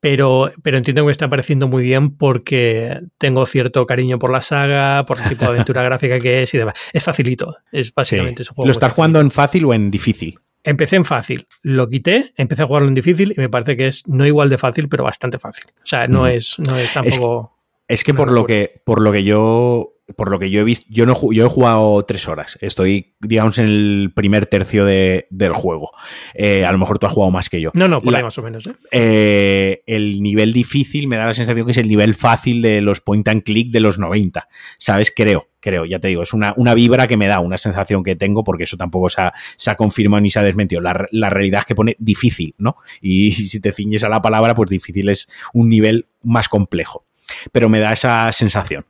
Pero, 0.00 0.50
pero 0.62 0.78
entiendo 0.78 1.02
que 1.02 1.06
me 1.06 1.12
está 1.12 1.28
pareciendo 1.28 1.68
muy 1.68 1.84
bien 1.84 2.16
porque 2.16 3.00
tengo 3.18 3.46
cierto 3.46 3.86
cariño 3.86 4.18
por 4.18 4.32
la 4.32 4.40
saga, 4.40 5.04
por 5.06 5.20
el 5.20 5.28
tipo 5.28 5.44
de 5.44 5.50
aventura 5.52 5.84
gráfica 5.84 6.18
que 6.18 6.42
es 6.42 6.52
y 6.54 6.58
demás. 6.58 6.74
Es 6.92 7.04
facilito, 7.04 7.58
es 7.70 7.94
básicamente. 7.94 8.42
¿Lo 8.56 8.72
estás 8.72 8.92
jugando 8.92 9.20
en 9.20 9.30
fácil 9.30 9.66
o 9.66 9.74
en 9.74 9.90
difícil? 9.90 10.40
Empecé 10.62 10.96
en 10.96 11.04
fácil, 11.04 11.46
lo 11.62 11.88
quité, 11.88 12.32
empecé 12.36 12.62
a 12.62 12.66
jugarlo 12.66 12.88
en 12.88 12.94
difícil 12.94 13.32
y 13.36 13.40
me 13.40 13.48
parece 13.48 13.76
que 13.76 13.86
es 13.86 14.06
no 14.06 14.26
igual 14.26 14.50
de 14.50 14.58
fácil, 14.58 14.88
pero 14.88 15.04
bastante 15.04 15.38
fácil. 15.38 15.64
O 15.76 15.86
sea, 15.86 16.06
no, 16.06 16.26
es, 16.26 16.58
no 16.58 16.76
es 16.76 16.92
tampoco. 16.92 17.56
Es, 17.88 18.04
que 18.04 18.12
por 18.12 18.30
lo 18.30 18.44
que, 18.44 18.82
por 18.84 19.00
lo 19.00 19.10
que 19.10 19.24
yo 19.24 19.94
por 20.16 20.30
lo 20.30 20.38
que 20.38 20.50
yo 20.50 20.60
he 20.60 20.64
visto, 20.64 20.86
yo 20.88 21.06
no 21.06 21.16
yo 21.32 21.46
he 21.46 21.48
jugado 21.48 22.02
tres 22.04 22.28
horas. 22.28 22.58
Estoy, 22.60 23.14
digamos, 23.20 23.58
en 23.58 23.66
el 23.66 24.12
primer 24.14 24.46
tercio 24.46 24.84
de, 24.84 25.26
del 25.30 25.52
juego. 25.52 25.92
Eh, 26.34 26.64
a 26.64 26.72
lo 26.72 26.78
mejor 26.78 26.98
tú 26.98 27.06
has 27.06 27.12
jugado 27.12 27.30
más 27.30 27.48
que 27.48 27.60
yo. 27.60 27.70
No, 27.74 27.88
no, 27.88 28.00
por 28.00 28.14
ahí 28.14 28.22
más 28.22 28.38
o 28.38 28.42
menos. 28.42 28.66
¿eh? 28.66 28.74
Eh, 28.92 29.82
el 29.86 30.22
nivel 30.22 30.52
difícil 30.52 31.08
me 31.08 31.16
da 31.16 31.26
la 31.26 31.34
sensación 31.34 31.66
que 31.66 31.72
es 31.72 31.78
el 31.78 31.88
nivel 31.88 32.14
fácil 32.14 32.62
de 32.62 32.80
los 32.80 33.00
point 33.00 33.26
and 33.28 33.42
click 33.42 33.70
de 33.70 33.80
los 33.80 33.98
90. 33.98 34.48
¿Sabes? 34.78 35.12
Creo, 35.14 35.48
creo, 35.60 35.84
ya 35.84 35.98
te 35.98 36.08
digo, 36.08 36.22
es 36.22 36.32
una, 36.32 36.54
una 36.56 36.74
vibra 36.74 37.06
que 37.06 37.16
me 37.16 37.26
da, 37.26 37.40
una 37.40 37.58
sensación 37.58 38.02
que 38.02 38.16
tengo, 38.16 38.44
porque 38.44 38.64
eso 38.64 38.76
tampoco 38.76 39.08
se 39.08 39.20
ha, 39.20 39.32
se 39.56 39.70
ha 39.70 39.76
confirmado 39.76 40.20
ni 40.20 40.30
se 40.30 40.38
ha 40.38 40.42
desmentido. 40.42 40.80
La, 40.80 41.06
la 41.10 41.30
realidad 41.30 41.60
es 41.60 41.66
que 41.66 41.74
pone 41.74 41.96
difícil, 41.98 42.54
¿no? 42.58 42.76
Y 43.00 43.32
si 43.32 43.60
te 43.60 43.72
ciñes 43.72 44.04
a 44.04 44.08
la 44.08 44.22
palabra, 44.22 44.54
pues 44.54 44.70
difícil 44.70 45.08
es 45.08 45.28
un 45.52 45.68
nivel 45.68 46.06
más 46.22 46.48
complejo. 46.48 47.06
Pero 47.52 47.68
me 47.68 47.78
da 47.78 47.92
esa 47.92 48.32
sensación. 48.32 48.84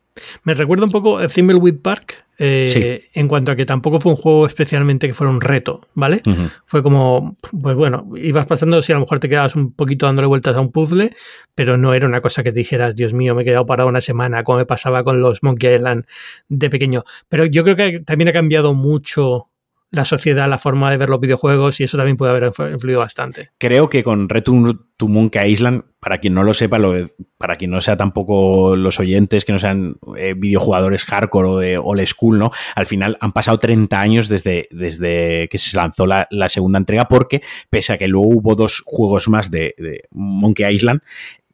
Me 0.45 0.55
recuerda 0.55 0.85
un 0.85 0.91
poco 0.91 1.19
a 1.19 1.27
Thimbleweed 1.27 1.81
Park, 1.81 2.25
eh, 2.43 3.11
en 3.13 3.29
cuanto 3.29 3.53
a 3.53 3.57
que 3.57 3.67
tampoco 3.67 4.01
fue 4.01 4.13
un 4.13 4.17
juego 4.17 4.47
especialmente 4.47 5.07
que 5.07 5.13
fuera 5.13 5.31
un 5.31 5.43
reto, 5.43 5.87
¿vale? 5.93 6.23
Fue 6.65 6.83
como, 6.83 7.37
pues 7.61 7.77
bueno, 7.77 8.09
ibas 8.17 8.47
pasando, 8.47 8.81
si 8.81 8.93
a 8.93 8.95
lo 8.95 9.03
mejor 9.03 9.21
te 9.21 9.29
quedabas 9.29 9.57
un 9.57 9.73
poquito 9.73 10.07
dándole 10.07 10.27
vueltas 10.27 10.57
a 10.57 10.61
un 10.61 10.73
puzzle, 10.73 11.15
pero 11.55 11.77
no 11.77 11.93
era 11.93 12.07
una 12.07 12.23
cosa 12.23 12.43
que 12.43 12.51
dijeras, 12.51 12.97
Dios 12.97 13.13
mío, 13.13 13.35
me 13.35 13.43
he 13.43 13.45
quedado 13.45 13.67
parado 13.67 13.91
una 13.91 14.01
semana, 14.01 14.43
como 14.43 14.57
me 14.57 14.65
pasaba 14.65 15.05
con 15.05 15.21
los 15.21 15.43
Monkey 15.43 15.75
Island 15.75 16.07
de 16.49 16.71
pequeño. 16.71 17.05
Pero 17.29 17.45
yo 17.45 17.63
creo 17.63 17.77
que 17.77 18.01
también 18.01 18.29
ha 18.29 18.33
cambiado 18.33 18.73
mucho 18.73 19.50
la 19.91 20.05
sociedad, 20.05 20.49
la 20.49 20.59
forma 20.59 20.91
de 20.91 20.97
ver 20.97 21.09
los 21.09 21.21
videojuegos 21.21 21.81
y 21.81 21.85
eso 21.85 21.97
también 21.97 22.17
puede 22.17 22.31
haber 22.31 22.53
influido 22.73 23.01
bastante. 23.01 23.51
Creo 23.59 23.89
que 23.89 24.03
con 24.03 24.29
Return 24.29 24.81
to 24.97 25.09
Monkey 25.09 25.51
Island, 25.51 25.83
para 25.99 26.19
quien 26.19 26.35
no 26.35 26.45
lo 26.45 26.55
sepa, 26.55 26.79
lo, 26.79 26.95
para 27.39 27.57
quien 27.57 27.71
no 27.71 27.81
sea 27.81 27.97
tampoco 27.97 28.77
los 28.77 29.01
oyentes, 29.01 29.45
que 29.45 29.53
no 29.53 29.59
sean 29.59 29.97
eh, 30.17 30.35
videojugadores 30.37 31.05
hardcore 31.05 31.49
o 31.49 31.59
de 31.59 31.79
old 31.79 32.07
school, 32.07 32.39
¿no? 32.39 32.51
Al 32.77 32.87
final 32.87 33.17
han 33.21 33.33
pasado 33.33 33.59
30 33.59 34.01
años 34.01 34.29
desde, 34.29 34.69
desde 34.71 35.49
que 35.49 35.59
se 35.59 35.77
lanzó 35.77 36.07
la, 36.07 36.27
segunda 36.49 36.79
entrega, 36.79 37.07
porque 37.07 37.43
pese 37.69 37.93
a 37.93 37.99
que 37.99 38.09
luego 38.09 38.29
hubo 38.29 38.55
dos 38.55 38.83
juegos 38.85 39.29
más 39.29 39.51
de, 39.51 39.75
de 39.79 40.05
Monkey 40.11 40.73
Island, 40.73 41.01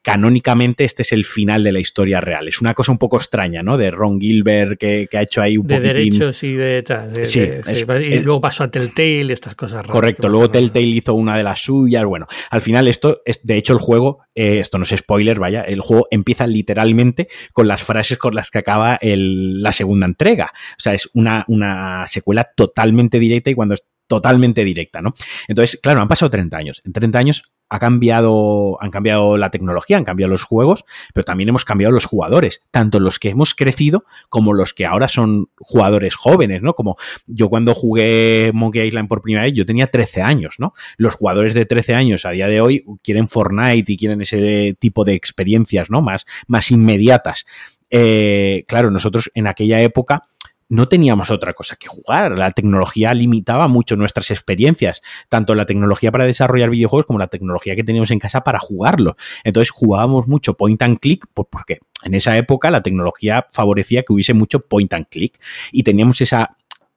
canónicamente 0.07 0.85
este 0.85 1.03
es 1.03 1.11
el 1.11 1.25
final 1.25 1.65
de 1.65 1.73
la 1.73 1.81
historia 1.81 2.21
real. 2.21 2.47
Es 2.47 2.61
una 2.61 2.75
cosa 2.75 2.93
un 2.93 2.99
poco 2.99 3.17
extraña, 3.17 3.65
¿no? 3.65 3.77
De 3.77 3.91
Ron 3.91 4.21
Gilbert 4.21 4.79
que, 4.79 5.09
ha 5.13 5.23
hecho 5.23 5.43
ahí 5.43 5.59
un 5.59 5.67
de 5.67 5.81
derechos 5.81 6.45
y 6.45 6.55
de, 6.55 6.85
sí, 7.25 7.41
y 7.41 8.21
luego 8.21 8.41
pasó 8.41 8.63
a 8.63 8.71
Telltale 8.71 9.25
y 9.25 9.33
estas 9.33 9.57
cosas 9.57 9.79
raras. 9.79 9.91
Correcto, 9.91 10.29
luego 10.29 10.49
Telltale 10.49 10.87
hizo 10.87 11.13
una 11.15 11.37
de 11.37 11.43
las 11.43 11.61
suyas. 11.61 12.05
Bueno, 12.05 12.29
al 12.51 12.63
final 12.63 12.87
esto 12.87 13.21
es, 13.25 13.45
de 13.45 13.57
hecho 13.57 13.73
el 13.73 13.81
juego, 13.81 14.21
eh, 14.37 14.61
esto 14.61 14.79
no 14.79 14.85
es 14.85 14.95
spoiler, 14.97 15.41
vaya, 15.41 15.63
el 15.63 15.81
juego 15.81 16.07
empieza 16.13 16.47
literalmente 16.47 17.27
con 17.53 17.67
las 17.67 17.83
frases 17.83 18.17
con 18.17 18.33
las 18.37 18.53
que 18.53 18.59
acaba 18.59 19.01
la 19.03 19.73
segunda 19.73 20.07
entrega. 20.07 20.53
O 20.79 20.81
sea, 20.81 20.95
es 20.95 21.11
una, 21.15 21.45
una 21.49 22.07
secuela 22.07 22.47
totalmente 22.55 23.19
directa 23.19 23.51
y 23.51 23.55
cuando 23.55 23.75
totalmente 24.07 24.65
directa, 24.65 25.03
¿no? 25.03 25.15
Entonces, 25.49 25.79
claro, 25.83 26.01
han 26.01 26.09
pasado 26.09 26.31
30 26.31 26.57
años. 26.57 26.83
En 26.85 26.93
30 26.93 27.19
años 27.19 27.43
ha 27.69 27.79
cambiado, 27.79 28.79
han 28.81 28.91
cambiado 28.91 29.37
la 29.37 29.51
tecnología, 29.51 29.97
han 29.97 30.05
cambiado 30.05 30.31
los 30.31 30.45
juegos, 30.45 30.85
pero 31.13 31.25
también 31.25 31.49
hemos 31.49 31.65
cambiado 31.65 31.93
los 31.93 32.05
jugadores, 32.05 32.63
tanto 32.71 33.01
los 33.01 33.19
que 33.19 33.31
hemos 33.31 33.55
crecido 33.55 34.05
como 34.29 34.53
los 34.53 34.73
que 34.73 34.87
ahora 34.87 35.09
son 35.09 35.49
jugadores 35.57 36.15
jóvenes, 36.15 36.63
¿no? 36.63 36.75
Como 36.75 36.97
yo 37.27 37.49
cuando 37.49 37.75
jugué 37.75 38.53
Monkey 38.55 38.87
Island 38.87 39.09
por 39.09 39.23
primera 39.23 39.45
vez, 39.45 39.55
yo 39.55 39.65
tenía 39.65 39.89
13 39.89 40.23
años, 40.23 40.57
¿no? 40.59 40.75
Los 40.97 41.15
jugadores 41.15 41.55
de 41.55 41.67
13 41.67 41.95
años 41.95 42.25
a 42.25 42.31
día 42.31 42.47
de 42.47 42.61
hoy 42.61 42.85
quieren 43.03 43.29
Fortnite 43.29 43.93
y 43.93 43.97
quieren 43.97 44.21
ese 44.21 44.77
tipo 44.79 45.05
de 45.05 45.15
experiencias, 45.15 45.91
¿no? 45.91 46.03
Más, 46.03 46.25
más 46.47 46.71
inmediatas. 46.71 47.47
Eh, 47.91 48.65
claro, 48.67 48.91
nosotros 48.91 49.31
en 49.35 49.47
aquella 49.47 49.81
época 49.81 50.25
no 50.69 50.89
teníamos 50.89 51.31
otra 51.31 51.53
cosa 51.55 51.77
que 51.77 51.89
jugar. 51.89 52.39
La 52.39 52.51
tecnología 52.51 53.15
limitaba 53.15 53.69
mucho 53.69 53.97
nuestras 53.97 54.31
experiencias, 54.31 55.03
tanto 55.29 55.55
la 55.55 55.67
tecnología 55.67 56.11
para 56.11 56.25
desarrollar 56.25 56.71
videojuegos 56.71 57.07
como 57.07 57.19
la 57.19 57.29
tecnología 57.29 57.77
que 57.77 57.85
teníamos 57.85 58.11
en 58.11 58.19
casa 58.19 58.43
para 58.43 58.59
jugarlo. 58.59 59.17
Entonces 59.45 59.71
jugábamos 59.71 60.27
mucho 60.27 60.55
point 60.55 60.81
and 60.83 60.99
click, 60.99 61.27
pues 61.33 61.49
porque 61.51 61.79
en 62.05 62.15
esa 62.15 62.37
época 62.37 62.71
la 62.71 62.83
tecnología 62.83 63.47
favorecía 63.51 64.03
que 64.03 64.13
hubiese 64.13 64.35
mucho 64.35 64.61
point 64.61 64.93
and 64.93 65.07
click 65.09 65.41
y 65.73 65.83
teníamos 65.83 66.21
esa 66.21 66.57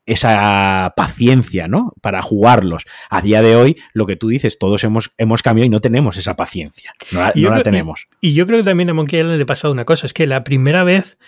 esa 0.09 0.91
paciencia, 0.95 1.67
¿no? 1.67 1.93
Para 2.01 2.23
jugarlos. 2.23 2.85
A 3.11 3.21
día 3.21 3.43
de 3.43 3.55
hoy, 3.55 3.77
lo 3.93 4.07
que 4.07 4.15
tú 4.15 4.29
dices, 4.29 4.57
todos 4.57 4.83
hemos, 4.83 5.11
hemos 5.19 5.43
cambiado 5.43 5.67
y 5.67 5.69
no 5.69 5.81
tenemos 5.81 6.17
esa 6.17 6.35
paciencia. 6.35 6.95
No 7.11 7.21
la, 7.21 7.61
tenemos. 7.61 8.07
Y, 8.19 8.33
yo 8.33 8.47
creo 8.47 8.57
que 8.57 8.63
también 8.63 8.89
a 8.89 8.95
Monkey 8.95 9.19
Island 9.19 9.37
le 9.37 9.43
ha 9.43 9.45
pasado 9.45 9.71
una 9.71 9.85
cosa, 9.85 10.07
es 10.07 10.13
que 10.13 10.25
la 10.25 10.43
primera 10.43 10.83
vez 10.83 11.19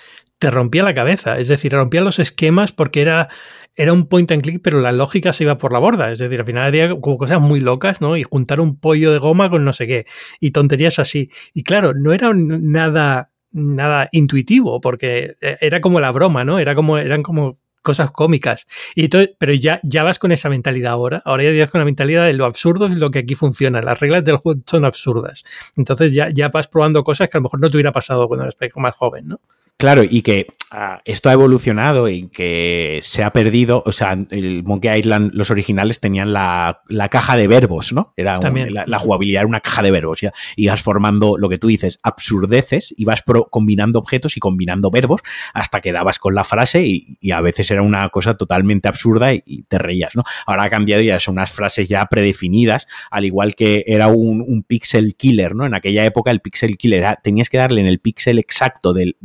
te 0.41 0.49
rompía 0.49 0.81
la 0.81 0.95
cabeza, 0.95 1.37
es 1.37 1.49
decir, 1.49 1.71
rompía 1.71 2.01
los 2.01 2.17
esquemas 2.17 2.71
porque 2.71 3.03
era, 3.03 3.29
era 3.75 3.93
un 3.93 4.07
point 4.07 4.31
and 4.31 4.41
click, 4.41 4.59
pero 4.63 4.81
la 4.81 4.91
lógica 4.91 5.33
se 5.33 5.43
iba 5.43 5.59
por 5.59 5.71
la 5.71 5.77
borda. 5.77 6.11
Es 6.11 6.17
decir, 6.17 6.39
al 6.39 6.45
final 6.47 6.65
había 6.65 6.99
cosas 6.99 7.39
muy 7.39 7.59
locas, 7.59 8.01
¿no? 8.01 8.17
Y 8.17 8.23
juntar 8.23 8.59
un 8.59 8.79
pollo 8.79 9.11
de 9.11 9.19
goma 9.19 9.51
con 9.51 9.63
no 9.63 9.71
sé 9.71 9.85
qué. 9.85 10.07
Y 10.39 10.49
tonterías 10.49 10.97
así. 10.97 11.29
Y 11.53 11.61
claro, 11.61 11.93
no 11.93 12.11
era 12.11 12.33
nada 12.33 13.29
nada 13.51 14.09
intuitivo, 14.11 14.81
porque 14.81 15.35
eh, 15.41 15.57
era 15.61 15.79
como 15.79 15.99
la 15.99 16.11
broma, 16.11 16.43
¿no? 16.43 16.57
Era 16.57 16.73
como, 16.73 16.97
eran 16.97 17.21
como 17.21 17.59
cosas 17.83 18.09
cómicas. 18.09 18.65
Y 18.95 19.09
pero 19.09 19.53
ya, 19.53 19.79
ya 19.83 20.03
vas 20.03 20.17
con 20.17 20.31
esa 20.31 20.49
mentalidad 20.49 20.93
ahora. 20.93 21.21
Ahora 21.23 21.43
ya 21.43 21.65
vas 21.65 21.69
con 21.69 21.81
la 21.81 21.85
mentalidad 21.85 22.25
de 22.25 22.33
lo 22.33 22.45
absurdo 22.45 22.87
es 22.87 22.95
lo 22.95 23.11
que 23.11 23.19
aquí 23.19 23.35
funciona. 23.35 23.79
Las 23.83 23.99
reglas 23.99 24.23
del 24.23 24.37
juego 24.37 24.59
son 24.65 24.85
absurdas. 24.85 25.43
Entonces 25.77 26.15
ya, 26.15 26.29
ya 26.31 26.49
vas 26.49 26.67
probando 26.67 27.03
cosas 27.03 27.29
que 27.29 27.37
a 27.37 27.41
lo 27.41 27.43
mejor 27.43 27.59
no 27.59 27.69
te 27.69 27.77
hubiera 27.77 27.91
pasado 27.91 28.27
cuando 28.27 28.45
eras 28.45 28.57
más 28.77 28.95
joven, 28.95 29.27
¿no? 29.27 29.39
Claro, 29.81 30.03
y 30.07 30.21
que 30.21 30.45
ah, 30.69 31.01
esto 31.05 31.29
ha 31.29 31.33
evolucionado 31.33 32.07
y 32.07 32.29
que 32.29 32.99
se 33.01 33.23
ha 33.23 33.33
perdido. 33.33 33.81
O 33.83 33.91
sea, 33.91 34.15
el 34.29 34.63
Monkey 34.63 34.99
Island, 34.99 35.31
los 35.33 35.49
originales 35.49 35.99
tenían 35.99 36.33
la, 36.33 36.83
caja 37.09 37.35
de 37.35 37.47
verbos, 37.47 37.91
¿no? 37.91 38.13
Era 38.15 38.37
la, 38.85 38.99
jugabilidad 38.99 39.41
era 39.41 39.47
una 39.47 39.59
caja 39.59 39.81
de 39.81 39.89
verbos. 39.89 40.21
¿ya? 40.21 40.33
Y 40.55 40.67
vas 40.67 40.83
formando 40.83 41.35
lo 41.35 41.49
que 41.49 41.57
tú 41.57 41.67
dices, 41.67 41.97
absurdeces, 42.03 42.93
y 42.95 43.05
vas 43.05 43.23
combinando 43.49 43.97
objetos 43.97 44.37
y 44.37 44.39
combinando 44.39 44.91
verbos 44.91 45.21
hasta 45.55 45.81
que 45.81 45.91
dabas 45.91 46.19
con 46.19 46.35
la 46.35 46.43
frase 46.43 46.85
y, 46.85 47.31
a 47.31 47.41
veces 47.41 47.71
era 47.71 47.81
una 47.81 48.07
cosa 48.09 48.35
totalmente 48.35 48.87
absurda 48.87 49.33
y, 49.33 49.63
te 49.67 49.79
reías, 49.79 50.15
¿no? 50.15 50.23
Ahora 50.45 50.65
ha 50.65 50.69
cambiado 50.69 51.01
y 51.01 51.07
ya 51.07 51.19
son 51.19 51.33
unas 51.33 51.51
frases 51.51 51.87
ya 51.87 52.05
predefinidas, 52.05 52.87
al 53.09 53.25
igual 53.25 53.55
que 53.55 53.83
era 53.87 54.09
un, 54.09 54.41
un 54.41 54.61
pixel 54.61 55.15
killer, 55.15 55.55
¿no? 55.55 55.65
En 55.65 55.75
aquella 55.75 56.05
época 56.05 56.29
el 56.29 56.41
pixel 56.41 56.77
killer 56.77 57.17
tenías 57.23 57.49
que 57.49 57.57
darle 57.57 57.81
en 57.81 57.87
el 57.87 57.99
pixel 57.99 58.37
exacto 58.37 58.93
del 58.93 59.15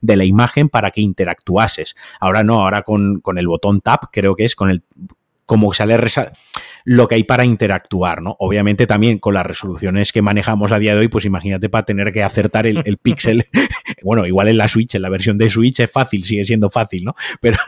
de 0.00 0.16
la 0.16 0.24
imagen 0.24 0.68
para 0.68 0.90
que 0.90 1.00
interactuases. 1.00 1.96
Ahora 2.20 2.44
no, 2.44 2.62
ahora 2.62 2.82
con, 2.82 3.20
con 3.20 3.38
el 3.38 3.48
botón 3.48 3.80
tap, 3.80 4.04
creo 4.12 4.34
que 4.34 4.44
es 4.44 4.54
con 4.54 4.70
el 4.70 4.82
como 5.46 5.72
sale 5.72 5.96
lo 6.86 7.08
que 7.08 7.16
hay 7.16 7.24
para 7.24 7.44
interactuar, 7.44 8.22
¿no? 8.22 8.36
Obviamente 8.38 8.86
también 8.86 9.18
con 9.18 9.34
las 9.34 9.44
resoluciones 9.44 10.12
que 10.12 10.22
manejamos 10.22 10.70
a 10.70 10.78
día 10.78 10.94
de 10.94 11.00
hoy, 11.00 11.08
pues 11.08 11.24
imagínate 11.24 11.68
para 11.68 11.84
tener 11.84 12.12
que 12.12 12.22
acertar 12.22 12.64
el, 12.64 12.80
el 12.84 12.96
píxel. 12.96 13.44
bueno, 14.04 14.24
igual 14.24 14.46
en 14.46 14.56
la 14.56 14.68
Switch, 14.68 14.94
en 14.94 15.02
la 15.02 15.08
versión 15.08 15.36
de 15.36 15.50
Switch 15.50 15.80
es 15.80 15.90
fácil, 15.90 16.22
sigue 16.22 16.44
siendo 16.44 16.70
fácil, 16.70 17.04
¿no? 17.04 17.16
Pero, 17.40 17.58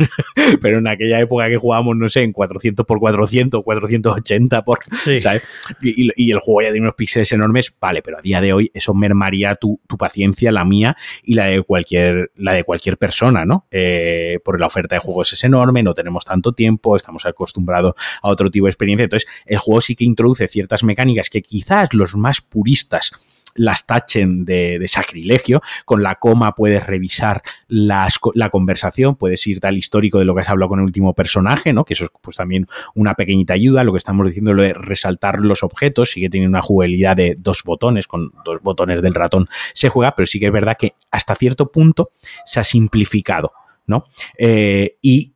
pero 0.60 0.78
en 0.78 0.86
aquella 0.86 1.20
época 1.20 1.48
que 1.48 1.56
jugábamos, 1.56 1.96
no 1.96 2.08
sé, 2.08 2.22
en 2.22 2.32
400 2.32 2.86
por 2.86 2.98
400, 2.98 3.62
480 3.62 4.64
por, 4.64 4.78
¿sabes? 5.20 5.42
Y, 5.82 6.30
el 6.30 6.38
juego 6.38 6.62
ya 6.62 6.70
tiene 6.70 6.86
unos 6.86 6.94
píxeles 6.94 7.30
enormes, 7.32 7.74
vale, 7.80 8.02
pero 8.02 8.18
a 8.18 8.20
día 8.20 8.40
de 8.40 8.52
hoy 8.52 8.70
eso 8.74 8.94
mermaría 8.94 9.54
tu, 9.54 9.80
paciencia, 9.98 10.52
la 10.52 10.64
mía 10.64 10.96
y 11.22 11.34
la 11.34 11.46
de 11.46 11.62
cualquier, 11.62 12.30
la 12.36 12.52
de 12.52 12.64
cualquier 12.64 12.98
persona, 12.98 13.44
¿no? 13.44 13.66
Eh, 13.70 14.38
porque 14.44 14.60
la 14.60 14.66
oferta 14.66 14.94
de 14.94 15.00
juegos 15.00 15.32
es 15.32 15.44
enorme, 15.44 15.82
no 15.82 15.94
tenemos 15.94 16.24
tanto 16.24 16.52
tiempo, 16.52 16.96
estamos 16.96 17.26
acostumbrados 17.26 17.94
a 18.22 18.28
otro 18.28 18.50
tipo 18.50 18.66
de 18.66 18.70
experiencia 18.70 19.07
entonces, 19.08 19.28
el 19.46 19.58
juego 19.58 19.80
sí 19.80 19.96
que 19.96 20.04
introduce 20.04 20.48
ciertas 20.48 20.84
mecánicas 20.84 21.30
que 21.30 21.42
quizás 21.42 21.92
los 21.94 22.14
más 22.16 22.40
puristas 22.40 23.12
las 23.58 23.86
tachen 23.86 24.44
de, 24.44 24.82
sacrilegio. 24.88 25.60
Con 25.84 26.02
la 26.02 26.14
coma 26.14 26.54
puedes 26.54 26.86
revisar 26.86 27.42
la 27.68 28.08
conversación, 28.50 29.16
puedes 29.16 29.46
ir 29.46 29.58
al 29.66 29.76
histórico 29.76 30.18
de 30.18 30.24
lo 30.24 30.34
que 30.34 30.40
has 30.40 30.48
hablado 30.48 30.70
con 30.70 30.78
el 30.78 30.86
último 30.86 31.14
personaje, 31.14 31.72
¿no? 31.72 31.84
Que 31.84 31.94
eso 31.94 32.04
es 32.04 32.10
pues 32.22 32.36
también 32.36 32.66
una 32.94 33.14
pequeñita 33.14 33.54
ayuda. 33.54 33.84
Lo 33.84 33.92
que 33.92 33.98
estamos 33.98 34.26
diciendo, 34.26 34.54
lo 34.54 34.62
de 34.62 34.72
resaltar 34.72 35.40
los 35.40 35.62
objetos, 35.62 36.10
sigue 36.10 36.30
teniendo 36.30 36.56
una 36.56 36.62
jugabilidad 36.62 37.16
de 37.16 37.36
dos 37.38 37.62
botones, 37.64 38.06
con 38.06 38.32
dos 38.44 38.62
botones 38.62 39.02
del 39.02 39.14
ratón 39.14 39.48
se 39.74 39.88
juega, 39.88 40.14
pero 40.14 40.26
sí 40.26 40.40
que 40.40 40.46
es 40.46 40.52
verdad 40.52 40.76
que 40.78 40.94
hasta 41.10 41.34
cierto 41.34 41.70
punto 41.70 42.10
se 42.44 42.60
ha 42.60 42.64
simplificado, 42.64 43.52
¿no? 43.86 44.04
Eh, 44.38 44.96
y 45.02 45.34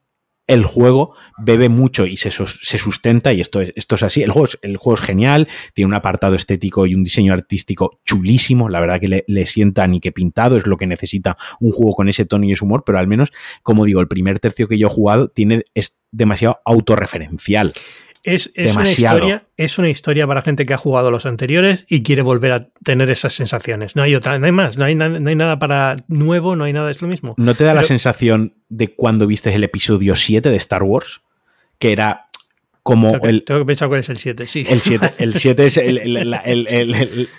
el 0.53 0.65
juego 0.65 1.15
bebe 1.39 1.69
mucho 1.69 2.07
y 2.07 2.17
se, 2.17 2.31
sustenta, 2.31 3.33
y 3.33 3.41
esto 3.41 3.61
es, 3.61 3.73
esto 3.77 3.95
es 3.95 4.03
así. 4.03 4.23
El 4.23 4.31
juego 4.31 4.47
es, 4.47 4.59
el 4.63 4.77
juego 4.77 5.01
es 5.01 5.05
genial, 5.05 5.49
tiene 5.75 5.89
un 5.89 5.95
apartado 5.95 6.35
estético 6.35 6.87
y 6.87 6.95
un 6.95 7.05
diseño 7.05 7.33
artístico 7.33 8.01
chulísimo, 8.05 8.69
la 8.69 8.81
verdad 8.81 9.01
que 9.01 9.09
le, 9.09 9.25
le 9.27 9.47
sienta 9.47 9.87
ni 9.87 10.01
que 10.01 10.13
pintado, 10.13 10.57
es 10.57 10.67
lo 10.67 10.77
que 10.77 10.87
necesita 10.87 11.37
un 11.61 11.73
juego 11.73 11.95
con 11.95 12.09
ese 12.09 12.25
tono 12.25 12.45
y 12.45 12.53
ese 12.53 12.65
humor, 12.65 12.83
pero 12.85 12.99
al 12.99 13.07
menos, 13.07 13.33
como 13.63 13.85
digo, 13.85 14.01
el 14.01 14.09
primer 14.09 14.41
tercio 14.41 14.69
que 14.69 14.79
yo 14.79 14.89
he 14.89 14.91
jugado 14.91 15.29
tiene, 15.29 15.65
es 15.75 16.03
demasiado 16.11 16.61
autorreferencial. 16.65 17.73
Es, 18.25 18.53
Una 18.57 18.85
historia, 18.85 19.47
es 19.57 19.79
una 19.79 19.89
historia 19.89 20.29
para 20.29 20.43
gente 20.43 20.65
que 20.65 20.75
ha 20.75 20.79
jugado 20.79 21.11
los 21.11 21.27
anteriores 21.27 21.85
y 21.89 22.05
quiere 22.05 22.23
volver 22.23 22.53
a 22.53 22.69
tener 22.85 23.11
esas 23.11 23.33
sensaciones. 23.33 23.97
No 23.97 24.03
hay 24.03 24.15
otra, 24.15 24.39
no 24.39 24.47
hay 24.47 24.53
más, 24.53 24.79
no 24.79 24.85
hay, 24.85 24.95
no 24.95 25.05
hay 25.29 25.35
nada 25.35 25.59
para 25.59 25.97
nuevo, 26.07 26.55
no 26.55 26.63
hay 26.63 26.73
nada, 26.73 26.89
es 26.93 27.03
lo 27.03 27.09
mismo. 27.09 27.35
¿No 27.37 27.55
te 27.55 27.65
da 27.65 27.75
la 27.75 27.83
sensación 27.83 28.62
de 28.73 28.95
cuando 28.95 29.27
viste 29.27 29.55
el 29.55 29.65
episodio 29.65 30.17
7 30.17 30.51
de 30.51 30.57
Star 30.57 30.83
Wars? 30.83 31.21
Que 31.79 31.93
era 31.93 32.27
como 32.83 33.13
tengo 33.13 33.27
el. 33.27 33.45
Tengo 33.45 33.61
que 33.61 33.67
pensar 33.67 33.89
cuál 33.89 34.01
es 34.01 34.09
el 34.09 34.19
7, 34.19 34.47
sí. 34.47 34.65
El 34.69 34.81
7, 34.81 35.15
el 35.19 35.35
7 35.39 35.67
es 35.67 35.81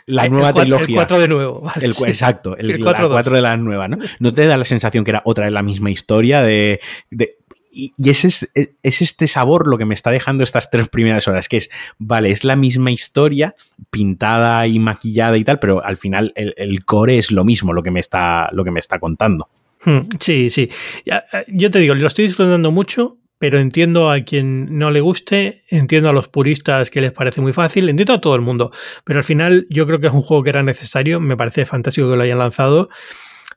la 0.05 0.29
nueva 0.29 0.53
trilogía. 0.53 0.87
El 0.87 0.95
4 0.95 1.19
de 1.19 1.27
nuevo. 1.27 1.71
exacto, 1.81 2.55
el, 2.57 2.81
4, 2.81 3.33
de 3.35 3.41
la 3.41 3.57
nueva, 3.57 3.87
¿no? 3.87 3.97
¿No 4.19 4.33
te 4.33 4.45
da 4.45 4.57
la 4.57 4.65
sensación 4.65 5.03
que 5.03 5.11
era 5.11 5.21
otra 5.25 5.45
vez 5.45 5.53
la 5.53 5.63
misma 5.63 5.91
historia 5.91 6.41
de, 6.41 6.79
de 7.09 7.37
y, 7.73 7.93
ese 8.05 8.27
es, 8.27 8.49
es, 8.53 9.01
este 9.01 9.27
sabor 9.27 9.67
lo 9.67 9.77
que 9.77 9.85
me 9.85 9.95
está 9.95 10.11
dejando 10.11 10.43
estas 10.43 10.69
tres 10.69 10.87
primeras 10.87 11.27
horas, 11.27 11.49
que 11.49 11.57
es, 11.57 11.69
vale, 11.97 12.29
es 12.29 12.43
la 12.43 12.55
misma 12.55 12.91
historia, 12.91 13.55
pintada 13.89 14.67
y 14.67 14.79
maquillada 14.79 15.37
y 15.37 15.43
tal, 15.43 15.59
pero 15.59 15.83
al 15.83 15.97
final 15.97 16.31
el, 16.35 16.85
core 16.85 17.17
es 17.17 17.31
lo 17.31 17.43
mismo, 17.43 17.73
lo 17.73 17.81
que 17.81 17.91
me 17.91 17.99
está, 17.99 18.49
lo 18.51 18.63
que 18.63 18.71
me 18.71 18.79
está 18.79 18.99
contando. 18.99 19.49
Hmm, 19.85 19.99
sí, 20.19 20.49
sí. 20.49 20.69
Eh, 21.05 21.21
yo 21.47 21.71
te 21.71 21.79
digo, 21.79 21.95
lo 21.95 22.07
estoy 22.07 22.25
disfrutando 22.25 22.71
mucho, 22.71 23.17
pero 23.37 23.59
entiendo 23.59 24.09
a 24.09 24.21
quien 24.21 24.77
no 24.77 24.91
le 24.91 25.01
guste, 25.01 25.63
entiendo 25.67 26.09
a 26.09 26.13
los 26.13 26.29
puristas 26.29 26.89
que 26.89 27.01
les 27.01 27.11
parece 27.11 27.41
muy 27.41 27.51
fácil, 27.51 27.89
entiendo 27.89 28.13
a 28.13 28.21
todo 28.21 28.35
el 28.35 28.41
mundo, 28.41 28.71
pero 29.03 29.19
al 29.19 29.25
final 29.25 29.65
yo 29.69 29.85
creo 29.85 29.99
que 29.99 30.07
es 30.07 30.13
un 30.13 30.21
juego 30.21 30.43
que 30.43 30.49
era 30.49 30.63
necesario, 30.63 31.19
me 31.19 31.35
parece 31.35 31.65
fantástico 31.65 32.09
que 32.09 32.15
lo 32.15 32.23
hayan 32.23 32.39
lanzado 32.39 32.89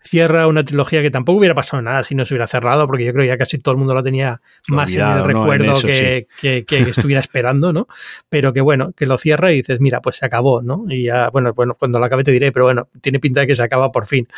cierra 0.07 0.47
una 0.47 0.64
trilogía 0.64 1.03
que 1.03 1.11
tampoco 1.11 1.38
hubiera 1.38 1.55
pasado 1.55 1.83
nada 1.83 2.03
si 2.03 2.14
no 2.14 2.25
se 2.25 2.35
hubiera 2.35 2.49
cerrado, 2.49 2.87
porque 2.87 3.05
yo 3.05 3.12
creo 3.12 3.25
que 3.25 3.29
ya 3.29 3.37
casi 3.37 3.59
todo 3.59 3.73
el 3.73 3.79
mundo 3.79 3.95
la 3.95 4.03
tenía 4.03 4.40
más 4.69 4.95
en 4.95 5.01
el 5.03 5.25
recuerdo 5.25 5.75
que, 5.81 6.27
estuviera 6.71 7.21
esperando, 7.21 7.73
¿no? 7.73 7.88
Pero 8.29 8.53
que 8.53 8.61
bueno, 8.61 8.92
que 8.97 9.07
lo 9.07 9.19
cierra 9.19 9.53
y 9.53 9.57
dices, 9.57 9.81
mira, 9.81 10.01
pues 10.01 10.16
se 10.16 10.27
acabó, 10.27 10.62
¿no? 10.62 10.85
Y 10.88 11.05
ya, 11.05 11.31
bueno, 11.31 11.53
bueno, 11.53 11.75
cuando 11.75 11.99
lo 11.99 12.05
acabe 12.05 12.25
te 12.25 12.31
diré, 12.31 12.53
pero 12.53 12.64
bueno, 12.66 12.88
tiene 13.01 13.21
pinta 13.21 13.40
de 13.40 13.47
que 13.47 13.55
se 13.55 13.62
acaba 13.62 13.92
por 13.92 14.07
fin. 14.07 14.29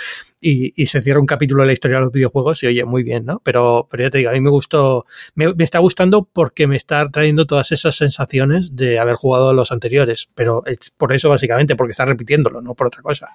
Y, 0.40 0.86
se 0.86 1.02
cierra 1.02 1.20
un 1.20 1.26
capítulo 1.26 1.62
de 1.62 1.66
la 1.66 1.72
historia 1.72 1.98
de 1.98 2.04
los 2.04 2.12
videojuegos 2.12 2.62
y 2.62 2.66
oye, 2.68 2.84
muy 2.84 3.02
bien, 3.02 3.26
¿no? 3.26 3.40
Pero, 3.44 3.88
pero 3.90 4.04
ya 4.04 4.10
te 4.10 4.18
digo, 4.18 4.30
a 4.30 4.32
mí 4.32 4.40
me 4.40 4.50
gustó, 4.50 5.04
me, 5.34 5.52
está 5.58 5.80
gustando 5.80 6.26
porque 6.32 6.66
me 6.66 6.76
está 6.76 7.10
trayendo 7.10 7.44
todas 7.44 7.72
esas 7.72 7.96
sensaciones 7.96 8.74
de 8.74 8.98
haber 8.98 9.16
jugado 9.16 9.52
los 9.52 9.72
anteriores, 9.72 10.30
pero 10.34 10.62
es 10.64 10.90
por 10.96 11.12
eso 11.12 11.28
básicamente, 11.28 11.76
porque 11.76 11.90
está 11.90 12.06
repitiéndolo, 12.06 12.62
no 12.62 12.74
por 12.74 12.86
otra 12.86 13.02
cosa. 13.02 13.28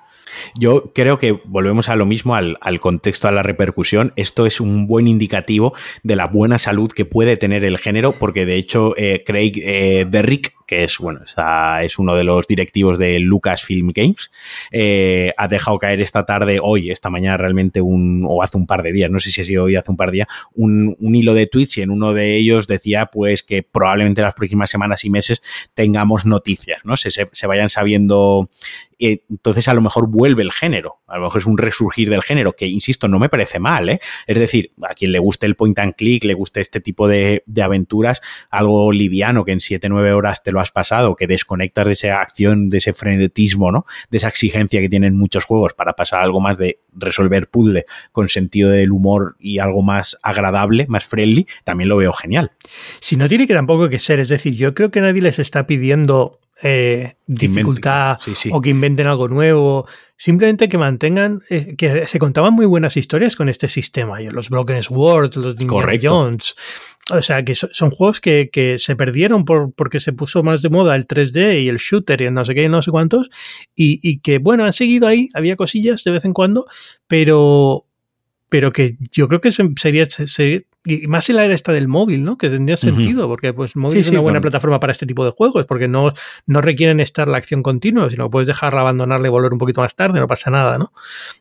Yo 0.58 0.92
creo 0.96 1.20
que 1.20 1.40
volvemos 1.46 1.90
a 1.90 1.96
lo 1.96 2.06
mismo 2.06 2.23
al, 2.32 2.80
contexto, 2.80 3.28
a 3.28 3.32
la 3.32 3.44
repercusión, 3.44 4.14
esto 4.16 4.46
es 4.46 4.62
un 4.62 4.88
buen 4.88 5.08
indicativo 5.08 5.74
de 6.04 6.16
la 6.16 6.28
buena 6.28 6.58
salud 6.58 6.92
que 6.92 7.06
puede 7.06 7.38
tener 7.38 7.64
el 7.64 7.78
género, 7.78 8.14
porque 8.14 8.46
de 8.46 8.56
hecho 8.56 8.94
eh, 8.98 9.24
Craig 9.26 9.54
eh, 9.58 10.06
Derrick, 10.10 10.54
que 10.68 10.84
es, 10.84 10.98
bueno, 10.98 11.22
es 11.82 12.00
uno 12.00 12.16
de 12.16 12.24
los 12.24 12.48
directivos 12.48 12.98
de 12.98 13.20
Lucasfilm 13.20 13.92
Games, 13.94 14.32
eh, 14.72 15.34
ha 15.38 15.48
dejado 15.48 15.78
caer 15.78 16.02
esta 16.02 16.26
tarde, 16.26 16.60
hoy, 16.62 16.92
esta 16.92 17.10
mañana 17.10 17.38
realmente, 17.38 17.82
un, 17.82 18.26
o 18.28 18.44
hace 18.44 18.58
un 18.58 18.68
par 18.68 18.84
de 18.84 18.92
días, 18.92 19.10
no 19.10 19.20
sé 19.20 19.32
si 19.32 19.42
ha 19.42 19.44
sido 19.44 19.66
hoy, 19.66 19.76
hace 19.76 19.92
un 19.92 19.98
par 19.98 20.12
de 20.12 20.18
días, 20.18 20.28
un, 20.54 20.96
hilo 21.00 21.34
de 21.36 21.46
Twitch 21.46 21.78
y 21.78 21.82
en 21.84 21.92
uno 21.92 22.14
de 22.14 22.38
ellos 22.38 22.66
decía 22.66 23.06
pues 23.06 23.44
que 23.44 23.62
probablemente 23.62 24.24
las 24.24 24.34
próximas 24.34 24.72
semanas 24.72 25.06
y 25.06 25.12
meses 25.12 25.44
tengamos 25.76 26.26
noticias, 26.26 26.84
¿no? 26.86 26.98
Se, 26.98 27.12
se 27.12 27.48
vayan 27.48 27.70
sabiendo 27.70 28.50
entonces 29.04 29.68
a 29.68 29.74
lo 29.74 29.82
mejor 29.82 30.08
vuelve 30.10 30.44
el 30.44 30.52
género, 30.52 31.02
a 31.08 31.18
lo 31.18 31.24
mejor 31.24 31.42
es 31.42 31.48
un 31.48 31.58
resurgir 31.58 32.10
del 32.10 32.22
género, 32.22 32.54
que 32.54 32.68
insisto, 32.68 33.08
no 33.08 33.20
me 33.20 33.30
parece 33.30 33.60
mal, 33.60 33.90
¿eh? 33.90 34.00
Es 34.28 34.38
decir, 34.38 34.72
a 34.82 34.94
quien 34.94 35.12
le 35.12 35.20
guste 35.20 35.46
el 35.46 35.56
point 35.56 35.78
and 35.80 35.96
click, 35.96 36.24
le 36.24 36.34
guste 36.34 36.62
este 36.62 36.80
tipo 36.80 37.08
de, 37.08 37.44
aventuras, 37.62 38.22
algo 38.50 38.92
liviano 38.92 39.46
que 39.46 39.52
en 39.52 39.60
7-9 39.60 40.14
horas 40.14 40.44
te 40.44 40.52
lo 40.52 40.60
has 40.64 40.72
pasado, 40.72 41.16
que 41.16 41.28
desconectas 41.28 41.86
de 41.86 41.94
esa 41.94 42.22
acción, 42.22 42.70
de 42.70 42.80
ese 42.80 42.94
frenetismo, 42.94 43.72
¿no? 43.72 43.86
De 44.10 44.18
esa 44.18 44.30
exigencia 44.30 44.82
que 44.82 44.90
tienen 44.90 45.16
muchos 45.16 45.46
juegos 45.46 45.74
para 45.74 45.94
pasar 45.94 46.22
algo 46.22 46.42
más 46.42 46.58
de 46.58 46.80
resolver 46.94 47.48
puzzle 47.48 47.86
con 48.12 48.30
sentido 48.30 48.70
del 48.70 48.92
humor 48.92 49.36
y 49.40 49.60
algo 49.60 49.82
más 49.82 50.18
agradable, 50.24 50.86
más 50.88 51.06
friendly, 51.06 51.48
también 51.64 51.90
lo 51.90 51.98
veo 51.98 52.14
genial. 52.14 52.52
Si 53.00 53.16
no 53.18 53.28
tiene 53.28 53.48
que 53.48 53.54
tampoco 53.54 53.90
que 53.90 54.00
ser, 54.00 54.20
es 54.20 54.30
decir, 54.30 54.56
yo 54.56 54.74
creo 54.74 54.92
que 54.92 55.02
nadie 55.02 55.22
les 55.22 55.40
está 55.40 55.68
pidiendo 55.68 56.40
eh, 56.62 57.16
dificultad 57.26 58.20
o 58.52 58.62
que 58.62 58.70
inventen 58.70 59.08
algo 59.08 59.28
nuevo. 59.28 59.88
Simplemente 60.16 60.70
que 60.70 60.78
mantengan, 60.78 61.42
eh, 61.50 61.76
que 61.76 62.08
se 62.08 62.20
contaban 62.20 62.54
muy 62.54 62.66
buenas 62.66 62.96
historias 62.96 63.36
con 63.36 63.50
este 63.50 63.68
sistema. 63.68 64.22
Los 64.22 64.50
Broken 64.50 64.82
Swords, 64.82 65.36
los 65.36 65.60
Indiana 65.60 66.00
Jones. 66.02 66.56
O 67.12 67.22
sea, 67.22 67.44
que 67.44 67.54
son 67.54 67.92
juegos 67.92 68.22
que, 68.22 68.76
se 68.80 68.96
perdieron 68.96 69.44
por, 69.44 69.74
porque 69.74 70.00
se 70.00 70.14
puso 70.14 70.42
más 70.42 70.62
de 70.62 70.70
moda 70.70 70.96
el 70.96 71.06
3D 71.06 71.62
y 71.64 71.68
el 71.68 71.78
shooter 71.78 72.22
y 72.22 72.26
el 72.26 72.34
no 72.34 72.46
sé 72.46 72.56
qué 72.56 72.64
y 72.64 72.70
no 72.70 72.82
sé 72.82 72.92
cuántos. 72.92 73.30
Y, 73.76 74.00
y 74.02 74.20
que, 74.20 74.38
bueno, 74.38 74.64
han 74.64 74.74
seguido 74.74 75.08
ahí, 75.08 75.28
había 75.34 75.58
cosillas 75.58 76.04
de 76.04 76.12
vez 76.12 76.24
en 76.24 76.34
cuando, 76.34 76.66
pero, 77.08 77.86
pero 78.48 78.72
que 78.72 78.98
yo 79.12 79.28
creo 79.28 79.42
que 79.42 79.52
sería, 79.52 80.06
sería, 80.06 80.62
y 80.86 81.08
más 81.08 81.30
en 81.30 81.38
la 81.38 81.46
era 81.46 81.54
esta 81.54 81.72
del 81.72 81.88
móvil, 81.88 82.24
¿no? 82.26 82.38
Que 82.38 82.50
tendría 82.50 82.76
sentido, 82.76 83.28
porque 83.28 83.54
pues 83.54 83.76
móvil 83.76 84.00
es 84.00 84.10
una 84.10 84.20
buena 84.20 84.42
plataforma 84.42 84.80
para 84.80 84.92
este 84.92 85.06
tipo 85.06 85.24
de 85.24 85.32
juegos, 85.32 85.66
porque 85.66 85.88
no, 85.88 86.14
no 86.46 86.62
requieren 86.62 87.00
estar 87.00 87.30
la 87.30 87.38
acción 87.38 87.64
continua, 87.64 88.10
sino 88.10 88.30
puedes 88.30 88.48
dejarla 88.48 88.82
abandonarla 88.82 89.28
y 89.28 89.32
volver 89.32 89.54
un 89.54 89.60
poquito 89.60 89.80
más 89.80 89.96
tarde, 89.96 90.20
no 90.20 90.28
pasa 90.28 90.52
nada, 90.52 90.78
¿no? 90.78 90.92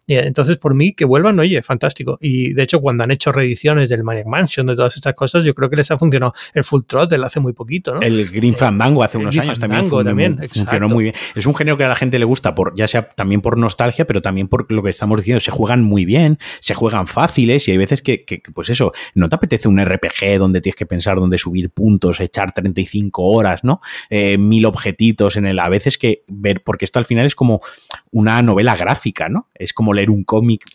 Y 0.07 0.15
entonces, 0.15 0.59
por 0.59 0.75
mí, 0.75 0.93
que 0.93 1.05
vuelvan, 1.05 1.41
oye, 1.41 1.61
fantástico. 1.63 2.19
Y 2.21 2.53
de 2.53 2.63
hecho, 2.63 2.81
cuando 2.81 3.03
han 3.03 3.11
hecho 3.11 3.33
reediciones 3.33 3.89
del 3.89 4.05
Maniac 4.05 4.27
Mansion, 4.27 4.67
de 4.67 4.77
todas 4.77 4.95
estas 4.95 5.15
cosas, 5.15 5.45
yo 5.45 5.55
creo 5.55 5.69
que 5.69 5.77
les 5.77 5.91
ha 5.91 5.99
funcionado. 5.99 6.35
El 6.55 6.63
Full 6.63 6.83
Throttle 6.87 7.25
hace 7.27 7.41
muy 7.41 7.53
poquito, 7.53 7.95
¿no? 7.95 8.01
El 8.01 8.29
Green 8.29 8.55
Fandango 8.55 9.03
hace 9.03 9.19
unos 9.19 9.37
años 9.37 9.59
también, 9.59 9.91
también 9.91 10.39
funcionó 10.39 10.89
muy 10.89 11.05
bien. 11.05 11.15
Es 11.35 11.47
un 11.47 11.55
género 11.55 11.77
que 11.77 11.85
a 11.85 11.89
la 11.89 11.97
gente 11.97 12.19
le 12.21 12.25
gusta, 12.25 12.55
por, 12.55 12.75
ya 12.77 12.87
sea 12.87 13.09
también 13.09 13.41
por 13.41 13.59
nostalgia, 13.59 14.07
pero 14.07 14.23
también 14.23 14.47
por 14.47 14.71
lo 14.71 14.83
que 14.85 14.91
estamos 14.91 15.19
diciendo, 15.19 15.41
se 15.41 15.51
juegan 15.51 15.83
muy 15.83 16.05
bien, 16.05 16.39
se 16.61 16.75
juegan 16.75 17.09
fáciles 17.09 17.67
y 17.67 17.73
hay 17.73 17.79
veces 17.79 18.03
que, 18.03 18.25
que 18.25 18.41
pues 18.55 18.71
eso, 18.71 18.93
no 19.15 19.29
te 19.33 19.37
apetece 19.37 19.67
un 19.67 19.83
RPG 19.83 20.39
donde 20.39 20.61
tienes 20.61 20.77
que 20.77 20.85
pensar 20.85 21.17
dónde 21.17 21.39
subir 21.39 21.71
puntos, 21.71 22.21
echar 22.21 22.53
35 22.53 23.23
horas, 23.23 23.65
¿no? 23.65 23.81
Eh, 24.11 24.37
mil 24.37 24.67
objetitos 24.67 25.37
en 25.37 25.47
el. 25.47 25.59
A 25.59 25.71
veces 25.71 25.97
que 25.97 26.23
ver, 26.29 26.63
porque 26.63 26.85
esto 26.85 26.99
al 26.99 27.07
final 27.07 27.25
es 27.25 27.35
como 27.35 27.63
una 28.13 28.43
novela 28.43 28.77
gráfica, 28.77 29.31
¿no? 29.31 29.49
Es 29.55 29.73
como 29.73 29.95
leer 29.95 30.11
un 30.11 30.23
cómic 30.23 30.67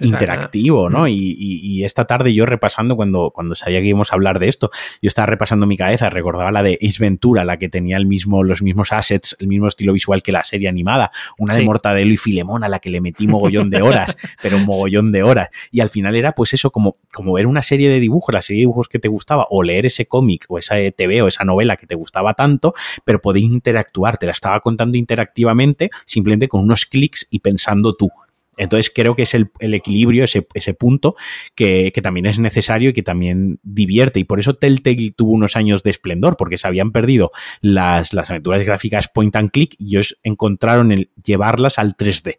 interactivo, 0.00 0.88
¿no? 0.88 1.06
Y, 1.06 1.82
esta 1.82 2.04
tarde 2.06 2.32
yo 2.32 2.46
repasando, 2.46 2.96
cuando, 2.96 3.30
cuando 3.30 3.54
sabía 3.54 3.80
que 3.80 3.86
íbamos 3.86 4.12
a 4.12 4.14
hablar 4.14 4.38
de 4.38 4.48
esto, 4.48 4.70
yo 5.02 5.08
estaba 5.08 5.26
repasando 5.26 5.66
mi 5.66 5.76
cabeza, 5.76 6.08
recordaba 6.10 6.52
la 6.52 6.62
de 6.62 6.78
Ace 6.80 6.98
Ventura, 7.00 7.44
la 7.44 7.58
que 7.58 7.68
tenía 7.68 7.96
el 7.96 8.06
mismo, 8.06 8.44
los 8.44 8.62
mismos 8.62 8.92
assets, 8.92 9.36
el 9.40 9.48
mismo 9.48 9.66
estilo 9.66 9.92
visual 9.92 10.22
que 10.22 10.30
la 10.30 10.44
serie 10.44 10.68
animada, 10.68 11.10
una 11.38 11.56
de 11.56 11.64
Mortadelo 11.64 12.12
y 12.12 12.16
Filemón 12.16 12.62
a 12.62 12.68
la 12.68 12.78
que 12.78 12.88
le 12.88 13.00
metí 13.00 13.26
mogollón 13.26 13.68
de 13.68 13.82
horas, 13.82 14.16
pero 14.42 14.58
un 14.58 14.64
mogollón 14.64 15.12
de 15.12 15.24
horas. 15.24 15.48
Y 15.72 15.80
al 15.80 15.90
final 15.90 16.14
era 16.14 16.32
pues 16.32 16.54
eso, 16.54 16.70
como, 16.70 16.96
como 17.12 17.32
ver 17.32 17.46
una 17.46 17.62
serie 17.62 17.90
de 17.90 17.98
dibujos, 17.98 18.32
la 18.32 18.42
serie 18.42 18.60
de 18.60 18.62
dibujos 18.62 18.88
que 18.88 18.98
te 18.98 19.08
gustaba, 19.08 19.46
o 19.50 19.62
leer 19.62 19.86
ese 19.86 20.06
cómic 20.06 20.46
o 20.48 20.58
esa 20.58 20.76
TV 20.96 21.22
o 21.22 21.28
esa 21.28 21.44
novela 21.44 21.76
que 21.76 21.86
te 21.86 21.96
gustaba 21.96 22.34
tanto, 22.34 22.74
pero 23.04 23.20
poder 23.20 23.42
interactuar, 23.42 24.18
te 24.18 24.26
la 24.26 24.32
estaba 24.32 24.60
contando 24.60 24.96
interactivamente, 24.96 25.90
simplemente 26.06 26.48
con 26.48 26.61
unos 26.62 26.86
clics 26.86 27.26
y 27.30 27.40
pensando 27.40 27.94
tú. 27.94 28.10
Entonces 28.58 28.92
creo 28.94 29.16
que 29.16 29.22
es 29.22 29.34
el, 29.34 29.50
equilibrio, 29.60 30.24
ese, 30.24 30.74
punto 30.74 31.16
que, 31.54 31.90
también 32.02 32.26
es 32.26 32.38
necesario 32.38 32.90
y 32.90 32.92
que 32.92 33.02
también 33.02 33.58
divierte. 33.62 34.20
Y 34.20 34.24
por 34.24 34.40
eso 34.40 34.54
Telltale 34.54 35.10
tuvo 35.16 35.32
unos 35.32 35.56
años 35.56 35.82
de 35.82 35.90
esplendor, 35.90 36.36
porque 36.36 36.58
se 36.58 36.66
habían 36.66 36.92
perdido 36.92 37.32
las, 37.60 38.12
las 38.12 38.30
aventuras 38.30 38.64
gráficas 38.64 39.08
point 39.08 39.34
and 39.36 39.50
click 39.50 39.74
y 39.78 39.96
ellos 39.96 40.18
encontraron 40.22 40.92
el 40.92 41.10
llevarlas 41.24 41.78
al 41.78 41.96
3D 41.96 42.38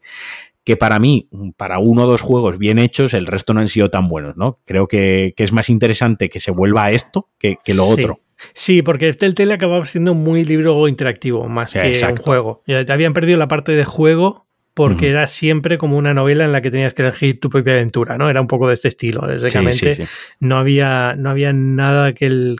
que 0.63 0.77
para 0.77 0.97
mí, 0.99 1.27
para 1.57 1.79
uno 1.79 2.03
o 2.03 2.07
dos 2.07 2.21
juegos 2.21 2.57
bien 2.57 2.79
hechos, 2.79 3.13
el 3.13 3.27
resto 3.27 3.53
no 3.53 3.59
han 3.59 3.69
sido 3.69 3.89
tan 3.89 4.07
buenos, 4.07 4.37
¿no? 4.37 4.59
Creo 4.65 4.87
que, 4.87 5.33
es 5.35 5.51
más 5.51 5.69
interesante 5.69 6.29
que 6.29 6.39
se 6.39 6.51
vuelva 6.51 6.85
a 6.85 6.91
esto 6.91 7.29
que, 7.37 7.57
lo 7.73 7.85
otro. 7.85 8.21
Sí, 8.53 8.81
porque 8.81 9.13
Telltale 9.13 9.53
acababa 9.53 9.85
siendo 9.85 10.13
muy 10.13 10.43
libro 10.43 10.87
interactivo, 10.87 11.47
más 11.47 11.73
que 11.73 11.99
un 12.09 12.17
juego. 12.17 12.63
Ya 12.67 12.85
habían 12.89 13.13
perdido 13.13 13.37
la 13.37 13.47
parte 13.47 13.73
de 13.73 13.85
juego 13.85 14.47
porque 14.73 15.09
era 15.09 15.27
siempre 15.27 15.77
como 15.77 15.97
una 15.97 16.13
novela 16.13 16.45
en 16.45 16.51
la 16.51 16.61
que 16.61 16.71
tenías 16.71 16.93
que 16.93 17.03
elegir 17.03 17.39
tu 17.39 17.49
propia 17.49 17.73
aventura, 17.73 18.17
¿no? 18.17 18.29
Era 18.29 18.41
un 18.41 18.47
poco 18.47 18.67
de 18.67 18.73
este 18.73 18.87
estilo. 18.87 19.21
Básicamente 19.21 20.07
no, 20.39 20.57
había, 20.57 21.15
no 21.15 21.29
había 21.29 21.53
nada 21.53 22.13
que 22.13 22.25
el, 22.25 22.57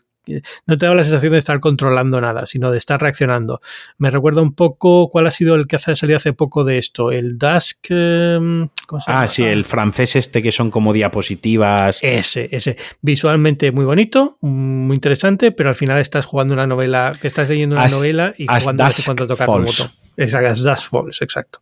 no 0.65 0.77
te 0.77 0.85
da 0.85 0.93
la 0.93 1.03
sensación 1.03 1.33
de 1.33 1.39
estar 1.39 1.59
controlando 1.59 2.19
nada, 2.21 2.45
sino 2.45 2.71
de 2.71 2.77
estar 2.77 3.01
reaccionando. 3.01 3.61
Me 3.97 4.09
recuerda 4.11 4.41
un 4.41 4.53
poco 4.53 5.09
cuál 5.09 5.27
ha 5.27 5.31
sido 5.31 5.55
el 5.55 5.67
que 5.67 5.75
ha 5.75 5.79
salido 5.79 6.17
hace 6.17 6.33
poco 6.33 6.63
de 6.63 6.77
esto, 6.77 7.11
el 7.11 7.37
Dusk. 7.37 7.87
Em, 7.89 8.69
ah, 9.07 9.27
sí, 9.27 9.43
el 9.43 9.65
francés 9.65 10.15
este 10.15 10.41
que 10.41 10.51
son 10.51 10.71
como 10.71 10.93
diapositivas. 10.93 11.99
Ese, 12.01 12.49
ese. 12.51 12.77
Visualmente 13.01 13.71
muy 13.71 13.85
bonito, 13.85 14.37
muy 14.41 14.95
interesante, 14.95 15.51
pero 15.51 15.69
al 15.69 15.75
final 15.75 15.99
estás 15.99 16.25
jugando 16.25 16.53
una 16.53 16.67
novela, 16.67 17.13
que 17.19 17.27
estás 17.27 17.49
leyendo 17.49 17.75
una 17.75 17.87
novela 17.87 18.33
y 18.37 18.47
jugando 18.47 18.83
a 18.83 18.91
cuando 19.05 19.27
tocar 19.27 19.49
un 19.49 19.65
botón. 19.65 19.89
Exacto, 20.17 20.63
Dash 20.63 20.89
Falls, 20.89 21.21
exacto. 21.21 21.59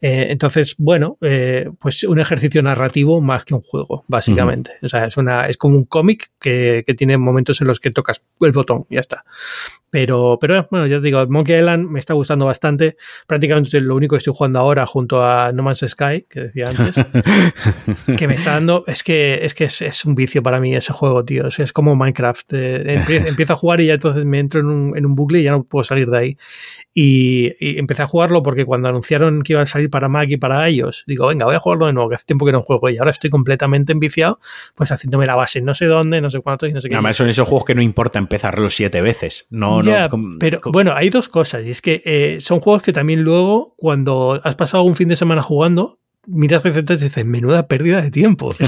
Eh, 0.00 0.28
entonces, 0.30 0.74
bueno, 0.78 1.18
eh, 1.20 1.70
pues 1.78 2.04
un 2.04 2.20
ejercicio 2.20 2.62
narrativo 2.62 3.20
más 3.20 3.44
que 3.44 3.54
un 3.54 3.62
juego, 3.62 4.04
básicamente. 4.06 4.72
O 4.82 4.88
sea, 4.88 5.06
es, 5.06 5.16
una, 5.16 5.46
es 5.46 5.56
como 5.56 5.76
un 5.76 5.84
cómic 5.84 6.30
que, 6.40 6.84
que, 6.86 6.94
tiene 6.94 7.18
momentos 7.18 7.60
en 7.60 7.66
los 7.66 7.80
que 7.80 7.90
tocas 7.90 8.22
el 8.40 8.52
botón 8.52 8.86
y 8.88 8.94
ya 8.94 9.00
está. 9.00 9.24
Pero, 9.90 10.38
pero 10.40 10.68
bueno, 10.70 10.86
ya 10.86 10.98
te 10.98 11.06
digo, 11.06 11.26
Monkey 11.26 11.58
Island 11.58 11.88
me 11.88 11.98
está 11.98 12.14
gustando 12.14 12.46
bastante. 12.46 12.96
Prácticamente 13.26 13.80
lo 13.80 13.96
único 13.96 14.14
que 14.14 14.18
estoy 14.18 14.32
jugando 14.34 14.60
ahora 14.60 14.86
junto 14.86 15.24
a 15.24 15.50
No 15.52 15.64
Man's 15.64 15.84
Sky, 15.86 16.26
que 16.28 16.40
decía 16.42 16.68
antes, 16.68 17.04
que 18.16 18.28
me 18.28 18.34
está 18.34 18.52
dando, 18.52 18.84
es 18.86 19.02
que 19.02 19.44
es, 19.44 19.54
que 19.54 19.64
es, 19.64 20.04
un 20.04 20.14
vicio 20.14 20.42
para 20.42 20.60
mí 20.60 20.76
ese 20.76 20.92
juego, 20.92 21.24
tío. 21.24 21.48
Es, 21.48 21.72
como 21.72 21.96
Minecraft. 21.96 22.52
Eh, 22.52 22.80
empiezo 23.26 23.54
a 23.54 23.56
jugar 23.56 23.80
y 23.80 23.86
ya 23.86 23.94
entonces 23.94 24.24
me 24.24 24.38
entro 24.38 24.60
en 24.60 24.66
un, 24.66 24.96
en 24.96 25.04
un 25.06 25.16
bucle 25.16 25.40
y 25.40 25.42
ya 25.42 25.50
no 25.50 25.64
puedo 25.64 25.82
salir 25.82 26.08
de 26.08 26.18
ahí. 26.18 26.38
Y, 26.94 27.78
empecé 27.80 28.02
a 28.02 28.06
jugarlo 28.06 28.42
porque 28.42 28.64
cuando 28.64 28.88
anunciaron 28.88 29.42
que 29.42 29.54
iba 29.54 29.62
a 29.62 29.66
salir 29.66 29.90
para 29.90 30.08
Mac 30.08 30.28
y 30.30 30.36
para 30.36 30.68
iOS, 30.68 31.04
digo, 31.06 31.26
venga, 31.26 31.46
voy 31.46 31.54
a 31.54 31.58
jugarlo 31.58 31.86
de 31.86 31.92
nuevo, 31.92 32.08
que 32.08 32.14
hace 32.14 32.26
tiempo 32.26 32.46
que 32.46 32.52
no 32.52 32.62
juego 32.62 32.88
y 32.88 32.98
ahora 32.98 33.10
estoy 33.10 33.30
completamente 33.30 33.92
enviciado, 33.92 34.40
pues 34.74 34.92
haciéndome 34.92 35.26
la 35.26 35.34
base 35.34 35.60
no 35.60 35.74
sé 35.74 35.86
dónde, 35.86 36.20
no 36.20 36.30
sé 36.30 36.40
cuánto 36.40 36.66
y 36.66 36.72
no 36.72 36.80
sé 36.80 36.88
qué. 36.88 36.94
Además 36.94 37.16
son 37.16 37.28
esos 37.28 37.46
juegos 37.46 37.64
que 37.64 37.74
no 37.74 37.82
importa 37.82 38.18
empezarlos 38.18 38.74
siete 38.74 39.00
veces. 39.00 39.46
No, 39.50 39.82
no, 39.82 39.92
pero 40.38 40.60
bueno, 40.66 40.92
hay 40.94 41.10
dos 41.10 41.28
cosas 41.28 41.64
y 41.66 41.70
es 41.70 41.82
que 41.82 42.02
eh, 42.04 42.38
son 42.40 42.60
juegos 42.60 42.82
que 42.82 42.92
también 42.92 43.22
luego, 43.22 43.74
cuando 43.76 44.40
has 44.42 44.56
pasado 44.56 44.82
un 44.84 44.94
fin 44.94 45.08
de 45.08 45.16
semana 45.16 45.42
jugando, 45.42 45.99
miras 46.30 46.62
recetas 46.62 47.00
y 47.00 47.04
dices, 47.04 47.24
menuda 47.24 47.66
pérdida 47.66 48.02
de 48.02 48.10
tiempo. 48.10 48.54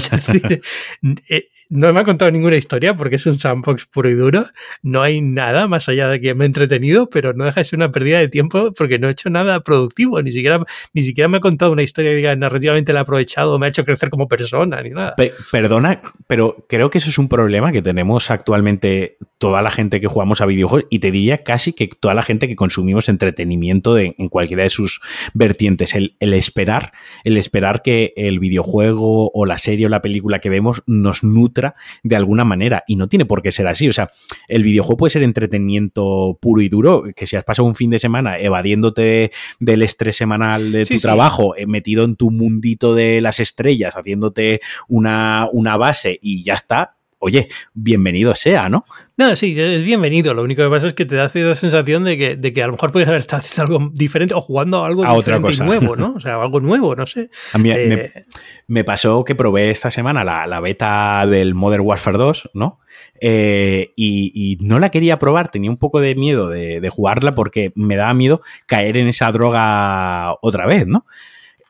Eh, 1.29 1.49
no 1.71 1.93
me 1.93 2.01
ha 2.01 2.05
contado 2.05 2.31
ninguna 2.31 2.57
historia 2.57 2.95
porque 2.95 3.17
es 3.17 3.27
un 3.27 3.39
sandbox 3.39 3.87
puro 3.87 4.11
y 4.11 4.15
duro. 4.15 4.45
No 4.83 5.03
hay 5.03 5.21
nada 5.21 5.67
más 5.67 5.89
allá 5.89 6.09
de 6.09 6.21
que 6.21 6.35
me 6.35 6.45
he 6.45 6.47
entretenido, 6.47 7.09
pero 7.09 7.33
no 7.33 7.45
deja 7.45 7.61
de 7.61 7.65
ser 7.65 7.79
una 7.79 7.91
pérdida 7.91 8.19
de 8.19 8.29
tiempo 8.29 8.73
porque 8.73 8.99
no 8.99 9.09
he 9.09 9.13
hecho 9.13 9.31
nada 9.31 9.61
productivo. 9.61 10.21
Ni 10.23 10.33
siquiera, 10.33 10.63
ni 10.93 11.03
siquiera 11.03 11.29
me 11.29 11.39
ha 11.39 11.41
contado 11.41 11.73
una 11.73 11.83
historia 11.83 12.11
que 12.11 12.17
diga 12.17 12.37
narrativamente 12.37 12.93
la 12.93 13.01
he 13.01 13.03
aprovechado, 13.03 13.59
me 13.59 13.67
ha 13.67 13.69
hecho 13.71 13.85
crecer 13.85 14.11
como 14.11 14.29
persona, 14.29 14.83
ni 14.83 14.91
nada. 14.91 15.15
perdona, 15.51 16.03
pero 16.27 16.67
creo 16.69 16.91
que 16.91 16.99
eso 16.99 17.11
es 17.11 17.19
un 17.19 17.29
problema 17.29 17.73
que 17.73 17.83
tenemos 17.83 18.31
actualmente 18.31 19.17
toda 19.39 19.63
la 19.63 19.71
gente 19.71 20.01
que 20.01 20.07
jugamos 20.07 20.41
a 20.41 20.47
videojuegos 20.47 20.87
y 20.91 20.99
te 20.99 21.11
diría 21.11 21.43
casi 21.43 21.73
que 21.73 21.89
toda 21.89 22.15
la 22.15 22.23
gente 22.23 22.49
que 22.49 22.57
consumimos 22.57 23.09
entretenimiento 23.09 23.99
en 23.99 24.29
cualquiera 24.29 24.65
de 24.65 24.71
sus 24.71 25.01
vertientes. 25.33 25.95
El, 25.95 26.17
el 26.21 26.35
esperar, 26.35 26.93
el 27.25 27.37
esperar 27.37 27.52
que 27.83 28.13
el 28.17 28.41
videojuego 28.41 29.31
o 29.33 29.47
la 29.47 29.59
serie 29.59 29.87
o 29.87 29.89
la 29.89 30.03
película 30.03 30.41
que 30.41 30.51
vemos 30.51 30.83
nos 30.87 31.23
nutra 31.23 31.77
de 32.03 32.17
alguna 32.17 32.45
manera. 32.45 32.83
Y 32.89 32.97
no 32.97 33.09
tiene 33.09 33.27
por 33.27 33.43
qué 33.43 33.53
ser 33.53 33.69
así. 33.69 33.89
O 33.89 33.93
sea, 33.93 34.11
el 34.49 34.63
videojuego 34.63 34.97
puede 34.97 35.11
ser 35.11 35.23
entretenimiento 35.23 36.39
puro 36.41 36.63
y 36.63 36.69
duro, 36.69 37.05
que 37.15 37.27
si 37.27 37.37
has 37.37 37.45
pasado 37.45 37.69
un 37.69 37.75
fin 37.75 37.91
de 37.91 37.99
semana 37.99 38.39
evadiéndote 38.39 39.31
del 39.61 39.83
estrés 39.83 40.17
semanal 40.17 40.73
de 40.73 40.87
tu 40.87 40.97
trabajo, 40.99 41.55
eh, 41.57 41.67
metido 41.67 42.05
en 42.05 42.17
tu 42.17 42.31
mundito 42.31 42.95
de 42.95 43.21
las 43.21 43.39
estrellas, 43.39 43.95
haciéndote 43.95 44.61
una, 44.89 45.49
una 45.53 45.77
base 45.77 46.19
y 46.21 46.43
ya 46.43 46.55
está, 46.55 46.97
oye, 47.23 47.49
bienvenido 47.73 48.35
sea, 48.35 48.69
¿no? 48.69 48.85
No, 49.17 49.37
sí, 49.37 49.55
es 49.59 49.85
bienvenido. 49.85 50.35
Lo 50.35 50.43
único 50.43 50.65
que 50.65 50.69
pasa 50.69 50.89
es 50.89 50.95
que 50.95 51.05
te 51.05 51.15
da 51.15 51.31
la 51.33 51.55
sensación 51.55 52.03
de 52.03 52.19
que, 52.19 52.35
de 52.35 52.53
que 52.53 52.65
a 52.65 52.67
lo 52.67 52.73
mejor 52.73 52.91
puedes 52.91 53.09
haber 53.09 53.21
estado 53.21 53.41
haciendo 53.41 53.63
algo 53.63 53.91
diferente 53.95 54.35
o 54.35 54.41
jugando 54.41 54.85
algo 54.85 55.05
a 55.05 55.13
otra 55.13 55.41
cosa. 55.41 55.65
nuevo, 55.65 55.95
¿no? 55.95 56.15
O 56.17 56.21
sea, 56.21 56.43
algo 56.43 56.59
nuevo, 56.59 56.97
no 56.97 57.07
sé. 57.07 57.31
A 57.53 57.59
mí 57.59 57.71
eh, 57.71 58.25
me, 58.67 58.83
pasó 58.83 59.25
que 59.25 59.37
probé 59.37 59.71
esta 59.71 59.93
semana 59.93 60.25
la, 60.25 60.61
beta 60.61 61.25
del 61.29 61.55
Modern 61.55 61.85
Warfare 61.85 62.19
2, 62.19 62.51
¿no? 62.55 62.81
Eh, 63.21 63.93
y, 63.95 64.59
no 64.61 64.81
la 64.81 64.91
quería 64.91 65.21
probar, 65.21 65.49
tenía 65.49 65.71
un 65.71 65.79
poco 65.79 66.01
de 66.01 66.17
miedo 66.17 66.49
de, 66.49 66.81
de 66.81 66.89
jugarla 66.89 67.37
porque 67.37 67.73
me 67.77 67.95
daba 67.95 68.15
miedo 68.15 68.43
caer 68.67 68.97
en 68.97 69.07
esa 69.07 69.31
droga 69.31 70.35
otra 70.43 70.67
vez, 70.67 70.89
¿no? 70.89 71.07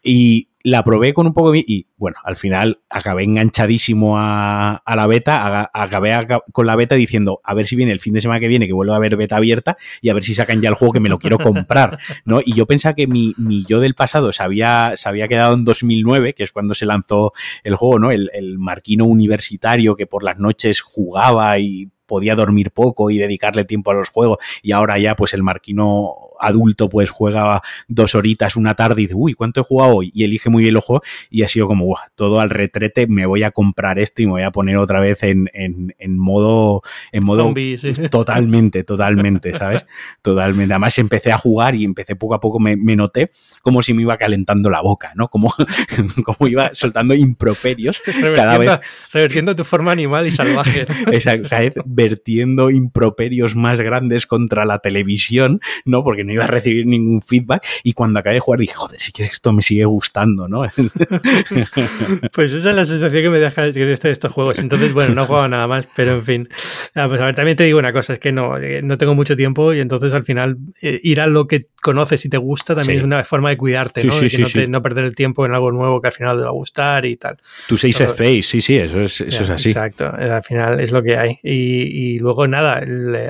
Y 0.03 0.49
la 0.65 0.83
probé 0.85 1.13
con 1.15 1.27
un 1.27 1.35
poco 1.35 1.53
de... 1.53 1.65
Y 1.67 1.87
bueno, 1.97 2.17
al 2.25 2.37
final 2.37 2.81
acabé 2.91 3.25
enganchadísimo 3.25 4.19
a, 4.19 4.83
la 4.87 5.07
beta, 5.07 5.71
acabé 5.73 6.27
con 6.53 6.67
la 6.67 6.77
beta 6.77 6.95
diciendo, 6.95 7.41
a 7.45 7.55
ver 7.55 7.67
si 7.67 7.77
viene 7.77 7.93
el 7.93 8.01
fin 8.01 8.15
de 8.15 8.21
semana 8.21 8.41
que 8.41 8.49
viene, 8.49 8.67
que 8.67 8.73
vuelvo 8.73 8.95
a 8.95 8.99
ver 8.99 9.17
beta 9.17 9.37
abierta 9.37 9.77
y 10.01 10.09
a 10.09 10.15
ver 10.15 10.25
si 10.25 10.35
sacan 10.35 10.61
ya 10.61 10.69
el 10.69 10.75
juego 10.75 10.93
que 10.93 11.01
me 11.01 11.09
lo 11.09 11.19
quiero 11.19 11.39
comprar, 11.39 11.99
¿no? 12.25 12.41
Y 12.45 12.55
yo 12.55 12.67
pensaba 12.67 12.95
que 12.95 13.07
mi, 13.07 13.35
yo 13.67 13.81
del 13.81 13.95
pasado 13.95 14.33
se 14.33 14.43
había, 14.43 14.93
se 14.97 15.09
había 15.09 15.29
quedado 15.29 15.55
en 15.55 15.65
2009, 15.65 16.35
que 16.35 16.45
es 16.45 16.53
cuando 16.53 16.75
se 16.75 16.87
lanzó 16.87 17.33
el 17.65 17.77
juego, 17.77 17.99
¿no? 17.99 18.11
El, 18.11 18.31
el 18.33 18.59
marquino 18.59 19.05
universitario 19.05 19.97
que 19.97 20.07
por 20.07 20.23
las 20.23 20.39
noches 20.39 20.81
jugaba 20.81 21.59
y 21.59 21.91
podía 22.07 22.35
dormir 22.35 22.73
poco 22.73 23.11
y 23.11 23.17
dedicarle 23.17 23.65
tiempo 23.65 23.91
a 23.91 23.95
los 23.95 24.11
juegos 24.11 24.37
y 24.61 24.73
ahora 24.73 24.99
ya 24.99 25.17
pues 25.17 25.33
el 25.33 25.43
marquino 25.43 26.32
adulto 26.43 26.88
pues 26.88 27.11
juega 27.11 27.61
dos 27.88 28.14
horitas 28.14 28.57
una 28.57 28.74
tarde 28.74 29.03
y 29.03 29.05
dice, 29.05 29.14
uy, 29.16 29.34
¿cuánto 29.34 29.61
he 29.61 29.64
jugado 29.64 29.97
hoy? 29.97 30.11
Y 30.14 30.24
elige 30.24 30.51
muy 30.51 30.62
bien 30.62 30.74
los 30.74 30.84
juegos 30.84 31.07
y 31.30 31.43
ha 31.43 31.49
sido 31.49 31.66
como, 31.66 31.97
todo 32.14 32.40
al 32.40 32.51
retrete, 32.51 33.07
me 33.07 33.26
voy 33.26 33.43
a 33.43 33.51
comprar 33.51 33.99
esto 33.99 34.22
y 34.22 34.26
me 34.26 34.32
voy 34.32 34.43
a 34.43 34.51
poner 34.51 34.76
otra 34.76 35.01
vez 35.01 35.22
en, 35.22 35.49
en, 35.55 36.18
modo, 36.18 36.82
en 37.12 37.24
modo 37.24 37.53
totalmente, 38.11 38.84
totalmente, 38.84 39.55
¿sabes? 39.55 39.86
Totalmente. 40.20 40.72
Además 40.72 40.99
empecé 40.99 41.32
a 41.32 41.38
jugar 41.38 41.74
y 41.74 41.84
empecé 41.84 42.16
poco 42.16 42.34
a 42.34 42.40
poco, 42.40 42.59
me, 42.59 42.76
noté 42.76 43.30
como 43.62 43.82
si 43.82 43.95
me 43.95 44.03
iba 44.03 44.16
calentando 44.18 44.70
la 44.70 44.80
boca, 44.82 45.12
¿no? 45.14 45.28
Como, 45.28 45.53
como 46.24 46.49
iba 46.49 46.70
soltando 46.74 47.14
improperios 47.14 48.01
cada 48.36 48.59
vez. 48.59 48.78
Revertiendo 49.12 49.57
tu 49.57 49.64
forma 49.64 49.93
animal 49.93 50.26
y 50.26 50.32
salvaje. 50.32 50.86
Exacto, 51.11 51.49
cada 51.49 51.62
vez 51.62 51.74
vertiendo 51.84 52.70
improperios 52.70 53.57
más 53.57 53.80
grandes 53.80 54.26
contra 54.26 54.64
la 54.64 54.78
televisión, 54.78 55.61
¿no? 55.84 56.05
Porque 56.05 56.24
no 56.24 56.32
iba 56.33 56.45
a 56.45 56.49
recibir 56.49 56.87
ningún 56.87 57.22
feedback 57.22 57.64
y 57.83 57.93
cuando 57.93 58.20
acabé 58.20 58.35
de 58.35 58.41
jugar 58.41 58.61
dije, 58.61 58.74
joder, 58.74 59.01
si 59.01 59.12
quieres 59.12 59.35
esto 59.35 59.53
me 59.53 59.62
sigue 59.62 59.85
gustando, 59.85 60.49
¿no? 60.49 60.62
pues 62.33 62.53
esa 62.53 62.70
es 62.70 62.76
la 62.76 62.87
sensación 62.87 63.22
que 63.22 63.30
me 63.30 63.39
deja 63.39 63.62
de 63.62 63.93
estos 63.93 64.33
juegos. 64.33 64.59
Entonces, 64.59 64.93
bueno, 64.93 65.14
no 65.14 65.22
he 65.22 65.26
jugado 65.26 65.49
nada 65.49 65.66
más, 65.66 65.89
pero 65.95 66.12
en 66.12 66.22
fin. 66.22 66.49
Ah, 66.95 67.09
pues 67.09 67.20
a 67.20 67.26
ver, 67.26 67.35
también 67.35 67.57
te 67.57 67.64
digo 67.64 67.78
una 67.78 67.93
cosa, 67.93 68.14
es 68.14 68.18
que 68.18 68.33
no, 68.33 68.59
eh, 68.59 68.83
no 68.83 68.99
tengo 68.99 69.14
mucho 69.14 69.37
tiempo 69.37 69.72
y 69.72 69.80
entonces 69.80 70.14
al 70.14 70.24
final 70.24 70.57
eh, 70.80 71.01
ir 71.03 71.20
a 71.20 71.26
lo 71.26 71.47
que 71.47 71.66
conoces 71.80 72.24
y 72.24 72.28
te 72.28 72.39
gusta 72.39 72.74
también 72.74 72.99
es 72.99 73.05
una 73.05 73.24
forma 73.24 73.51
de 73.51 73.57
cuidarte, 73.57 74.05
¿no? 74.05 74.14
de 74.14 74.68
no, 74.68 74.83
perder 74.83 75.05
el 75.05 75.14
tiempo 75.14 75.45
en 75.45 75.53
algo 75.53 75.72
nuevo 75.72 76.01
que 76.01 76.09
al 76.09 76.12
final 76.12 76.37
te 76.37 76.45
va 76.45 76.49
a 76.49 76.53
gustar 76.53 77.05
y 77.05 77.16
tal. 77.16 77.39
Tu 77.68 77.76
seis 77.76 77.97
face, 77.97 78.43
sí, 78.43 78.61
sí, 78.61 78.76
eso 78.76 79.01
es, 79.01 79.20
eso 79.20 79.45
es 79.45 79.51
así. 79.51 79.70
Exacto, 79.70 80.07
al 80.07 80.43
final 80.43 80.80
es 80.80 80.93
lo 80.93 81.03
que 81.03 81.16
hay. 81.16 81.39
Y, 81.43 82.18
luego 82.18 82.47
nada, 82.47 82.78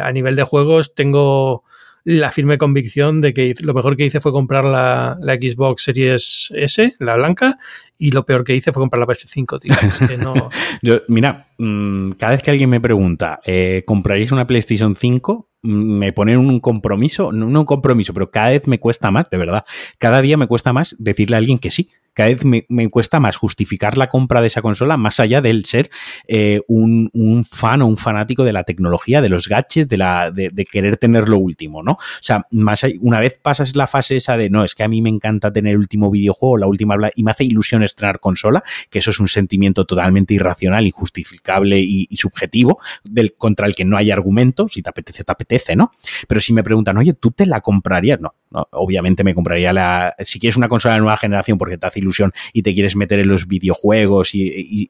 a 0.02 0.12
nivel 0.12 0.36
de 0.36 0.42
juegos 0.42 0.94
tengo 0.94 1.64
la 2.04 2.30
firme 2.30 2.58
convicción 2.58 3.20
de 3.20 3.32
que 3.32 3.54
lo 3.60 3.74
mejor 3.74 3.96
que 3.96 4.04
hice 4.04 4.20
fue 4.20 4.32
comprar 4.32 4.64
la, 4.64 5.18
Xbox 5.20 5.84
Series 5.84 6.52
S, 6.54 6.94
la 6.98 7.16
blanca, 7.16 7.58
y 7.98 8.10
lo 8.10 8.24
peor 8.26 8.44
que 8.44 8.56
hice 8.56 8.72
fue 8.72 8.82
comprar 8.82 9.00
la 9.00 9.06
PS5, 9.06 9.60
tío. 9.60 11.00
mira, 11.08 11.48
mm, 11.58 12.12
cada 12.12 12.32
vez 12.32 12.42
que 12.42 12.50
alguien 12.50 12.70
me 12.70 12.80
pregunta, 12.80 13.40
eh, 13.44 13.84
¿compraréis 13.86 14.32
una 14.32 14.46
PlayStation 14.46 14.96
5? 14.96 15.51
Me 15.62 16.12
ponen 16.12 16.38
un 16.38 16.60
compromiso, 16.60 17.32
no 17.32 17.46
un 17.46 17.66
compromiso, 17.66 18.12
pero 18.12 18.30
cada 18.30 18.50
vez 18.50 18.66
me 18.66 18.80
cuesta 18.80 19.10
más, 19.10 19.30
de 19.30 19.38
verdad. 19.38 19.64
Cada 19.98 20.20
día 20.20 20.36
me 20.36 20.48
cuesta 20.48 20.72
más 20.72 20.96
decirle 20.98 21.36
a 21.36 21.38
alguien 21.38 21.58
que 21.58 21.70
sí 21.70 21.90
cada 22.14 22.28
vez 22.28 22.44
me, 22.44 22.90
cuesta 22.90 23.20
más 23.20 23.36
justificar 23.36 23.96
la 23.96 24.08
compra 24.08 24.40
de 24.40 24.48
esa 24.48 24.62
consola, 24.62 24.96
más 24.96 25.18
allá 25.20 25.40
del 25.40 25.64
ser 25.64 25.90
eh, 26.28 26.60
un, 26.68 27.10
fan 27.48 27.82
o 27.82 27.86
un 27.86 27.96
fanático 27.96 28.44
de 28.44 28.52
la 28.52 28.64
tecnología, 28.64 29.22
de 29.22 29.28
los 29.28 29.48
gadgets, 29.48 29.88
de, 29.88 29.96
la, 29.96 30.30
de, 30.30 30.50
querer 30.70 30.96
tener 30.96 31.28
lo 31.28 31.38
último, 31.38 31.82
¿no? 31.82 31.92
O 31.92 31.98
sea, 32.20 32.46
más 32.50 32.84
una 33.00 33.20
vez 33.20 33.38
pasas 33.40 33.76
la 33.76 33.86
fase 33.86 34.16
esa 34.16 34.36
de, 34.36 34.50
no, 34.50 34.64
es 34.64 34.74
que 34.74 34.82
a 34.82 34.88
mí 34.88 35.00
me 35.00 35.08
encanta 35.08 35.52
tener 35.52 35.72
el 35.72 35.78
último 35.78 36.10
videojuego, 36.10 36.58
la 36.58 36.66
última, 36.66 36.96
y 37.14 37.22
me 37.22 37.30
hace 37.30 37.44
ilusión 37.44 37.82
estrenar 37.82 38.20
consola, 38.20 38.62
que 38.90 38.98
eso 38.98 39.10
es 39.10 39.20
un 39.20 39.28
sentimiento 39.28 39.86
totalmente 39.86 40.34
irracional, 40.34 40.86
injustificable 40.86 41.80
y, 41.80 42.08
subjetivo, 42.16 42.78
del, 43.04 43.34
contra 43.34 43.66
el 43.66 43.74
que 43.74 43.84
no 43.84 43.96
hay 43.96 44.10
argumento, 44.10 44.68
si 44.68 44.82
te 44.82 44.90
apetece, 44.90 45.24
te 45.24 45.32
apetece, 45.32 45.51
¿no? 45.76 45.92
Pero 46.28 46.40
si 46.40 46.52
me 46.52 46.62
preguntan, 46.62 46.96
oye, 46.98 47.14
¿tú 47.14 47.30
te 47.30 47.46
la 47.46 47.60
comprarías? 47.60 48.20
No, 48.20 48.34
no 48.50 48.68
obviamente 48.70 49.24
me 49.24 49.34
compraría 49.34 49.72
la, 49.72 50.14
si 50.20 50.38
quieres 50.38 50.56
una 50.56 50.68
consola 50.68 50.94
de 50.94 51.00
nueva 51.00 51.16
generación 51.16 51.58
porque 51.58 51.78
te 51.78 51.86
hace 51.86 52.00
ilusión 52.00 52.32
y 52.52 52.62
te 52.62 52.74
quieres 52.74 52.96
meter 52.96 53.20
en 53.20 53.28
los 53.28 53.46
videojuegos 53.46 54.34
y, 54.34 54.88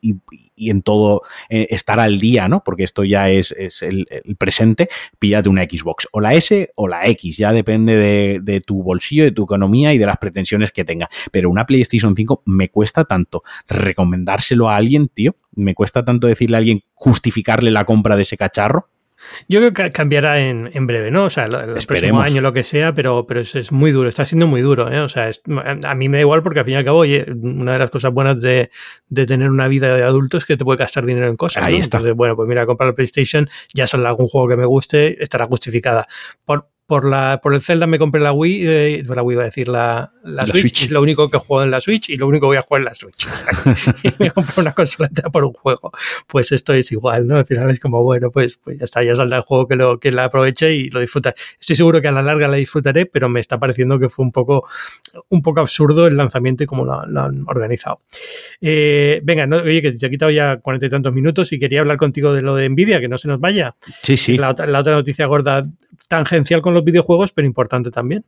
en 0.57 0.83
todo 0.83 1.23
eh, 1.49 1.67
estar 1.71 1.99
al 2.01 2.19
día, 2.19 2.49
¿no? 2.49 2.63
Porque 2.65 2.85
esto 2.85 3.05
ya 3.05 3.29
es, 3.31 3.55
el, 3.83 4.07
presente, 4.39 4.89
píllate 5.19 5.49
una 5.49 5.65
Xbox, 5.65 6.09
o 6.13 6.21
la 6.21 6.35
S 6.35 6.73
o 6.75 6.89
la 6.89 7.07
X, 7.07 7.37
ya 7.37 7.53
depende 7.53 7.97
de, 8.41 8.61
tu 8.61 8.83
bolsillo, 8.83 9.25
de 9.25 9.33
tu 9.33 9.45
economía 9.45 9.93
y 9.93 9.99
de 9.99 10.07
las 10.07 10.19
pretensiones 10.19 10.73
que 10.73 10.85
tenga. 10.85 11.09
Pero 11.31 11.51
una 11.51 11.67
PlayStation 11.67 12.15
5 12.15 12.43
me 12.47 12.71
cuesta 12.71 13.05
tanto 13.05 13.43
recomendárselo 13.69 14.69
a 14.69 14.77
alguien, 14.77 15.09
tío, 15.09 15.37
me 15.55 15.75
cuesta 15.75 16.05
tanto 16.05 16.27
decirle 16.27 16.57
a 16.57 16.59
alguien 16.59 16.83
justificarle 16.95 17.71
la 17.71 17.85
compra 17.85 18.17
de 18.17 18.23
ese 18.23 18.37
cacharro. 18.37 18.89
Yo 19.49 19.61
creo 19.61 19.73
que 19.73 19.91
cambiará 19.91 20.41
en, 20.41 20.71
en 20.73 20.87
breve, 20.87 21.11
¿no? 21.11 21.25
O 21.25 21.31
sea, 21.31 21.45
el, 21.45 21.87
próximo 21.87 22.21
año, 22.21 22.41
lo 22.41 22.53
que 22.53 22.63
sea, 22.63 22.95
pero, 22.95 23.27
pero 23.27 23.41
es, 23.41 23.73
muy 23.73 23.91
duro, 23.91 24.09
está 24.09 24.25
siendo 24.25 24.47
muy 24.47 24.61
duro, 24.61 24.91
¿eh? 24.91 25.01
O 25.01 25.09
sea, 25.09 25.31
a 25.85 25.95
mí 25.95 26.09
me 26.09 26.19
da 26.19 26.23
igual 26.23 26.43
porque 26.43 26.61
al 26.61 26.65
fin 26.65 26.75
y 26.75 26.77
al 26.77 26.85
cabo, 26.85 26.99
oye, 26.99 27.27
una 27.31 27.75
de 27.75 27.79
las 27.79 27.91
cosas 27.91 28.13
buenas 28.13 28.41
de, 28.41 28.71
de 29.09 29.27
tener 29.27 29.51
una 29.51 29.69
vida 29.69 29.95
de 29.95 30.03
adulto 30.03 30.37
es 30.37 30.45
que 30.45 30.57
te 30.57 30.65
puede 30.65 30.79
gastar 30.79 31.07
dinero 31.07 31.29
en 31.29 31.37
cosas. 31.37 31.63
Ahí 31.63 31.77
está. 31.77 31.99
Entonces, 31.99 32.17
bueno, 32.17 32.37
pues 32.37 32.49
mira, 32.49 32.67
comprar 32.67 32.89
la 32.89 32.95
PlayStation, 32.95 33.49
ya 33.75 33.87
sale 33.87 34.07
algún 34.07 34.29
juego 34.29 34.49
que 34.49 34.57
me 34.57 34.67
guste, 34.67 35.23
estará 35.23 35.47
justificada. 35.47 36.07
Por, 36.45 36.72
por, 36.93 37.09
la, 37.09 37.41
por 37.43 37.55
el 37.55 37.63
Zelda 37.63 37.87
me 37.87 37.99
compré 37.99 38.21
la 38.21 38.35
Wii, 38.35 38.67
eh, 38.67 39.03
la 39.09 39.23
Wii 39.23 39.35
iba 39.35 39.43
a 39.45 39.47
decir 39.47 39.67
la, 39.67 40.13
la, 40.25 40.47
Switch, 40.47 40.83
es 40.83 40.91
lo 40.91 41.01
único 41.01 41.31
que 41.31 41.39
juego 41.39 41.63
en 41.63 41.71
la 41.71 41.81
Switch 41.81 42.11
y 42.11 42.19
lo 42.19 42.27
único 42.27 42.45
que 42.45 42.49
voy 42.49 42.57
a 42.59 42.61
jugar 42.61 42.83
en 42.83 42.85
la 42.85 42.95
Switch. 42.95 43.27
y 44.03 44.13
me 44.19 44.31
compré 44.31 44.61
una 44.61 44.75
consola 44.75 45.09
por 45.33 45.43
un 45.43 45.55
juego. 45.55 45.91
Pues 46.27 46.53
esto 46.53 46.75
es 46.75 46.93
igual, 46.93 47.27
¿no? 47.27 47.39
Al 47.39 47.47
final 47.47 47.71
es 47.71 47.81
como, 47.81 48.03
bueno, 48.03 48.31
pues, 48.31 48.59
pues 48.63 48.79
ya 48.79 48.85
está, 48.85 49.03
ya 49.03 49.17
saldrá 49.17 49.39
el 49.39 49.43
juego 49.43 49.67
que, 49.67 49.77
lo, 49.77 49.99
que 49.99 50.13
la 50.13 50.25
aproveche 50.25 50.75
y 50.75 50.91
lo 50.91 51.01
disfruta. 51.01 51.33
Estoy 51.59 51.77
seguro 51.77 52.03
que 52.03 52.09
a 52.09 52.13
la 52.13 52.21
larga 52.21 52.47
la 52.47 52.59
disfrutaré, 52.59 53.07
pero 53.07 53.31
me 53.31 53.41
está 53.41 53.59
pareciendo 53.59 53.99
que 53.99 54.11
fue 54.11 54.27
un 54.27 54.33
poco, 54.33 54.69
un 55.31 55.41
poco 55.41 55.61
absurdo 55.61 56.07
el 56.07 56.19
lanzamiento 56.19 56.63
y 56.63 56.67
cómo 56.67 56.85
lo, 56.85 56.93
han 56.93 57.45
organizado. 57.49 58.03
Eh, 58.61 59.23
venga, 59.25 59.47
no, 59.47 59.57
oye, 59.57 59.81
que 59.81 59.93
te 59.93 60.07
he 60.09 60.11
quitado 60.11 60.31
ya 60.31 60.59
cuarenta 60.59 60.85
y 60.85 60.91
tantos 60.91 61.15
minutos 61.15 61.55
y 61.55 61.59
quería 61.59 61.81
hablar 61.81 61.97
contigo 61.97 62.35
de 62.35 62.43
lo 62.43 62.55
de 62.55 62.69
Nvidia, 62.69 63.01
que 63.01 63.09
no 63.09 63.17
se 63.17 63.29
nos 63.29 63.41
vaya. 63.41 63.77
Sí, 64.03 64.19
sí. 64.19 64.37
La, 64.37 64.55
la 64.67 64.81
otra 64.81 64.93
noticia 64.93 65.25
gorda 65.25 65.67
tangencial 66.13 66.61
con 66.61 66.75
videojuegos, 66.85 67.33
pero 67.33 67.47
importante 67.47 67.91
también. 67.91 68.25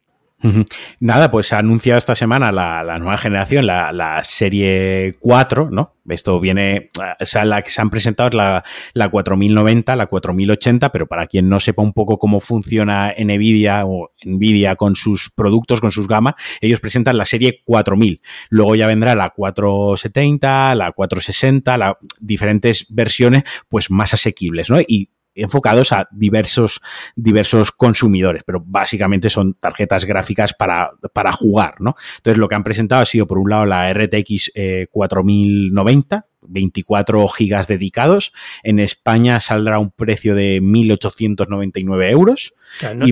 Nada, 1.01 1.31
pues 1.31 1.53
ha 1.53 1.59
anunciado 1.59 1.97
esta 1.97 2.15
semana 2.15 2.53
la, 2.53 2.99
nueva 2.99 3.17
generación, 3.17 3.67
la, 3.67 4.21
serie 4.25 5.15
4, 5.21 5.71
¿no? 5.71 5.95
Esto 6.07 6.39
viene, 6.39 6.91
o 7.19 7.25
sea, 7.25 7.47
la 7.47 7.63
que 7.63 7.71
se 7.71 7.81
han 7.81 7.89
presentado 7.89 8.29
es 8.29 8.35
la, 8.35 8.63
la 8.93 9.09
4090, 9.09 9.97
la 9.97 10.07
4080, 10.07 10.93
pero 10.93 11.07
para 11.07 11.27
quien 11.27 11.49
no 11.49 11.61
sepa 11.61 11.83
un 11.83 11.95
poco 11.95 12.19
cómo 12.19 12.41
funciona 12.41 13.15
Nvidia 13.17 13.87
o 13.87 14.11
Nvidia 14.23 14.77
con 14.77 14.97
sus 14.97 15.31
productos, 15.31 15.81
con 15.81 15.93
sus 15.93 16.07
gamas, 16.07 16.35
ellos 16.61 16.81
presentan 16.81 17.17
la 17.17 17.25
serie 17.25 17.63
4000. 17.65 18.21
Luego 18.51 18.75
ya 18.75 18.87
vendrá 18.87 19.15
la 19.15 19.31
470, 19.31 20.75
la 20.75 20.93
460, 20.93 21.79
las 21.79 21.95
diferentes 22.21 22.95
versiones, 22.95 23.45
pues 23.71 23.91
más 23.91 24.13
asequibles, 24.13 24.69
¿no? 24.69 24.79
Y 24.81 25.09
enfocados 25.35 25.93
a 25.93 26.09
diversos, 26.11 26.81
diversos 27.17 27.73
consumidores, 27.73 28.43
pero 28.45 28.63
básicamente 28.65 29.31
son 29.31 29.55
tarjetas 29.55 30.05
gráficas 30.05 30.55
para, 30.55 30.91
para 31.13 31.33
jugar, 31.33 31.81
¿no? 31.81 31.95
Entonces 32.17 32.39
lo 32.39 32.49
que 32.49 32.55
han 32.55 32.65
presentado 32.65 33.03
ha 33.03 33.07
sido 33.07 33.27
por 33.27 33.39
un 33.39 33.51
lado 33.51 33.67
la 33.67 33.93
RTX 33.93 34.53
4090, 34.91 36.27
24 36.49 37.27
gigas 37.29 37.67
dedicados. 37.67 38.33
En 38.63 38.79
España 38.79 39.41
saldrá 39.41 39.79
un 39.79 39.91
precio 39.91 40.35
de 40.35 40.63
1.899 40.63 42.11
euros. 42.11 42.55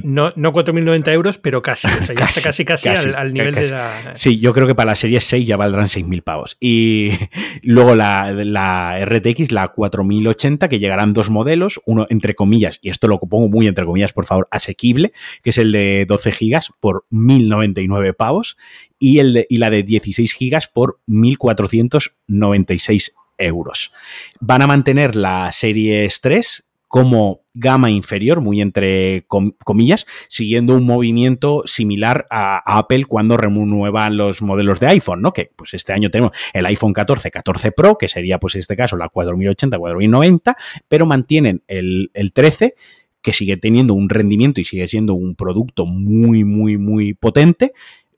no, 0.05 0.33
no, 0.37 0.53
4.090 0.53 1.13
euros, 1.13 1.39
pero 1.39 1.63
casi. 1.63 1.89
O 1.89 2.05
sea, 2.05 2.15
casi, 2.15 2.41
casi, 2.41 2.65
casi, 2.65 2.89
al, 2.89 3.33
nivel 3.33 3.55
de 3.55 3.71
la... 3.71 4.15
Sí, 4.15 4.39
yo 4.39 4.53
creo 4.53 4.67
que 4.67 4.75
para 4.75 4.93
la 4.93 4.97
serie 4.97 5.21
6 5.21 5.47
ya 5.47 5.57
valdrán 5.57 5.89
6.000 5.89 6.23
pavos. 6.23 6.57
Y 6.61 7.11
luego 7.63 7.95
la, 7.95 8.33
la 8.33 9.05
RTX, 9.05 9.53
la 9.53 9.69
4080, 9.69 10.69
que 10.69 10.79
llegarán 10.79 11.11
dos 11.11 11.31
modelos, 11.31 11.81
uno 11.87 12.07
entre 12.11 12.35
comillas, 12.35 12.79
y 12.83 12.91
esto 12.91 13.09
lo 13.09 13.19
pongo 13.21 13.49
muy 13.49 13.67
entre 13.67 13.85
comillas, 13.85 14.13
por 14.13 14.27
favor, 14.27 14.49
asequible, 14.51 15.13
que 15.43 15.51
es 15.51 15.59
el 15.59 15.73
de 15.73 16.05
12 16.07 16.33
gigas 16.33 16.71
por 16.81 17.05
1.099 17.11 18.15
pavos, 18.17 18.57
y, 18.99 19.19
el 19.19 19.33
de, 19.33 19.47
y 19.49 19.59
la 19.59 19.71
de 19.71 19.83
16 19.83 20.33
gigas 20.33 20.69
por 20.69 21.01
1.496 21.09 23.13
euros. 23.47 23.93
Van 24.41 24.63
a 24.63 24.67
mantener 24.67 25.17
la 25.17 25.53
serie 25.53 26.09
3 26.21 26.69
como 26.93 27.41
gama 27.55 27.91
inferior, 27.91 28.43
muy 28.43 28.61
entre 28.61 29.25
comillas, 29.27 30.05
siguiendo 30.29 30.75
un 30.77 30.85
movimiento 30.85 31.63
similar 31.65 32.27
a, 32.29 32.79
Apple 32.79 33.07
cuando 33.07 33.39
renuevan 33.39 34.19
los 34.19 34.43
modelos 34.43 34.79
de 34.79 34.89
iPhone, 34.89 35.23
¿no? 35.23 35.33
Que 35.33 35.51
pues 35.57 35.73
este 35.73 35.95
año 35.95 36.11
tenemos 36.11 36.37
el 36.53 36.67
iPhone 36.67 36.93
14, 36.93 37.31
14 37.31 37.73
Pro, 37.73 37.97
que 37.97 38.09
sería 38.09 38.39
pues 38.39 38.57
en 38.57 38.61
este 38.61 38.77
caso 38.77 38.99
la 38.99 39.09
4080, 39.09 39.79
4090, 39.79 40.55
pero 40.87 41.07
mantienen 41.07 41.63
el, 41.67 42.11
el 42.13 42.35
13 42.35 42.75
que 43.23 43.33
sigue 43.33 43.57
teniendo 43.57 43.95
un 43.95 44.11
rendimiento 44.11 44.61
y 44.61 44.65
sigue 44.65 44.87
siendo 44.87 45.15
un 45.15 45.35
producto 45.35 45.87
muy, 45.87 46.45
muy, 46.45 46.77
muy 46.77 47.15
potente, 47.15 47.73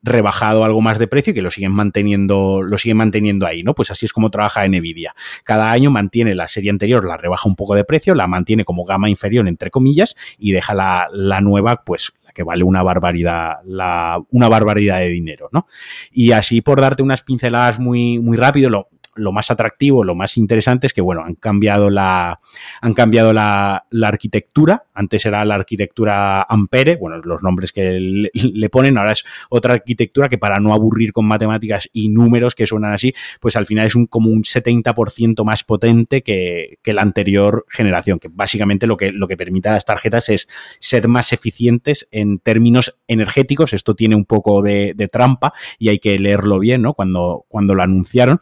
rebajado 0.05 0.65
algo 0.65 0.81
más 0.81 0.99
de 0.99 1.09
precio 1.09 1.31
y 1.31 1.35
que 1.35 1.43
lo 1.43 1.51
siguen 1.51 1.73
manteniendo, 1.73 2.63
lo 2.63 2.79
siguen 2.79 2.99
manteniendo 2.99 3.47
ahí, 3.47 3.63
¿no? 3.63 3.75
Pues 3.75 3.91
así 3.91 4.07
es 4.07 4.13
como 4.13 4.31
trabaja 4.31 4.67
Nvidia. 4.69 5.15
Cada 5.43 5.71
año 5.71 5.91
mantiene 5.91 6.35
la 6.35 6.47
serie 6.47 6.71
anterior, 6.71 7.05
la 7.07 7.17
rebaja 7.17 7.49
un 7.49 7.57
poco 7.57 7.75
de 7.75 7.85
precio, 7.85 8.15
la 8.15 8.27
mantiene 8.27 8.65
como 8.65 8.85
gama 8.85 9.09
inferior, 9.09 9.49
entre 9.49 9.71
comillas, 9.71 10.15
y 10.39 10.53
deja 10.53 10.75
la, 10.75 11.09
la 11.11 11.41
nueva, 11.41 11.83
pues 11.85 12.13
que 12.35 12.43
vale 12.43 12.65
una 12.65 12.83
barbaridad, 12.83 13.61
la, 13.65 14.21
una 14.31 14.49
barbaridad 14.49 14.99
de 14.99 15.09
dinero, 15.09 15.49
¿no? 15.53 15.67
Y 16.13 16.33
así 16.33 16.61
por 16.61 16.81
darte 16.81 17.03
unas 17.03 17.23
pinceladas 17.23 17.79
muy, 17.79 18.19
muy 18.19 18.37
rápido, 18.37 18.69
lo, 18.69 18.89
lo 19.17 19.33
más 19.33 19.51
atractivo, 19.51 20.05
lo 20.05 20.15
más 20.15 20.37
interesante 20.37 20.87
es 20.87 20.93
que, 20.93 21.01
bueno, 21.01 21.23
han 21.25 21.35
cambiado 21.35 21.91
la, 21.91 22.39
han 22.81 22.95
cambiado 22.95 23.33
la, 23.33 23.85
arquitectura. 24.03 24.85
Antes 24.95 25.27
era 25.27 25.45
la 25.45 25.55
arquitectura 25.55 26.43
Ampere, 26.43 26.97
bueno, 26.97 27.19
los 27.19 27.43
nombres 27.43 27.73
que 27.73 28.31
le, 28.33 28.69
ponen, 28.71 28.99
ahora 28.99 29.13
es 29.13 29.25
otra 29.51 29.75
arquitectura 29.75 30.29
que 30.29 30.39
para 30.39 30.61
no 30.61 30.73
aburrir 30.73 31.13
con 31.13 31.27
matemáticas 31.27 31.89
y 31.93 32.09
números 32.09 32.55
que 32.55 32.67
suenan 32.67 32.93
así, 32.93 33.15
pues 33.41 33.57
al 33.57 33.67
final 33.67 33.87
es 33.87 33.95
un, 33.95 34.07
como 34.07 34.31
un 34.31 34.43
70% 34.43 35.45
más 35.45 35.65
potente 35.65 36.23
que, 36.23 36.79
la 36.85 37.03
anterior 37.03 37.67
generación, 37.69 38.19
que 38.19 38.29
básicamente 38.31 38.87
lo 38.87 38.97
que, 38.97 39.11
lo 39.11 39.27
que 39.27 39.37
permite 39.37 39.69
a 39.69 39.73
las 39.73 39.85
tarjetas 39.85 40.29
es 40.29 40.49
ser 40.79 41.09
más 41.09 41.33
eficientes 41.33 42.09
en 42.13 42.39
términos 42.39 42.97
energéticos. 43.09 43.73
Esto 43.73 43.95
tiene 43.95 44.15
un 44.17 44.25
poco 44.25 44.63
de, 44.63 44.95
trampa 45.11 45.53
y 45.79 45.91
hay 45.91 45.99
que 45.99 46.19
leerlo 46.19 46.59
bien, 46.59 46.83
¿no? 46.83 46.95
Cuando, 46.95 47.45
cuando 47.49 47.75
lo 47.75 47.83
anunciaron 47.83 48.41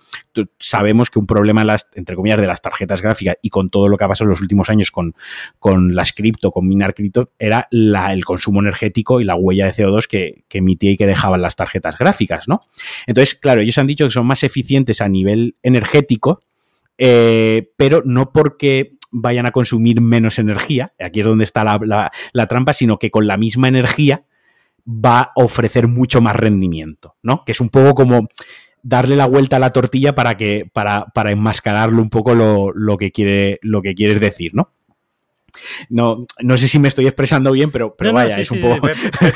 sabemos 0.62 1.10
que 1.10 1.18
un 1.18 1.26
problema, 1.26 1.66
entre 1.94 2.14
comillas, 2.16 2.40
de 2.40 2.46
las 2.46 2.62
tarjetas 2.62 3.02
gráficas 3.02 3.36
y 3.42 3.50
con 3.50 3.68
todo 3.68 3.88
lo 3.88 3.98
que 3.98 4.04
ha 4.04 4.08
pasado 4.08 4.26
en 4.26 4.30
los 4.30 4.40
últimos 4.40 4.70
años 4.70 4.90
con, 4.90 5.14
con 5.58 5.94
las 5.94 6.12
cripto, 6.12 6.52
con 6.52 6.68
minar 6.68 6.94
cripto, 6.94 7.32
era 7.38 7.66
la, 7.70 8.12
el 8.12 8.24
consumo 8.24 8.60
energético 8.60 9.20
y 9.20 9.24
la 9.24 9.34
huella 9.34 9.66
de 9.66 9.72
CO2 9.72 10.06
que, 10.06 10.44
que 10.48 10.58
emitía 10.58 10.92
y 10.92 10.96
que 10.96 11.06
dejaban 11.06 11.42
las 11.42 11.56
tarjetas 11.56 11.98
gráficas, 11.98 12.46
¿no? 12.46 12.62
Entonces, 13.06 13.34
claro, 13.34 13.60
ellos 13.60 13.76
han 13.78 13.88
dicho 13.88 14.04
que 14.04 14.12
son 14.12 14.26
más 14.26 14.44
eficientes 14.44 15.00
a 15.00 15.08
nivel 15.08 15.56
energético, 15.62 16.40
eh, 16.96 17.72
pero 17.76 18.02
no 18.04 18.32
porque 18.32 18.92
vayan 19.10 19.46
a 19.46 19.50
consumir 19.50 20.00
menos 20.00 20.38
energía, 20.38 20.94
aquí 20.98 21.20
es 21.20 21.26
donde 21.26 21.44
está 21.44 21.64
la, 21.64 22.10
la, 22.32 22.46
trampa, 22.46 22.72
sino 22.72 22.98
que 22.98 23.10
con 23.10 23.26
la 23.26 23.36
misma 23.36 23.68
energía 23.68 24.24
va 24.86 25.20
a 25.20 25.32
ofrecer 25.34 25.88
mucho 25.88 26.20
más 26.20 26.36
rendimiento, 26.36 27.16
¿no? 27.22 27.44
Que 27.44 27.52
es 27.52 27.60
un 27.60 27.68
poco 27.68 27.94
como 27.94 28.28
darle 28.82 29.16
la 29.16 29.26
vuelta 29.26 29.56
a 29.56 29.60
la 29.60 29.70
tortilla 29.70 30.14
para 30.14 30.36
que 30.36 30.68
para, 30.72 31.06
para 31.14 31.30
enmascararlo 31.30 32.02
un 32.02 32.10
poco 32.10 32.34
lo, 32.34 32.72
lo, 32.74 32.96
que 32.98 33.12
quiere 33.12 33.58
lo 33.62 33.82
que 33.82 33.94
quieres 33.94 34.20
decir, 34.20 34.54
¿no? 34.54 34.72
No, 35.88 36.24
no 36.40 36.56
sé 36.56 36.66
si 36.66 36.78
me 36.78 36.88
estoy 36.88 37.06
expresando 37.06 37.52
bien, 37.52 37.70
pero, 37.70 37.94
pero 37.94 38.12
vaya, 38.12 38.40
es 38.40 38.50
un 38.50 38.60
poco. 38.60 38.86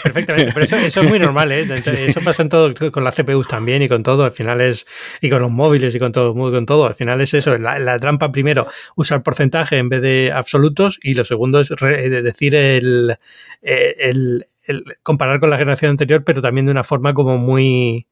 Perfectamente, 0.03 0.53
pero 0.53 0.65
eso, 0.65 1.01
es 1.01 1.09
muy 1.09 1.19
normal, 1.19 1.53
¿eh? 1.53 1.67
Eso 1.87 2.21
pasa 2.23 2.43
en 2.43 2.49
todo, 2.49 2.75
con 2.91 3.05
las 3.05 3.15
CPUs 3.15 3.47
también 3.47 3.83
y 3.83 3.89
con 3.89 4.03
todo, 4.03 4.25
al 4.25 4.33
final 4.33 4.61
es. 4.61 4.87
Y 5.21 5.31
con 5.31 5.43
los 5.43 5.51
móviles 5.51 5.95
y 5.95 5.99
con 5.99 6.13
todo, 6.13 6.35
con 6.35 6.67
todo, 6.67 6.87
al 6.87 6.95
final 6.95 7.21
es 7.21 7.35
eso. 7.35 7.57
La, 7.59 7.99
trampa, 7.99 8.33
primero, 8.33 8.67
usar 8.97 9.23
porcentaje 9.23 9.79
en 9.79 9.89
vez 9.89 10.01
de 10.03 10.33
absolutos, 10.35 10.99
y 11.03 11.15
lo 11.15 11.25
segundo 11.25 11.61
es 11.61 11.69
decir 11.69 12.55
el, 12.55 13.19
el, 13.63 14.47
comparar 15.03 15.39
con 15.39 15.51
la 15.51 15.59
generación 15.59 15.91
anterior, 15.91 16.25
pero 16.25 16.43
también 16.43 16.67
de 16.67 16.73
una 16.73 16.85
forma 16.85 17.15
como 17.15 17.39
muy 17.39 18.07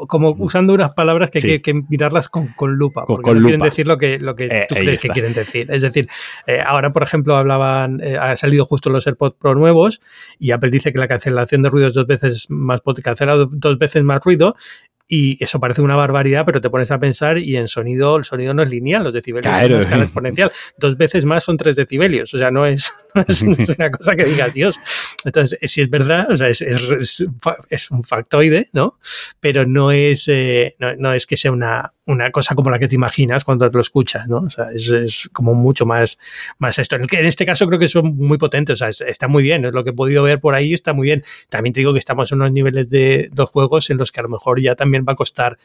como 0.00 0.30
usando 0.38 0.72
unas 0.72 0.94
palabras 0.94 1.30
que 1.30 1.38
hay 1.38 1.60
que, 1.60 1.74
mirarlas 1.88 2.28
con, 2.28 2.52
lupa, 2.74 3.04
porque 3.06 3.34
no 3.34 3.40
quieren 3.40 3.60
decir 3.60 3.86
lo 3.86 3.98
que, 3.98 4.18
lo 4.18 4.34
que 4.34 4.46
eh, 4.46 4.66
tú 4.68 4.74
crees 4.74 5.00
que 5.00 5.08
quieren 5.08 5.34
decir. 5.34 5.70
Es 5.70 5.82
decir, 5.82 6.08
eh, 6.46 6.60
ahora, 6.64 6.92
por 6.92 7.02
ejemplo, 7.02 7.36
hablaban, 7.36 8.00
eh, 8.02 8.16
ha 8.16 8.36
salido 8.36 8.64
justo 8.64 8.90
los 8.90 9.06
AirPods 9.06 9.36
Pro 9.38 9.54
nuevos 9.54 10.00
y 10.38 10.52
Apple 10.52 10.70
dice 10.70 10.92
que 10.92 10.98
la 10.98 11.08
cancelación 11.08 11.62
de 11.62 11.70
ruido 11.70 11.88
es 11.88 11.94
dos 11.94 12.06
veces 12.06 12.50
más, 12.50 12.80
cancelado 13.02 13.46
dos 13.46 13.78
veces 13.78 14.02
más 14.02 14.22
ruido 14.24 14.56
y 15.08 15.42
eso 15.42 15.60
parece 15.60 15.82
una 15.82 15.96
barbaridad, 15.96 16.44
pero 16.46 16.60
te 16.60 16.70
pones 16.70 16.90
a 16.90 16.98
pensar 16.98 17.38
y 17.38 17.56
en 17.56 17.68
sonido, 17.68 18.16
el 18.16 18.24
sonido 18.24 18.54
no 18.54 18.62
es 18.62 18.70
lineal, 18.70 19.04
los 19.04 19.12
decibelios 19.12 19.54
son 19.54 19.72
una 19.72 19.78
escala 19.78 20.04
exponencial. 20.04 20.52
Dos 20.78 20.96
veces 20.96 21.24
más 21.24 21.44
son 21.44 21.56
tres 21.56 21.76
decibelios. 21.76 22.32
O 22.32 22.38
sea, 22.38 22.50
no 22.50 22.66
es, 22.66 22.92
es, 23.28 23.42
una 23.42 23.90
cosa 23.90 24.16
que 24.16 24.24
digas, 24.24 24.52
Dios. 24.54 24.80
Entonces, 25.24 25.58
si 25.70 25.82
es 25.82 25.90
verdad, 25.90 26.30
o 26.30 26.36
sea, 26.36 26.48
es, 26.48 26.62
es, 26.62 27.90
un 27.90 28.02
factoide, 28.02 28.70
¿no? 28.72 28.98
Pero 29.40 29.66
no 29.66 29.92
es, 29.92 30.28
eh, 30.28 30.76
no, 30.78 30.96
no, 30.96 31.14
es 31.14 31.26
que 31.26 31.36
sea 31.36 31.52
una, 31.52 31.92
una 32.06 32.30
cosa 32.30 32.54
como 32.54 32.70
la 32.70 32.78
que 32.78 32.88
te 32.88 32.94
imaginas 32.94 33.44
cuando 33.44 33.68
lo 33.68 33.80
escuchas, 33.80 34.26
¿no? 34.26 34.38
O 34.38 34.50
sea, 34.50 34.72
es, 34.74 34.90
es 34.90 35.30
como 35.32 35.54
mucho 35.54 35.86
más, 35.86 36.18
más 36.58 36.78
esto. 36.78 36.96
En, 36.96 37.06
en 37.10 37.26
este 37.26 37.46
caso 37.46 37.66
creo 37.66 37.78
que 37.78 37.88
son 37.88 38.16
muy 38.16 38.38
potentes, 38.38 38.82
o 38.82 38.90
sea, 38.90 39.06
está 39.08 39.28
muy 39.28 39.42
bien, 39.42 39.64
es 39.64 39.72
lo 39.72 39.84
que 39.84 39.90
he 39.90 39.94
podido 39.94 40.22
ver 40.22 40.40
por 40.40 40.54
ahí, 40.54 40.74
está 40.74 40.92
muy 40.92 41.06
bien. 41.06 41.22
También 41.48 41.72
te 41.72 41.80
digo 41.80 41.92
que 41.92 41.98
estamos 41.98 42.30
en 42.32 42.40
unos 42.40 42.52
niveles 42.52 42.90
de 42.90 43.28
dos 43.32 43.50
juegos 43.50 43.90
en 43.90 43.98
los 43.98 44.10
que 44.10 44.20
a 44.20 44.24
lo 44.24 44.28
mejor 44.28 44.60
ya 44.60 44.74
también 44.74 45.04
va 45.08 45.12
a 45.12 45.16
costar 45.16 45.58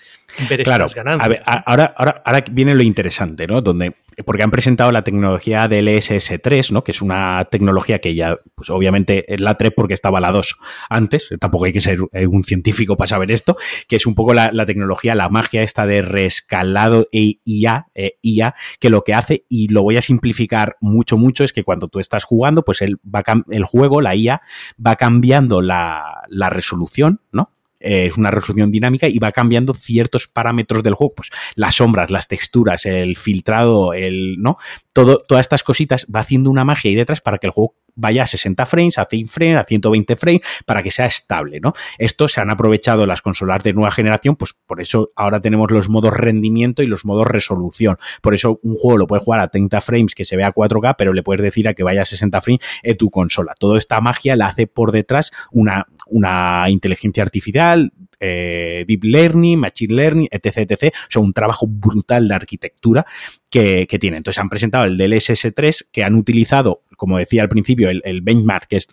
ver 0.49 0.61
estas 0.61 0.93
ganancias. 0.93 1.25
A 1.25 1.29
ver, 1.29 1.41
ahora, 1.45 1.93
ahora, 1.97 2.21
ahora 2.23 2.45
viene 2.51 2.75
lo 2.75 2.83
interesante, 2.83 3.47
¿no? 3.47 3.61
Donde 3.61 3.93
porque 4.26 4.43
han 4.43 4.51
presentado 4.51 4.91
la 4.91 5.03
tecnología 5.03 5.68
del 5.68 5.88
SS3, 5.88 6.72
¿no? 6.72 6.84
Que 6.84 6.91
es 6.91 7.01
una 7.01 7.47
tecnología 7.51 7.99
que 7.99 8.15
ya, 8.15 8.39
pues 8.55 8.70
obviamente 8.70 9.32
es 9.34 9.39
la 9.39 9.55
3 9.55 9.74
porque 9.76 9.93
estaba 9.93 10.20
la 10.20 10.32
2 10.32 10.57
antes, 10.89 11.30
tampoco 11.39 11.65
hay 11.65 11.74
que 11.74 11.82
ser 11.82 11.99
eh, 12.13 12.28
un 12.28 12.43
científico 12.43 12.97
para 12.97 13.09
saber 13.09 13.32
esto, 13.32 13.57
que 13.88 13.95
es 13.95 14.05
un 14.05 14.15
poco 14.15 14.34
la, 14.34 14.65
tecnología, 14.65 15.15
la 15.15 15.30
magia 15.30 15.61
esta 15.61 15.86
de 15.86 16.01
reescalado 16.01 17.07
e 17.11 17.39
IA, 17.45 17.88
eh, 17.93 18.18
IA, 18.22 18.55
que 18.80 18.89
lo 18.89 19.03
que 19.03 19.13
hace, 19.13 19.45
y 19.49 19.68
lo 19.68 19.84
voy 19.84 19.97
a 19.97 20.01
simplificar 20.01 20.78
mucho, 20.82 21.18
mucho, 21.18 21.43
es 21.43 21.53
que 21.53 21.63
cuando 21.63 21.88
tú 21.88 21.99
estás 21.99 22.24
jugando, 22.24 22.63
pues 22.63 22.82
el, 22.82 22.97
va, 23.03 23.24
el 23.49 23.65
juego, 23.65 24.01
la 24.01 24.15
IA, 24.15 24.41
va 24.84 24.95
cambiando 24.95 25.61
la 25.61 26.49
resolución, 26.49 27.22
¿no? 27.32 27.51
Eh, 27.88 28.07
es 28.07 28.17
una 28.17 28.31
resolución 28.31 28.69
dinámica 28.69 29.07
y 29.07 29.17
va 29.17 29.31
cambiando 29.31 29.73
ciertos 29.73 30.27
parámetros 30.27 30.83
del 30.83 30.93
juego, 30.93 31.15
pues 31.15 31.29
las 31.55 31.75
sombras, 31.75 32.11
las 32.11 32.27
texturas, 32.27 32.85
el 32.85 33.15
filtrado, 33.15 33.93
el, 33.93 34.35
¿no? 34.39 34.57
Todo, 34.91 35.23
todas 35.25 35.45
estas 35.45 35.63
cositas 35.63 36.05
va 36.13 36.19
haciendo 36.19 36.49
una 36.49 36.65
magia 36.65 36.89
ahí 36.89 36.95
detrás 36.95 37.21
para 37.21 37.38
que 37.38 37.47
el 37.47 37.51
juego 37.51 37.75
vaya 37.97 38.23
a 38.23 38.27
60 38.27 38.65
frames, 38.65 38.97
a 38.97 39.05
100 39.05 39.27
frames, 39.27 39.57
a 39.57 39.63
120 39.63 40.15
frames, 40.15 40.41
para 40.65 40.83
que 40.83 40.91
sea 40.91 41.07
estable, 41.07 41.59
¿no? 41.59 41.73
Esto 41.97 42.27
se 42.27 42.39
han 42.39 42.49
aprovechado 42.49 43.05
las 43.05 43.21
consolas 43.21 43.63
de 43.63 43.73
nueva 43.73 43.91
generación, 43.91 44.35
pues 44.35 44.53
por 44.53 44.79
eso 44.81 45.11
ahora 45.15 45.41
tenemos 45.41 45.71
los 45.71 45.89
modos 45.89 46.13
rendimiento 46.13 46.83
y 46.83 46.88
los 46.88 47.05
modos 47.05 47.27
resolución. 47.27 47.97
Por 48.21 48.33
eso 48.33 48.59
un 48.63 48.75
juego 48.75 48.97
lo 48.97 49.07
puedes 49.07 49.23
jugar 49.23 49.39
a 49.39 49.49
30 49.49 49.81
frames 49.81 50.15
que 50.15 50.25
se 50.25 50.38
vea 50.38 50.47
a 50.47 50.53
4K, 50.53 50.95
pero 50.97 51.13
le 51.13 51.23
puedes 51.23 51.41
decir 51.41 51.67
a 51.67 51.73
que 51.73 51.83
vaya 51.83 52.03
a 52.03 52.05
60 52.05 52.39
frames 52.41 52.65
en 52.83 52.97
tu 52.97 53.09
consola. 53.09 53.55
Toda 53.57 53.77
esta 53.77 53.99
magia 53.99 54.35
la 54.35 54.47
hace 54.47 54.67
por 54.67 54.91
detrás 54.91 55.31
una, 55.51 55.88
una 56.10 56.70
inteligencia 56.70 57.24
artificial, 57.24 57.91
eh, 58.20 58.86
deep 58.88 59.03
learning, 59.03 59.59
machine 59.59 59.93
learning, 59.93 60.28
etc, 60.32 60.70
etc. 60.70 60.93
O 60.93 61.11
sea, 61.11 61.22
un 61.22 61.34
trabajo 61.34 61.68
brutal 61.68 62.28
de 62.28 62.36
arquitectura 62.36 63.05
que, 63.49 63.88
que 63.88 63.99
tiene. 63.99 64.18
Entonces 64.18 64.39
han 64.39 64.49
presentado 64.49 64.86
el 64.86 64.97
DLSS 64.97 65.53
3 65.53 65.89
que 65.91 66.03
han 66.03 66.15
utilizado 66.15 66.82
como 66.97 67.20
decía 67.20 67.43
al 67.43 67.47
principio, 67.47 67.89
el, 67.89 68.22
benchmark 68.22 68.68
que 68.68 68.78
es 68.78 68.88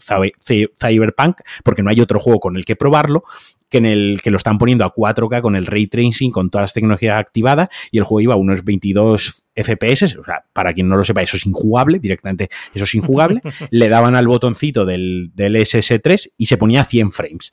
Cyberpunk, 0.79 1.41
porque 1.65 1.83
no 1.83 1.91
hay 1.91 2.01
otro 2.01 2.21
juego 2.21 2.39
con 2.39 2.57
el 2.57 2.65
que 2.65 2.77
probarlo, 2.77 3.25
que 3.69 3.79
en 3.79 3.87
el 3.87 4.21
que 4.23 4.31
lo 4.31 4.37
están 4.37 4.59
poniendo 4.59 4.85
a 4.85 4.95
4K 4.95 5.41
con 5.41 5.57
el 5.57 5.67
ray 5.67 5.89
tracing, 5.89 6.31
con 6.31 6.51
todas 6.51 6.65
las 6.65 6.75
tecnologías 6.75 7.19
activadas, 7.19 7.71
y 7.91 7.99
el 7.99 8.05
juego 8.05 8.21
iba 8.21 8.35
a 8.35 8.37
unos 8.37 8.63
22 8.63 9.45
FPS, 9.57 10.17
o 10.19 10.25
sea, 10.25 10.45
para 10.53 10.75
quien 10.75 10.89
no 10.89 10.97
lo 10.97 11.03
sepa, 11.03 11.23
eso 11.23 11.37
es 11.37 11.47
injugable, 11.47 11.99
directamente 11.99 12.51
eso 12.75 12.85
es 12.85 12.95
injugable, 12.95 13.41
le 13.71 13.89
daban 13.89 14.15
al 14.15 14.29
botoncito 14.29 14.85
del, 14.85 15.33
del 15.35 15.57
SS3 15.57 16.31
y 16.37 16.47
se 16.47 16.57
ponía 16.59 16.83
a 16.83 16.85
100 16.85 17.11
frames. 17.11 17.53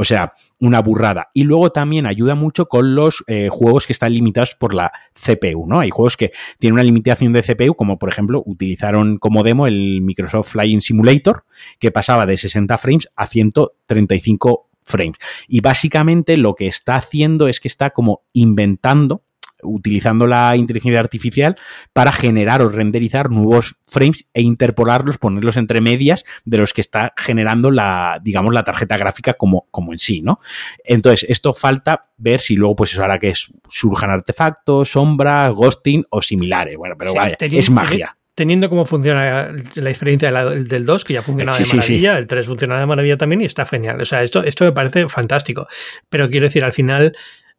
O 0.00 0.04
sea, 0.04 0.32
una 0.60 0.80
burrada. 0.80 1.28
Y 1.34 1.42
luego 1.42 1.72
también 1.72 2.06
ayuda 2.06 2.36
mucho 2.36 2.68
con 2.68 2.94
los 2.94 3.24
eh, 3.26 3.48
juegos 3.50 3.84
que 3.84 3.92
están 3.92 4.14
limitados 4.14 4.54
por 4.54 4.72
la 4.72 4.92
CPU, 5.12 5.66
¿no? 5.66 5.80
Hay 5.80 5.90
juegos 5.90 6.16
que 6.16 6.30
tienen 6.60 6.74
una 6.74 6.84
limitación 6.84 7.32
de 7.32 7.42
CPU, 7.42 7.74
como 7.74 7.98
por 7.98 8.08
ejemplo 8.08 8.44
utilizaron 8.46 9.18
como 9.18 9.42
demo 9.42 9.66
el 9.66 10.00
Microsoft 10.00 10.52
Flying 10.52 10.82
Simulator, 10.82 11.44
que 11.80 11.90
pasaba 11.90 12.26
de 12.26 12.36
60 12.36 12.78
frames 12.78 13.08
a 13.16 13.26
135 13.26 14.68
frames. 14.84 15.18
Y 15.48 15.62
básicamente 15.62 16.36
lo 16.36 16.54
que 16.54 16.68
está 16.68 16.94
haciendo 16.94 17.48
es 17.48 17.58
que 17.58 17.66
está 17.66 17.90
como 17.90 18.22
inventando 18.32 19.24
utilizando 19.62 20.26
la 20.26 20.56
inteligencia 20.56 21.00
artificial 21.00 21.56
para 21.92 22.12
generar 22.12 22.62
o 22.62 22.68
renderizar 22.68 23.30
nuevos 23.30 23.76
frames 23.86 24.26
e 24.34 24.42
interpolarlos, 24.42 25.18
ponerlos 25.18 25.56
entre 25.56 25.80
medias 25.80 26.24
de 26.44 26.58
los 26.58 26.72
que 26.72 26.80
está 26.80 27.12
generando 27.16 27.70
la, 27.70 28.20
digamos, 28.22 28.54
la 28.54 28.64
tarjeta 28.64 28.96
gráfica 28.96 29.34
como, 29.34 29.66
como 29.70 29.92
en 29.92 29.98
sí, 29.98 30.20
¿no? 30.20 30.40
Entonces, 30.84 31.28
esto 31.28 31.54
falta 31.54 32.08
ver 32.16 32.40
si 32.40 32.56
luego, 32.56 32.76
pues 32.76 32.92
eso 32.92 33.04
hará 33.04 33.18
que 33.18 33.32
surjan 33.68 34.10
artefactos, 34.10 34.90
sombras, 34.90 35.52
ghosting 35.52 36.04
o 36.10 36.22
similares. 36.22 36.76
Bueno, 36.76 36.96
pero 36.98 37.14
vaya, 37.14 37.36
es 37.40 37.70
magia 37.70 38.18
teniendo 38.38 38.70
cómo 38.70 38.86
funciona 38.86 39.52
la 39.74 39.90
experiencia 39.90 40.30
del 40.30 40.86
2, 40.86 41.04
que 41.04 41.14
ya 41.14 41.22
funciona 41.22 41.52
de 41.52 41.64
maravilla, 41.64 42.18
el 42.18 42.28
3 42.28 42.46
funciona 42.46 42.78
de 42.78 42.86
maravilla 42.86 43.16
también 43.16 43.40
y 43.40 43.44
está 43.44 43.66
genial. 43.66 44.00
O 44.00 44.04
sea, 44.04 44.22
esto, 44.22 44.44
esto 44.44 44.64
me 44.64 44.70
parece 44.70 45.08
fantástico. 45.08 45.66
Pero 46.08 46.30
quiero 46.30 46.46
decir, 46.46 46.62
al 46.62 46.72
final, 46.72 47.16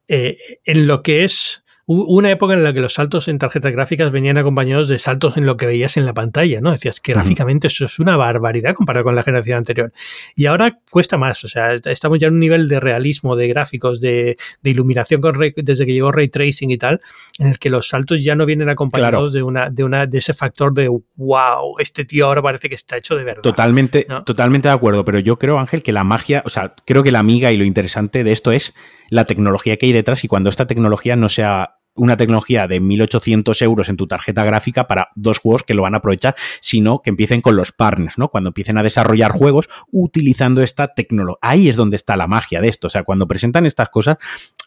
eh, 0.07 0.37
en 0.63 0.87
lo 0.87 1.03
que 1.03 1.25
es 1.25 1.65
hubo 1.91 2.05
una 2.05 2.29
época 2.29 2.53
en 2.53 2.63
la 2.63 2.71
que 2.71 2.81
los 2.81 2.93
saltos 2.93 3.27
en 3.29 3.39
tarjetas 3.39 3.71
gráficas 3.71 4.11
venían 4.11 4.37
acompañados 4.37 4.87
de 4.89 4.99
saltos 4.99 5.37
en 5.37 5.47
lo 5.47 5.57
que 5.57 5.65
veías 5.65 5.97
en 5.97 6.05
la 6.05 6.13
pantalla, 6.13 6.61
¿no? 6.61 6.71
Decías 6.71 6.99
que 6.99 7.13
gráficamente 7.13 7.65
eso 7.65 7.85
es 7.85 7.97
una 7.97 8.15
barbaridad 8.15 8.75
comparado 8.75 9.05
con 9.05 9.15
la 9.15 9.23
generación 9.23 9.57
anterior. 9.57 9.91
Y 10.35 10.45
ahora 10.45 10.77
cuesta 10.91 11.17
más, 11.17 11.43
o 11.43 11.47
sea, 11.47 11.73
estamos 11.73 12.19
ya 12.19 12.27
en 12.27 12.35
un 12.35 12.41
nivel 12.41 12.67
de 12.67 12.79
realismo, 12.79 13.35
de 13.35 13.47
gráficos, 13.47 13.99
de, 13.99 14.37
iluminación 14.63 15.19
con 15.19 15.35
desde 15.55 15.85
que 15.87 15.93
llegó 15.93 16.11
ray 16.11 16.27
tracing 16.27 16.69
y 16.69 16.77
tal, 16.77 17.01
en 17.39 17.47
el 17.47 17.57
que 17.57 17.71
los 17.71 17.87
saltos 17.87 18.23
ya 18.23 18.35
no 18.35 18.45
vienen 18.45 18.69
acompañados 18.69 19.33
de 19.33 19.41
una, 19.41 19.71
de 19.71 19.83
una, 19.83 20.05
de 20.05 20.19
ese 20.19 20.35
factor 20.35 20.75
de 20.75 20.89
wow, 21.15 21.79
este 21.79 22.05
tío 22.05 22.27
ahora 22.27 22.43
parece 22.43 22.69
que 22.69 22.75
está 22.75 22.97
hecho 22.97 23.15
de 23.15 23.23
verdad. 23.23 23.41
Totalmente, 23.41 24.05
totalmente 24.27 24.67
de 24.67 24.75
acuerdo, 24.75 25.03
pero 25.03 25.17
yo 25.17 25.39
creo, 25.39 25.57
Ángel, 25.57 25.81
que 25.81 25.91
la 25.91 26.03
magia, 26.03 26.43
o 26.45 26.51
sea, 26.51 26.75
creo 26.85 27.01
que 27.01 27.11
la 27.11 27.17
amiga 27.17 27.51
y 27.51 27.57
lo 27.57 27.63
interesante 27.63 28.23
de 28.23 28.31
esto 28.31 28.51
es 28.51 28.75
la 29.09 29.25
tecnología 29.25 29.75
que 29.77 29.87
hay 29.87 29.91
detrás 29.91 30.23
y 30.23 30.27
cuando 30.27 30.51
esta 30.51 30.67
tecnología 30.67 31.15
no 31.15 31.29
sea 31.29 31.78
una 31.99 32.17
tecnología 32.17 32.67
de 32.67 32.81
1.800 32.81 33.61
euros 33.61 33.89
en 33.89 33.97
tu 33.97 34.07
tarjeta 34.07 34.43
gráfica 34.43 34.87
para 34.87 35.09
dos 35.15 35.39
juegos 35.39 35.63
que 35.63 35.73
lo 35.73 35.83
van 35.83 35.93
a 35.93 35.97
aprovechar, 35.97 36.35
sino 36.59 37.01
que 37.01 37.09
empiecen 37.09 37.41
con 37.41 37.55
los 37.55 37.71
partners, 37.71 38.17
¿no? 38.17 38.29
Cuando 38.29 38.49
empiecen 38.49 38.77
a 38.77 38.83
desarrollar 38.83 39.31
juegos 39.31 39.69
utilizando 39.91 40.61
esta 40.61 40.89
tecnología. 40.89 41.39
Ahí 41.41 41.69
es 41.69 41.75
donde 41.75 41.95
está 41.95 42.15
la 42.15 42.27
magia 42.27 42.61
de 42.61 42.69
esto. 42.69 42.87
O 42.87 42.89
sea, 42.89 43.03
cuando 43.03 43.27
presentan 43.27 43.65
estas 43.65 43.89
cosas, 43.89 44.17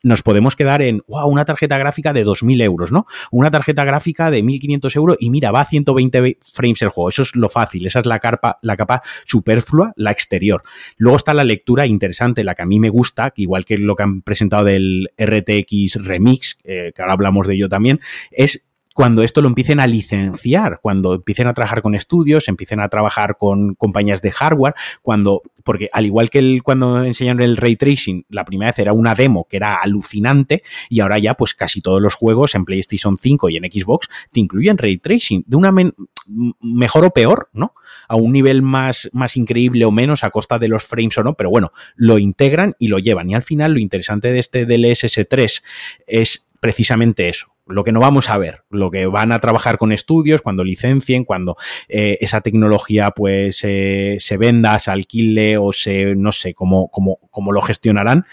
nos 0.03 0.23
podemos 0.23 0.57
quedar 0.57 0.83
en, 0.83 1.03
wow, 1.07 1.29
una 1.29 1.45
tarjeta 1.45 1.79
gráfica 1.79 2.13
de 2.13 2.27
2.000 2.27 2.63
euros, 2.63 2.93
¿no? 2.93 3.07
Una 3.31 3.51
tarjeta 3.51 3.85
gráfica 3.85 4.31
de 4.31 4.43
1.500 4.43 4.97
euros 4.97 5.17
y 5.21 5.31
mira, 5.31 5.51
va 5.51 5.61
a 5.61 5.65
120 5.65 6.39
frames 6.41 6.83
el 6.83 6.89
juego. 6.89 7.09
Eso 7.09 7.23
es 7.23 7.35
lo 7.37 7.49
fácil, 7.49 7.87
esa 7.87 8.01
es 8.01 8.07
la 8.07 8.19
capa, 8.19 8.59
la 8.63 8.77
capa 8.77 9.03
superflua, 9.25 9.93
la 9.97 10.11
exterior. 10.11 10.63
Luego 10.97 11.17
está 11.17 11.35
la 11.35 11.45
lectura 11.45 11.87
interesante, 11.87 12.45
la 12.45 12.55
que 12.55 12.63
a 12.63 12.67
mí 12.67 12.81
me 12.81 12.89
gusta, 12.89 13.33
igual 13.37 13.65
que 13.65 13.79
lo 13.79 13.97
que 13.97 14.03
han 14.03 14.23
presentado 14.23 14.65
del 14.65 15.11
RTX 15.19 16.05
Remix, 16.05 16.61
eh, 16.65 16.93
que 16.95 17.03
ahora 17.03 17.17
hablamos 17.23 17.47
de 17.47 17.55
ello 17.55 17.69
también, 17.69 18.01
es 18.31 18.69
cuando 18.95 19.23
esto 19.23 19.41
lo 19.41 19.49
empiecen 19.49 19.81
a 19.81 19.87
licenciar, 19.87 20.81
cuando 20.83 21.15
empiecen 21.15 21.47
a 21.47 21.55
trabajar 21.55 21.83
con 21.83 21.95
estudios, 21.95 22.49
empiecen 22.49 22.81
a 22.81 22.89
trabajar 22.89 23.37
con 23.39 23.75
compañías 23.75 24.23
de 24.23 24.31
hardware, 24.31 24.75
cuando, 25.01 25.43
porque 25.65 25.89
al 25.93 26.07
igual 26.07 26.31
que 26.31 26.39
el, 26.39 26.63
cuando 26.63 27.05
enseñaron 27.05 27.43
el 27.43 27.57
ray 27.57 27.77
tracing, 27.77 28.27
la 28.29 28.45
primera 28.45 28.71
vez 28.71 28.79
era 28.79 28.93
una 28.93 29.15
demo 29.15 29.47
que 29.49 29.57
era 29.57 29.77
alucinante 29.77 30.63
y 30.89 31.01
ahora 31.01 31.19
ya 31.19 31.35
pues 31.35 31.55
casi 31.55 31.81
todos 31.81 32.01
los 32.01 32.15
juegos 32.15 32.55
en 32.55 32.65
PlayStation 32.65 33.17
5 33.17 33.49
y 33.51 33.57
en 33.57 33.65
Xbox 33.65 34.09
te 34.31 34.41
incluyen 34.41 34.79
ray 34.79 34.99
tracing 34.99 35.45
de 35.47 35.57
una 35.57 35.73
mejor 36.61 37.05
o 37.05 37.11
peor, 37.11 37.51
¿no? 37.53 37.75
A 38.09 38.17
un 38.17 38.33
nivel 38.33 38.63
más, 38.63 39.11
más 39.13 39.37
increíble 39.37 39.85
o 39.85 39.91
menos 39.91 40.25
a 40.25 40.31
costa 40.31 40.59
de 40.59 40.69
los 40.69 40.85
frames 40.85 41.19
o 41.19 41.25
no, 41.25 41.35
pero 41.35 41.51
bueno, 41.51 41.73
lo 41.97 42.19
integran 42.19 42.75
y 42.79 42.89
lo 42.89 42.99
llevan. 42.99 43.31
Y 43.31 43.35
al 43.35 43.43
final 43.43 43.73
lo 43.73 43.79
interesante 43.79 44.33
de 44.33 44.39
este 44.39 44.67
DLSS 44.67 45.27
3 45.29 45.65
es 46.07 46.53
precisamente 46.61 47.29
eso, 47.29 47.53
lo 47.67 47.85
que 47.85 47.93
no 47.93 48.01
vamos 48.01 48.29
a 48.29 48.39
ver, 48.39 48.63
lo 48.71 48.91
que 48.91 49.07
van 49.07 49.33
a 49.33 49.39
trabajar 49.39 49.79
con 49.79 49.93
estudios, 49.93 50.43
cuando 50.43 50.63
licencien, 50.65 51.25
cuando 51.25 51.57
eh, 51.89 52.19
esa 52.21 52.41
tecnología 52.41 53.11
pues 53.11 53.61
eh, 53.65 54.17
se 54.19 54.37
venda, 54.37 54.79
se 54.79 54.91
alquile 54.91 55.52
o 55.57 55.73
se, 55.73 56.15
no 56.15 56.33
sé 56.33 56.55
cómo, 56.55 56.89
cómo, 56.89 57.19
cómo 57.31 57.53
lo 57.53 57.61
gestionarán, 57.61 58.27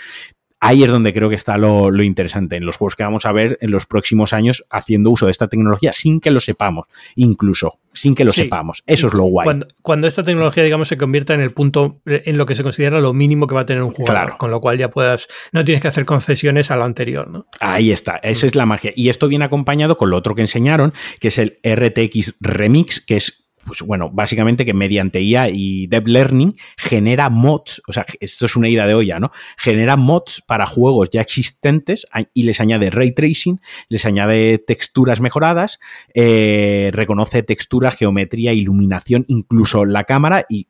ahí 0.60 0.84
es 0.84 0.92
donde 0.92 1.14
creo 1.14 1.30
que 1.30 1.36
está 1.36 1.58
lo, 1.58 2.04
interesante, 2.04 2.58
en 2.58 2.66
los 2.66 2.78
juegos 2.78 2.96
que 2.96 3.04
vamos 3.04 3.26
a 3.26 3.32
ver 3.32 3.58
en 3.62 3.72
los 3.72 3.86
próximos 3.86 4.34
años 4.34 4.66
haciendo 4.70 5.10
uso 5.10 5.26
de 5.26 5.32
esta 5.32 5.48
tecnología 5.48 5.94
sin 5.94 6.20
que 6.20 6.32
lo 6.32 6.40
sepamos, 6.40 6.86
incluso 7.16 7.80
sin 7.94 8.16
que 8.16 8.24
lo 8.24 8.34
sepamos. 8.34 8.84
Eso 8.86 9.08
es 9.08 9.14
lo 9.14 9.24
guay. 9.24 9.60
Cuando, 9.82 10.08
esta 10.08 10.24
tecnología, 10.24 10.64
digamos, 10.64 10.88
se 10.88 10.98
convierta 10.98 11.34
en 11.34 11.42
el 11.42 11.52
punto, 11.52 12.02
en 12.06 12.38
lo 12.38 12.46
que 12.46 12.56
se 12.56 12.64
considera 12.64 13.00
lo 13.00 13.14
mínimo 13.14 13.48
que 13.48 13.56
va 13.56 13.62
a 13.62 13.66
tener 13.66 13.84
un 13.84 13.92
jugador, 13.92 14.38
con 14.38 14.52
lo 14.52 14.62
cual 14.62 14.78
ya 14.78 14.90
puedas, 14.90 15.28
no 15.52 15.64
tienes 15.66 15.82
que 15.82 15.88
hacer 15.88 16.06
concesiones 16.06 16.72
a 16.72 16.76
lo 16.78 16.84
anterior, 16.84 17.28
¿no? 17.28 17.48
Ahí 17.60 17.92
está, 17.92 18.18
esa 18.18 18.48
es 18.48 18.56
la 18.56 18.66
magia. 18.66 18.92
Y 18.96 19.10
esto 19.10 19.28
viene 19.28 19.46
acompañado 19.46 19.98
con 19.98 20.10
lo 20.10 20.18
otro 20.18 20.36
que 20.36 20.42
enseñaron, 20.42 20.94
que 21.20 21.30
es 21.30 21.38
el 21.38 21.60
RTX 21.64 22.36
Remix, 22.40 23.00
que 23.02 23.18
es 23.18 23.49
pues 23.70 23.84
bueno, 23.84 24.10
básicamente 24.12 24.66
que 24.66 24.74
mediante 24.74 25.22
IA 25.22 25.50
y 25.50 25.86
Deep 25.86 26.08
Learning 26.08 26.58
genera 26.76 27.30
mods, 27.30 27.84
o 27.88 27.94
sea, 27.94 28.04
esto 28.20 28.48
es 28.48 28.56
una 28.56 28.68
idea 28.68 28.88
de 28.88 28.96
olla, 28.96 29.20
¿no? 29.20 29.30
Genera 29.60 29.96
mods 29.96 30.42
para 30.48 30.66
juegos 30.66 31.12
ya 31.12 31.22
existentes 31.22 32.08
y 32.34 32.44
les 32.44 32.60
añade 32.60 32.90
ray 32.90 33.12
tracing, 33.12 33.62
les 33.88 34.08
añade 34.08 34.58
texturas 34.58 35.22
mejoradas, 35.22 35.80
eh, 36.16 36.90
reconoce 36.94 37.44
textura, 37.44 37.92
geometría, 37.92 38.54
iluminación, 38.54 39.24
incluso 39.28 39.86
la 39.86 40.04
cámara 40.04 40.48
y 40.50 40.66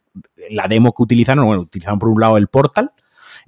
la 0.49 0.67
demo 0.67 0.91
que 0.91 1.01
utilizaron, 1.01 1.45
bueno, 1.45 1.61
utilizaron 1.61 1.99
por 1.99 2.09
un 2.09 2.19
lado 2.19 2.35
el 2.35 2.49
portal, 2.49 2.91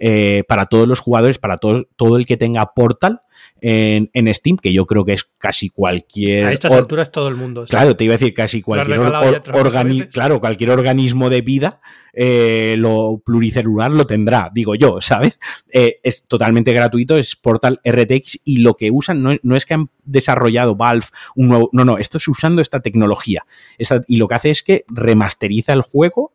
eh, 0.04 0.44
para 0.48 0.66
todos 0.66 0.88
los 0.88 1.00
jugadores, 1.00 1.38
para 1.38 1.58
todo, 1.58 1.88
todo 1.96 2.18
el 2.18 2.26
que 2.26 2.36
tenga 2.36 2.74
Portal, 2.74 3.22
en, 3.62 4.34
Steam, 4.34 4.58
que 4.58 4.74
yo 4.74 4.88
creo 4.88 5.06
que 5.06 5.14
es 5.14 5.30
casi 5.38 5.70
cualquier. 5.70 6.46
A 6.46 6.52
estas 6.52 6.72
alturas 6.72 7.12
todo 7.12 7.28
el 7.28 7.36
mundo. 7.36 7.66
Claro, 7.70 7.96
te 7.96 8.04
iba 8.04 8.16
a 8.16 8.18
decir 8.18 8.34
casi 8.34 8.64
cualquier 8.64 9.00
organismo, 9.00 10.10
claro, 10.12 10.40
cualquier 10.40 10.72
organismo 10.72 11.30
de 11.30 11.42
vida, 11.42 11.82
eh, 12.14 12.76
lo 12.80 13.22
pluricelular 13.24 13.92
lo 13.92 14.08
tendrá, 14.08 14.50
digo 14.52 14.74
yo, 14.74 15.02
¿sabes? 15.02 15.38
Eh, 15.72 16.00
es 16.02 16.26
totalmente 16.28 16.74
gratuito, 16.74 17.18
es 17.18 17.36
Portal 17.36 17.80
RTX 17.86 18.40
y 18.44 18.58
lo 18.58 18.74
que 18.74 18.90
usan 18.90 19.22
no, 19.22 19.56
es 19.56 19.66
que 19.68 19.76
han 19.76 19.90
desarrollado 20.04 20.76
Valve 20.76 21.06
un 21.36 21.48
nuevo. 21.50 21.70
No, 21.74 21.86
no, 21.86 22.00
esto 22.00 22.18
es 22.18 22.28
usando 22.28 22.62
esta 22.62 22.80
tecnología. 22.80 23.46
y 24.08 24.18
lo 24.18 24.28
que 24.28 24.36
hace 24.36 24.50
es 24.50 24.64
que 24.64 24.84
remasteriza 24.88 25.74
el 25.74 25.84
juego 25.84 26.34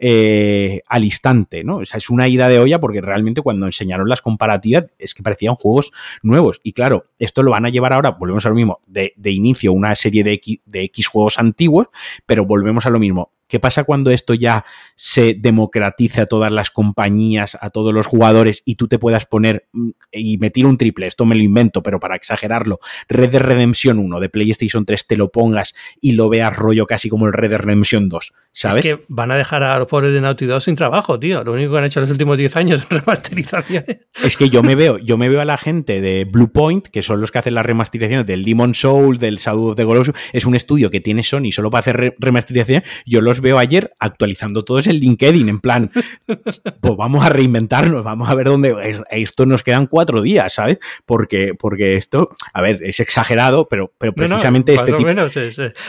eh, 0.00 0.82
al 0.86 1.04
instante, 1.04 1.64
¿no? 1.64 1.78
O 1.78 1.86
sea, 1.86 1.98
es 1.98 2.10
una 2.10 2.28
ida 2.28 2.48
de 2.48 2.58
olla 2.58 2.78
porque 2.80 3.00
realmente 3.00 3.42
cuando 3.42 3.66
enseñaron 3.66 4.08
las 4.08 4.22
comparativas 4.22 4.88
es 4.98 5.14
que 5.14 5.22
parecían 5.22 5.54
juegos 5.54 5.90
nuevos. 6.22 6.60
Y 6.62 6.72
claro, 6.72 7.06
esto 7.18 7.42
lo 7.42 7.50
van 7.50 7.66
a 7.66 7.70
llevar 7.70 7.92
ahora, 7.92 8.10
volvemos 8.10 8.46
a 8.46 8.50
lo 8.50 8.54
mismo, 8.54 8.80
de, 8.86 9.12
inicio 9.24 9.72
una 9.72 9.94
serie 9.94 10.24
de 10.24 10.40
de 10.64 10.84
X 10.84 11.08
juegos 11.08 11.38
antiguos, 11.38 11.88
pero 12.26 12.44
volvemos 12.44 12.86
a 12.86 12.90
lo 12.90 12.98
mismo. 12.98 13.32
¿Qué 13.48 13.58
pasa 13.60 13.84
cuando 13.84 14.10
esto 14.10 14.34
ya 14.34 14.66
se 14.94 15.32
democratice 15.32 16.20
a 16.20 16.26
todas 16.26 16.52
las 16.52 16.70
compañías, 16.70 17.56
a 17.58 17.70
todos 17.70 17.94
los 17.94 18.06
jugadores 18.06 18.62
y 18.66 18.74
tú 18.74 18.88
te 18.88 18.98
puedas 18.98 19.24
poner 19.24 19.68
mm, 19.72 19.90
y 20.12 20.36
meter 20.36 20.66
un 20.66 20.76
triple? 20.76 21.06
Esto 21.06 21.24
me 21.24 21.34
lo 21.34 21.42
invento, 21.42 21.82
pero 21.82 21.98
para 21.98 22.14
exagerarlo, 22.14 22.78
Red 23.08 23.30
Dead 23.30 23.40
Redemption 23.40 23.98
1 23.98 24.20
de 24.20 24.28
PlayStation 24.28 24.84
3 24.84 25.06
te 25.06 25.16
lo 25.16 25.30
pongas 25.30 25.74
y 25.98 26.12
lo 26.12 26.28
veas 26.28 26.54
rollo 26.54 26.86
casi 26.86 27.08
como 27.08 27.26
el 27.26 27.32
Red 27.32 27.50
Dead 27.50 27.60
Redemption 27.60 28.10
2, 28.10 28.34
¿sabes? 28.58 28.84
Es 28.84 28.96
que 28.96 29.04
van 29.08 29.30
a 29.30 29.36
dejar 29.36 29.62
a 29.62 29.78
los 29.78 29.86
pobres 29.86 30.12
de 30.12 30.20
Naughty 30.20 30.46
Dog 30.46 30.60
sin 30.60 30.74
trabajo, 30.74 31.20
tío. 31.20 31.44
Lo 31.44 31.52
único 31.52 31.72
que 31.72 31.78
han 31.78 31.84
hecho 31.84 32.00
en 32.00 32.06
los 32.06 32.10
últimos 32.10 32.36
10 32.36 32.56
años 32.56 32.80
es 32.80 32.88
remasterizaciones. 32.90 33.98
Es 34.24 34.36
que 34.36 34.50
yo 34.50 34.64
me 34.64 34.74
veo, 34.74 34.98
yo 34.98 35.16
me 35.16 35.28
veo 35.28 35.40
a 35.40 35.44
la 35.44 35.56
gente 35.56 36.00
de 36.00 36.24
Blue 36.24 36.50
Point, 36.50 36.88
que 36.88 37.04
son 37.04 37.20
los 37.20 37.30
que 37.30 37.38
hacen 37.38 37.54
las 37.54 37.64
remasterizaciones 37.64 38.26
del 38.26 38.44
Demon 38.44 38.74
Souls, 38.74 39.20
del 39.20 39.36
Shadow 39.36 39.68
of 39.68 39.76
the 39.76 39.84
Colossus, 39.84 40.14
es 40.32 40.44
un 40.44 40.56
estudio 40.56 40.90
que 40.90 41.00
tiene 41.00 41.22
Sony 41.22 41.52
solo 41.52 41.70
para 41.70 41.80
hacer 41.80 42.16
remasterizaciones. 42.18 43.02
Yo 43.06 43.20
los 43.20 43.40
veo 43.40 43.58
ayer 43.60 43.92
actualizando 44.00 44.64
todos 44.64 44.88
el 44.88 44.98
LinkedIn, 44.98 45.48
en 45.48 45.60
plan, 45.60 45.92
pues 46.80 46.96
vamos 46.96 47.24
a 47.24 47.28
reinventarnos, 47.28 48.02
vamos 48.02 48.28
a 48.28 48.34
ver 48.34 48.48
dónde. 48.48 48.74
Esto 49.10 49.46
nos 49.46 49.62
quedan 49.62 49.86
cuatro 49.86 50.20
días, 50.20 50.54
¿sabes? 50.54 50.78
Porque, 51.06 51.54
porque 51.56 51.94
esto, 51.94 52.30
a 52.52 52.60
ver, 52.60 52.80
es 52.82 52.98
exagerado, 52.98 53.68
pero, 53.68 53.92
pero 53.98 54.12
precisamente 54.12 54.74
este 54.74 54.94
tipo. 54.94 55.04
Menos 55.04 55.36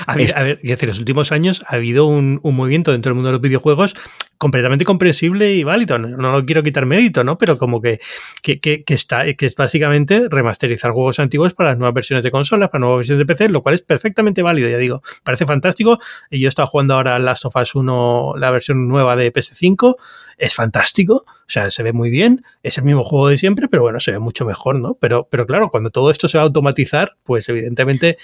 A, 0.05 0.15
ver, 0.15 0.37
a 0.37 0.43
ver, 0.43 0.59
en 0.61 0.87
los 0.87 0.99
últimos 0.99 1.31
años 1.31 1.63
ha 1.67 1.75
habido 1.75 2.05
un, 2.05 2.39
un 2.43 2.58
movimiento 2.59 2.91
dentro 2.91 3.09
del 3.09 3.15
mundo 3.15 3.29
de 3.29 3.33
los 3.33 3.41
videojuegos 3.41 3.95
completamente 4.39 4.85
comprensible 4.85 5.51
y 5.51 5.65
válido. 5.65 5.99
No, 5.99 6.31
lo 6.31 6.45
quiero 6.45 6.63
quitar 6.63 6.85
mérito, 6.85 7.25
¿no? 7.25 7.37
Pero 7.37 7.57
como 7.57 7.81
que, 7.81 7.99
que, 8.41 8.59
que, 8.59 8.83
está, 8.87 9.31
que 9.33 9.45
es 9.45 9.53
básicamente 9.53 10.27
remasterizar 10.29 10.91
juegos 10.91 11.19
antiguos 11.19 11.53
para 11.53 11.71
las 11.71 11.77
nuevas 11.77 11.93
versiones 11.93 12.23
de 12.23 12.31
consolas, 12.31 12.69
para 12.69 12.79
nuevas 12.79 12.99
versiones 12.99 13.19
de 13.19 13.25
PC, 13.25 13.49
lo 13.49 13.61
cual 13.61 13.75
es 13.75 13.81
perfectamente 13.81 14.41
válido, 14.41 14.69
ya 14.69 14.77
digo. 14.77 15.03
Parece 15.23 15.45
fantástico. 15.45 15.99
Yo 16.31 16.47
he 16.47 16.49
estado 16.49 16.69
jugando 16.69 16.93
ahora 16.93 17.19
Last 17.19 17.45
of 17.45 17.55
Us 17.57 17.75
1, 17.75 18.35
la 18.37 18.49
versión 18.49 18.87
nueva 18.87 19.17
de 19.17 19.33
PS5. 19.33 19.97
Es 20.37 20.55
fantástico. 20.55 21.25
O 21.27 21.51
sea, 21.51 21.69
se 21.69 21.83
ve 21.83 21.91
muy 21.91 22.09
bien. 22.09 22.45
Es 22.63 22.77
el 22.77 22.85
mismo 22.85 23.03
juego 23.03 23.27
de 23.27 23.35
siempre, 23.35 23.67
pero 23.67 23.83
bueno, 23.83 23.99
se 23.99 24.11
ve 24.11 24.19
mucho 24.19 24.45
mejor, 24.45 24.79
¿no? 24.79 24.93
Pero, 25.01 25.27
pero 25.29 25.47
claro, 25.47 25.69
cuando 25.69 25.89
todo 25.89 26.11
esto 26.11 26.29
se 26.29 26.37
va 26.37 26.43
a 26.43 26.47
automatizar, 26.47 27.17
pues 27.23 27.49
evidentemente 27.49 28.17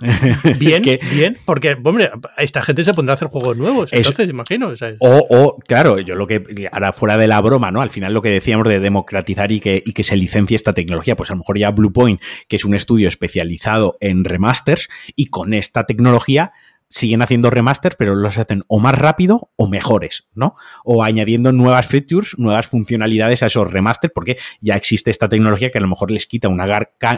Bien, 0.58 0.82
bien, 1.12 1.36
porque, 1.44 1.76
hombre, 1.82 2.10
esta 2.38 2.62
gente 2.62 2.84
se 2.84 2.92
pondrá 2.92 3.12
a 3.12 3.16
hacer 3.16 3.28
juegos 3.28 3.56
nuevos, 3.56 3.92
entonces, 3.92 4.30
imagino. 4.30 4.72
O, 4.98 5.58
claro, 5.66 5.98
yo 5.98 6.14
lo 6.14 6.26
que, 6.26 6.42
ahora 6.72 6.92
fuera 6.92 7.16
de 7.16 7.26
la 7.26 7.40
broma, 7.40 7.70
¿no? 7.70 7.82
Al 7.82 7.90
final 7.90 8.14
lo 8.14 8.22
que 8.22 8.30
decíamos 8.30 8.66
de 8.68 8.80
democratizar 8.80 9.52
y 9.52 9.60
que, 9.60 9.82
y 9.84 9.92
que 9.92 10.02
se 10.02 10.16
licencie 10.16 10.56
esta 10.56 10.72
tecnología, 10.72 11.16
pues 11.16 11.30
a 11.30 11.34
lo 11.34 11.38
mejor 11.38 11.58
ya 11.58 11.70
Bluepoint, 11.70 12.20
que 12.48 12.56
es 12.56 12.64
un 12.64 12.74
estudio 12.74 13.08
especializado 13.08 13.96
en 14.00 14.24
remasters, 14.24 14.88
y 15.16 15.26
con 15.26 15.54
esta 15.54 15.84
tecnología 15.84 16.52
siguen 16.90 17.22
haciendo 17.22 17.50
remasters, 17.50 17.96
pero 17.96 18.14
los 18.14 18.36
hacen 18.36 18.64
o 18.66 18.80
más 18.80 18.98
rápido 18.98 19.50
o 19.56 19.68
mejores, 19.68 20.28
¿no? 20.34 20.56
O 20.84 21.02
añadiendo 21.02 21.52
nuevas 21.52 21.86
features, 21.86 22.34
nuevas 22.36 22.66
funcionalidades 22.66 23.42
a 23.42 23.46
esos 23.46 23.72
remasters, 23.72 24.12
porque 24.12 24.36
ya 24.60 24.76
existe 24.76 25.10
esta 25.10 25.28
tecnología 25.28 25.70
que 25.70 25.78
a 25.78 25.80
lo 25.80 25.88
mejor 25.88 26.10
les 26.10 26.26
quita 26.26 26.48
una 26.48 26.66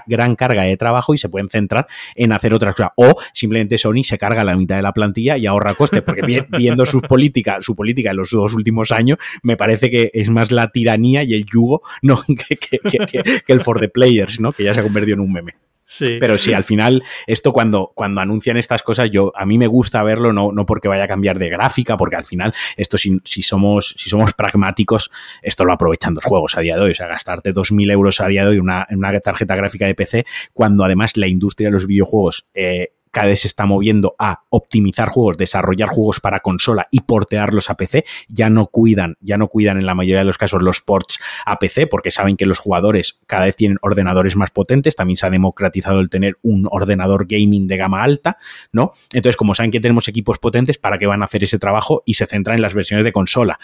gran 0.07 0.37
carga 0.37 0.63
de 0.63 0.77
trabajo 0.77 1.15
y 1.15 1.19
se 1.19 1.29
pueden 1.29 1.49
centrar 1.49 1.87
en 2.15 2.33
hacer 2.33 2.55
otras 2.55 2.77
cosas. 2.77 2.93
O 2.97 3.15
simplemente 3.33 3.79
Sony 3.79 4.05
se 4.05 4.19
carga 4.19 4.45
la 4.45 4.57
mitad 4.57 4.77
de 4.77 4.83
la 4.83 4.93
plantilla 4.93 5.39
y 5.39 5.47
ahorra 5.47 5.75
coste, 5.75 6.03
porque 6.03 6.23
viendo 6.51 6.85
sus 6.85 7.03
políticas, 7.03 7.65
su 7.65 7.75
política 7.75 8.11
en 8.11 8.19
los 8.19 8.31
dos 8.31 8.55
últimos 8.55 8.93
años, 8.93 9.19
me 9.43 9.57
parece 9.57 9.91
que 9.91 10.11
es 10.13 10.29
más 10.29 10.53
la 10.53 10.69
tiranía 10.69 11.23
y 11.23 11.35
el 11.35 11.47
yugo, 11.47 11.83
¿no? 12.03 12.21
que, 12.27 12.59
que 12.59 13.53
el 13.53 13.61
for 13.61 13.81
the 13.81 13.89
players, 13.89 14.39
¿no? 14.39 14.53
Que 14.53 14.65
ya 14.65 14.75
se 14.75 14.81
ha 14.81 14.83
convertido 14.83 15.15
en 15.15 15.21
un 15.21 15.33
meme. 15.33 15.55
Pero 15.99 16.39
sí, 16.39 16.53
al 16.53 16.65
final, 16.65 17.03
esto 17.27 17.53
cuando, 17.53 17.93
cuando 17.95 18.21
anuncian 18.21 18.57
estas 18.57 18.83
cosas, 18.83 19.11
yo 19.11 19.33
a 19.35 19.45
mí 19.45 19.59
me 19.59 19.67
gusta 19.67 20.03
verlo, 20.03 20.33
no, 20.33 20.53
no 20.53 20.67
porque 20.67 20.89
vaya 20.89 21.05
a 21.05 21.09
cambiar 21.09 21.39
de 21.39 21.49
gráfica, 21.49 21.97
porque 21.97 22.17
al 22.17 22.25
final, 22.25 22.55
esto 22.77 22.99
si, 22.99 23.21
si, 23.25 23.43
somos, 23.43 23.95
si 23.99 24.11
somos 24.11 24.33
pragmáticos, 24.35 25.11
esto 25.43 25.65
lo 25.65 25.73
aprovechan 25.73 26.15
dos 26.15 26.25
juegos 26.25 26.57
a 26.57 26.61
día 26.61 26.77
de 26.77 26.83
hoy. 26.83 26.93
O 26.93 26.95
sea, 26.95 27.09
gastarte 27.09 27.53
2.000 27.53 27.93
euros 27.93 28.21
a 28.21 28.29
día 28.29 28.43
de 28.43 28.49
hoy 28.49 28.57
en 28.57 28.63
una, 28.63 28.87
una 28.91 29.21
tarjeta 29.21 29.57
gráfica 29.57 29.87
de 29.87 29.95
PC, 29.95 30.25
cuando 30.53 30.85
además 30.85 31.17
la 31.17 31.29
industria 31.29 31.69
de 31.69 31.73
los 31.73 31.87
videojuegos 31.87 32.49
eh, 32.55 32.93
cada 33.13 33.29
vez 33.29 33.43
se 33.43 33.49
está 33.49 33.67
moviendo 33.67 34.17
a 34.19 34.43
optimizar 34.51 35.09
juegos, 35.09 35.37
desarrollar 35.37 35.89
juegos 35.89 36.19
para 36.19 36.41
consola 36.41 36.89
y 36.91 37.03
portearlos 37.03 37.71
a 37.71 37.77
PC. 37.77 38.05
Ya 38.29 38.51
no 38.51 38.67
cuidan, 38.67 39.17
ya 39.21 39.37
no 39.37 39.49
cuidan 39.49 39.79
en 39.79 39.87
la 39.87 39.95
mayoría 39.95 40.21
de 40.21 40.25
los 40.25 40.39
casos 40.39 40.63
los 40.63 40.81
ports 40.81 41.21
a 41.47 41.59
PC 41.59 41.87
porque 41.87 42.11
saben 42.11 42.37
que 42.37 42.47
los 42.47 42.59
jugadores 42.59 43.21
cada 43.27 43.45
vez 43.45 43.55
tienen 43.55 43.79
ordenadores 43.83 44.35
más 44.35 44.51
potentes. 44.51 44.97
También 44.97 45.17
se 45.17 45.27
ha 45.27 45.31
democratizado 45.31 46.01
el 46.01 46.11
tener 46.11 46.39
un 46.43 46.67
ordenador 46.71 47.27
gaming 47.29 47.67
de 47.67 47.77
gama 47.77 48.03
alta, 48.03 48.39
¿no? 48.73 48.93
Entonces, 49.13 49.37
como 49.37 49.55
saben 49.55 49.71
que 49.71 49.81
tenemos 49.81 50.09
equipos 50.09 50.39
potentes, 50.39 50.79
¿para 50.79 50.99
qué 50.99 51.07
van 51.07 51.23
a 51.23 51.27
hacer 51.27 51.45
ese 51.45 51.59
trabajo? 51.59 52.03
Y 52.07 52.15
se 52.15 52.27
centran 52.27 52.57
en 52.57 52.63
las 52.63 52.75
versiones 52.75 53.05
de 53.05 53.13
consola. 53.13 53.61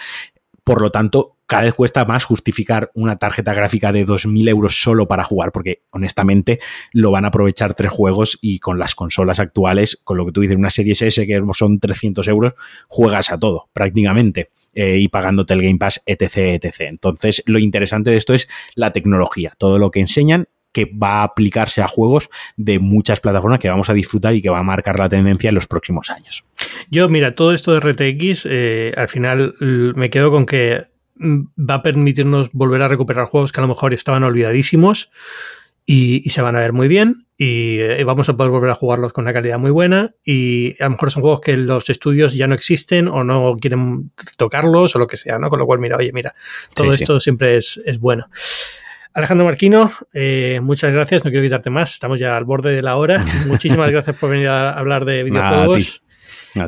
Por 0.69 0.83
lo 0.83 0.91
tanto, 0.91 1.39
cada 1.47 1.63
vez 1.63 1.73
cuesta 1.73 2.05
más 2.05 2.27
justificar 2.27 2.91
una 2.93 3.17
tarjeta 3.17 3.55
gráfica 3.55 3.91
de 3.91 4.07
2.000 4.07 4.51
euros 4.51 4.83
solo 4.83 5.09
para 5.09 5.25
jugar, 5.25 5.51
porque 5.51 5.81
honestamente 5.89 6.61
lo 6.93 7.11
van 7.11 7.25
a 7.25 7.29
aprovechar 7.29 7.73
tres 7.73 7.91
juegos 7.91 8.39
y 8.43 8.59
con 8.59 8.79
las 8.79 8.95
consolas 8.95 9.41
actuales, 9.41 9.99
con 10.05 10.19
lo 10.19 10.27
que 10.27 10.33
tú 10.33 10.43
dices, 10.43 10.59
una 10.59 10.69
serie 10.69 10.93
S 10.93 11.27
que 11.27 11.43
son 11.55 11.81
300 11.81 12.29
euros, 12.29 12.53
juegas 12.87 13.33
a 13.33 13.39
todo 13.39 13.71
prácticamente 13.73 14.51
eh, 14.75 14.99
y 14.99 15.09
pagándote 15.09 15.55
el 15.55 15.63
Game 15.63 15.79
Pass, 15.79 16.03
etc, 16.05 16.63
etc. 16.63 16.81
Entonces, 16.81 17.43
lo 17.47 17.59
interesante 17.59 18.11
de 18.11 18.19
esto 18.19 18.35
es 18.35 18.47
la 18.75 18.93
tecnología, 18.93 19.55
todo 19.57 19.79
lo 19.79 19.91
que 19.91 20.01
enseñan 20.01 20.49
que 20.79 20.85
va 20.97 21.21
a 21.21 21.23
aplicarse 21.25 21.83
a 21.83 21.89
juegos 21.89 22.31
de 22.57 22.79
muchas 22.79 23.21
plataformas 23.21 23.59
que 23.59 23.69
vamos 23.69 23.91
a 23.91 23.95
disfrutar 23.95 24.37
y 24.37 24.41
que 24.41 24.49
va 24.49 24.61
a 24.61 24.63
marcar 24.63 24.97
la 24.97 25.09
tendencia 25.09 25.49
en 25.49 25.57
los 25.57 25.67
próximos 25.67 26.09
años. 26.09 26.45
Yo, 26.89 27.09
mira, 27.09 27.35
todo 27.35 27.53
esto 27.53 27.73
de 27.73 27.81
RTX, 27.81 28.47
eh, 28.49 28.95
al 28.97 29.09
final 29.09 29.55
me 29.59 30.09
quedo 30.09 30.31
con 30.31 30.47
que 30.47 30.87
mm, 31.17 31.41
va 31.69 31.75
a 31.75 31.83
permitirnos 31.83 32.53
volver 32.53 32.83
a 32.83 32.87
recuperar 32.87 33.27
juegos 33.27 33.51
que 33.51 33.59
a 33.59 33.63
lo 33.63 33.69
mejor 33.69 33.93
estaban 33.93 34.23
olvidadísimos 34.23 35.11
y, 35.85 36.31
se 36.31 36.43
van 36.43 36.55
a 36.55 36.61
ver 36.61 36.73
muy 36.73 36.87
bien 36.87 37.27
y 37.37 37.79
eh, 37.79 38.05
vamos 38.05 38.29
a 38.29 38.37
poder 38.37 38.53
volver 38.53 38.71
a 38.71 38.75
jugarlos 38.77 39.13
con 39.13 39.25
una 39.25 39.33
calidad 39.33 39.59
muy 39.59 39.73
buena 39.73 40.15
y 40.25 40.81
a 40.81 40.85
lo 40.85 40.91
mejor 40.91 41.11
son 41.11 41.23
juegos 41.23 41.41
que 41.41 41.57
los 41.57 41.91
estudios 41.91 42.35
ya 42.35 42.47
no 42.47 42.55
existen 42.55 43.09
o 43.09 43.25
no 43.25 43.57
quieren 43.61 44.13
tocarlos 44.37 44.95
o 44.95 44.99
lo 45.01 45.09
que 45.09 45.17
sea, 45.17 45.41
¿no? 45.41 45.49
Con 45.51 45.59
lo 45.59 45.67
cual, 45.67 45.81
mira, 45.81 45.97
oye, 45.97 46.13
mira, 46.13 46.37
todo 46.75 46.93
esto 46.93 47.19
siempre 47.19 47.57
es, 47.57 47.81
es 47.85 47.99
bueno. 47.99 48.29
Alejandro 49.15 49.47
Marquino, 49.47 49.91
eh, 50.13 50.61
muchas 50.63 50.93
gracias. 50.93 51.25
No 51.25 51.31
quiero 51.31 51.45
quitarte 51.45 51.71
más. 51.71 51.93
Estamos 51.93 52.19
ya 52.19 52.37
al 52.37 52.45
borde 52.45 52.75
de 52.75 52.83
la 52.83 52.97
hora. 52.97 53.25
Muchísimas 53.47 53.91
gracias 53.91 54.17
por 54.17 54.31
venir 54.31 54.49
a 54.49 54.73
hablar 54.73 55.05
de 55.05 55.25
videojuegos. 55.25 56.03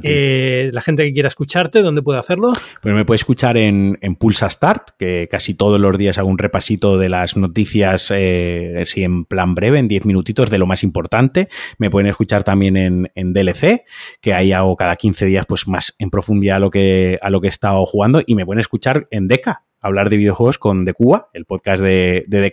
Eh, 0.03 0.71
la 0.73 0.83
gente 0.83 1.05
que 1.05 1.13
quiera 1.13 1.29
escucharte, 1.29 1.83
¿dónde 1.83 2.03
puede 2.03 2.19
hacerlo? 2.19 2.53
Pues 2.83 2.95
me 2.95 3.05
puede 3.05 3.17
escuchar 3.17 3.57
en, 3.57 3.99
Pulsa 4.19 4.49
Start, 4.49 4.91
que 4.99 5.29
casi 5.31 5.55
todos 5.55 5.81
los 5.81 5.97
días 5.97 6.19
hago 6.19 6.29
un 6.29 6.39
repasito 6.39 6.99
de 6.99 7.09
las 7.09 7.37
noticias, 7.37 8.11
eh, 8.15 8.85
en 8.97 9.25
plan 9.25 9.55
breve, 9.55 9.79
en 9.79 9.89
10 9.89 10.05
minutitos, 10.05 10.51
de 10.51 10.59
lo 10.59 10.67
más 10.67 10.83
importante. 10.83 11.49
Me 11.79 11.91
pueden 11.91 12.09
escuchar 12.09 12.45
también 12.45 12.77
en, 12.77 13.11
en, 13.15 13.33
DLC, 13.33 13.85
que 14.21 14.35
ahí 14.35 14.53
hago 14.53 14.77
cada 14.77 14.97
15 14.97 15.27
días 15.27 15.47
pues 15.47 15.67
más 15.67 15.95
en 15.99 16.11
profundidad 16.11 16.57
a 16.57 16.61
lo 16.61 16.71
que, 16.71 17.19
a 17.23 17.31
lo 17.31 17.41
que 17.41 17.49
he 17.49 17.51
estado 17.51 17.85
jugando. 17.87 18.23
Y 18.27 18.35
me 18.35 18.45
pueden 18.45 18.61
escuchar 18.61 19.09
en 19.11 19.29
Deca, 19.29 19.65
hablar 19.81 20.11
de 20.11 20.17
videojuegos 20.17 20.59
con 20.59 20.85
De 20.85 20.93
Cuba, 20.93 21.29
el 21.33 21.45
podcast 21.45 21.83
de, 21.83 22.25
de. 22.27 22.51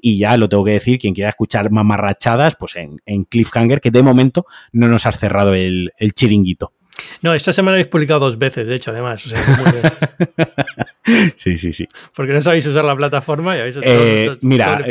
Y 0.00 0.18
ya 0.18 0.36
lo 0.36 0.48
tengo 0.48 0.64
que 0.64 0.72
decir, 0.72 0.98
quien 0.98 1.14
quiera 1.14 1.30
escuchar 1.30 1.70
mamarrachadas, 1.70 2.56
pues 2.56 2.76
en, 2.76 3.00
en 3.06 3.24
Cliffhanger, 3.24 3.80
que 3.80 3.90
de 3.90 4.02
momento 4.02 4.46
no 4.72 4.88
nos 4.88 5.06
has 5.06 5.18
cerrado 5.18 5.54
el, 5.54 5.92
chiringuito. 6.14 6.72
No, 7.22 7.34
esta 7.34 7.52
semana 7.52 7.74
habéis 7.74 7.88
publicado 7.88 8.20
dos 8.20 8.38
veces, 8.38 8.68
de 8.68 8.74
hecho, 8.74 8.90
además. 8.90 9.22
sí, 11.36 11.58
sí, 11.58 11.72
sí. 11.72 11.86
Porque 12.14 12.32
no 12.32 12.40
sabéis 12.40 12.66
usar 12.66 12.84
la 12.84 12.96
plataforma 12.96 13.56
y 13.56 13.60
habéis 13.60 13.78
eh, 13.82 14.36
Mira, 14.40 14.82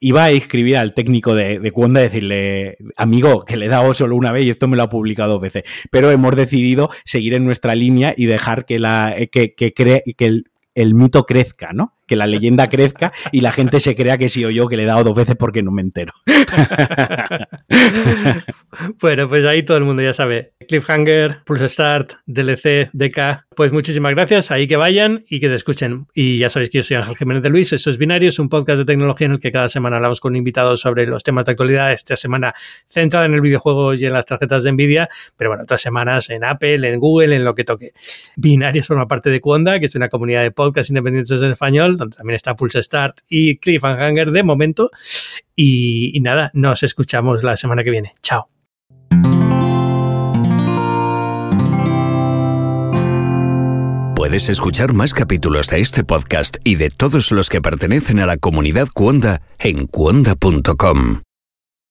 iba 0.00 0.24
a 0.24 0.30
escribir 0.30 0.76
al 0.76 0.94
técnico 0.94 1.34
de, 1.34 1.60
de 1.60 1.70
Cuonda 1.70 2.00
decirle, 2.00 2.76
amigo, 2.96 3.44
que 3.44 3.56
le 3.56 3.66
he 3.66 3.68
dado 3.68 3.94
solo 3.94 4.16
una 4.16 4.32
vez 4.32 4.44
y 4.44 4.50
esto 4.50 4.68
me 4.68 4.76
lo 4.76 4.82
ha 4.82 4.88
publicado 4.88 5.34
dos 5.34 5.40
veces. 5.40 5.62
Pero 5.90 6.10
hemos 6.10 6.34
decidido 6.34 6.90
seguir 7.04 7.34
en 7.34 7.44
nuestra 7.44 7.74
línea 7.76 8.12
y 8.16 8.26
dejar 8.26 8.66
que 8.66 8.78
la 8.78 9.14
que, 9.30 9.54
que, 9.54 9.72
cree, 9.72 10.02
que 10.16 10.26
el 10.26 10.50
el 10.76 10.94
mito 10.94 11.24
crezca, 11.24 11.72
¿no? 11.72 11.95
Que 12.06 12.16
la 12.16 12.26
leyenda 12.26 12.68
crezca 12.68 13.12
y 13.32 13.40
la 13.40 13.52
gente 13.52 13.80
se 13.80 13.96
crea 13.96 14.18
que 14.18 14.28
sí 14.28 14.44
o 14.44 14.50
yo 14.50 14.68
que 14.68 14.76
le 14.76 14.84
he 14.84 14.86
dado 14.86 15.04
dos 15.04 15.16
veces 15.16 15.36
porque 15.36 15.62
no 15.62 15.72
me 15.72 15.82
entero. 15.82 16.12
bueno, 19.00 19.28
pues 19.28 19.44
ahí 19.44 19.62
todo 19.62 19.76
el 19.76 19.84
mundo 19.84 20.02
ya 20.02 20.12
sabe. 20.12 20.52
Cliffhanger, 20.68 21.42
Pulse 21.44 21.68
Start, 21.68 22.14
DLC, 22.26 22.90
DK. 22.92 23.46
Pues 23.54 23.72
muchísimas 23.72 24.14
gracias. 24.14 24.50
Ahí 24.50 24.66
que 24.66 24.76
vayan 24.76 25.24
y 25.28 25.40
que 25.40 25.48
te 25.48 25.54
escuchen. 25.54 26.06
Y 26.14 26.38
ya 26.38 26.50
sabéis 26.50 26.70
que 26.70 26.78
yo 26.78 26.82
soy 26.82 26.96
Ángel 26.96 27.16
Jiménez 27.16 27.42
de 27.42 27.50
Luis. 27.50 27.72
Eso 27.72 27.90
es 27.90 27.98
Binario, 27.98 28.28
es 28.28 28.38
un 28.38 28.48
podcast 28.48 28.78
de 28.78 28.84
tecnología 28.84 29.26
en 29.26 29.32
el 29.32 29.40
que 29.40 29.50
cada 29.50 29.68
semana 29.68 29.96
hablamos 29.96 30.20
con 30.20 30.36
invitados 30.36 30.80
sobre 30.80 31.06
los 31.06 31.22
temas 31.22 31.44
de 31.46 31.52
actualidad. 31.52 31.92
Esta 31.92 32.16
semana 32.16 32.54
centrada 32.86 33.26
en 33.26 33.34
el 33.34 33.40
videojuego 33.40 33.94
y 33.94 34.04
en 34.04 34.12
las 34.12 34.26
tarjetas 34.26 34.64
de 34.64 34.72
Nvidia. 34.72 35.08
Pero 35.36 35.50
bueno, 35.50 35.64
otras 35.64 35.80
semanas 35.80 36.30
en 36.30 36.44
Apple, 36.44 36.88
en 36.88 37.00
Google, 37.00 37.34
en 37.34 37.44
lo 37.44 37.54
que 37.54 37.64
toque. 37.64 37.92
Binario 38.36 38.82
forma 38.82 39.06
parte 39.06 39.30
de 39.30 39.40
Cuonda, 39.40 39.80
que 39.80 39.86
es 39.86 39.94
una 39.94 40.08
comunidad 40.08 40.42
de 40.42 40.50
podcasts 40.50 40.90
independientes 40.90 41.42
en 41.42 41.50
español, 41.50 41.95
donde 41.96 42.16
también 42.16 42.36
está 42.36 42.54
Pulse 42.54 42.82
Start 42.82 43.20
y 43.28 43.58
Cliffhanger 43.58 44.30
de 44.30 44.42
momento. 44.42 44.90
Y, 45.54 46.16
y 46.16 46.20
nada, 46.20 46.50
nos 46.54 46.82
escuchamos 46.82 47.42
la 47.42 47.56
semana 47.56 47.84
que 47.84 47.90
viene. 47.90 48.14
Chao. 48.22 48.48
Puedes 54.16 54.48
escuchar 54.48 54.92
más 54.92 55.14
capítulos 55.14 55.68
de 55.68 55.80
este 55.80 56.02
podcast 56.02 56.56
y 56.64 56.74
de 56.74 56.90
todos 56.90 57.30
los 57.30 57.48
que 57.48 57.60
pertenecen 57.60 58.18
a 58.18 58.26
la 58.26 58.38
comunidad 58.38 58.88
Cuonda 58.92 59.42
en 59.58 59.86
cuonda.com. 59.86 61.25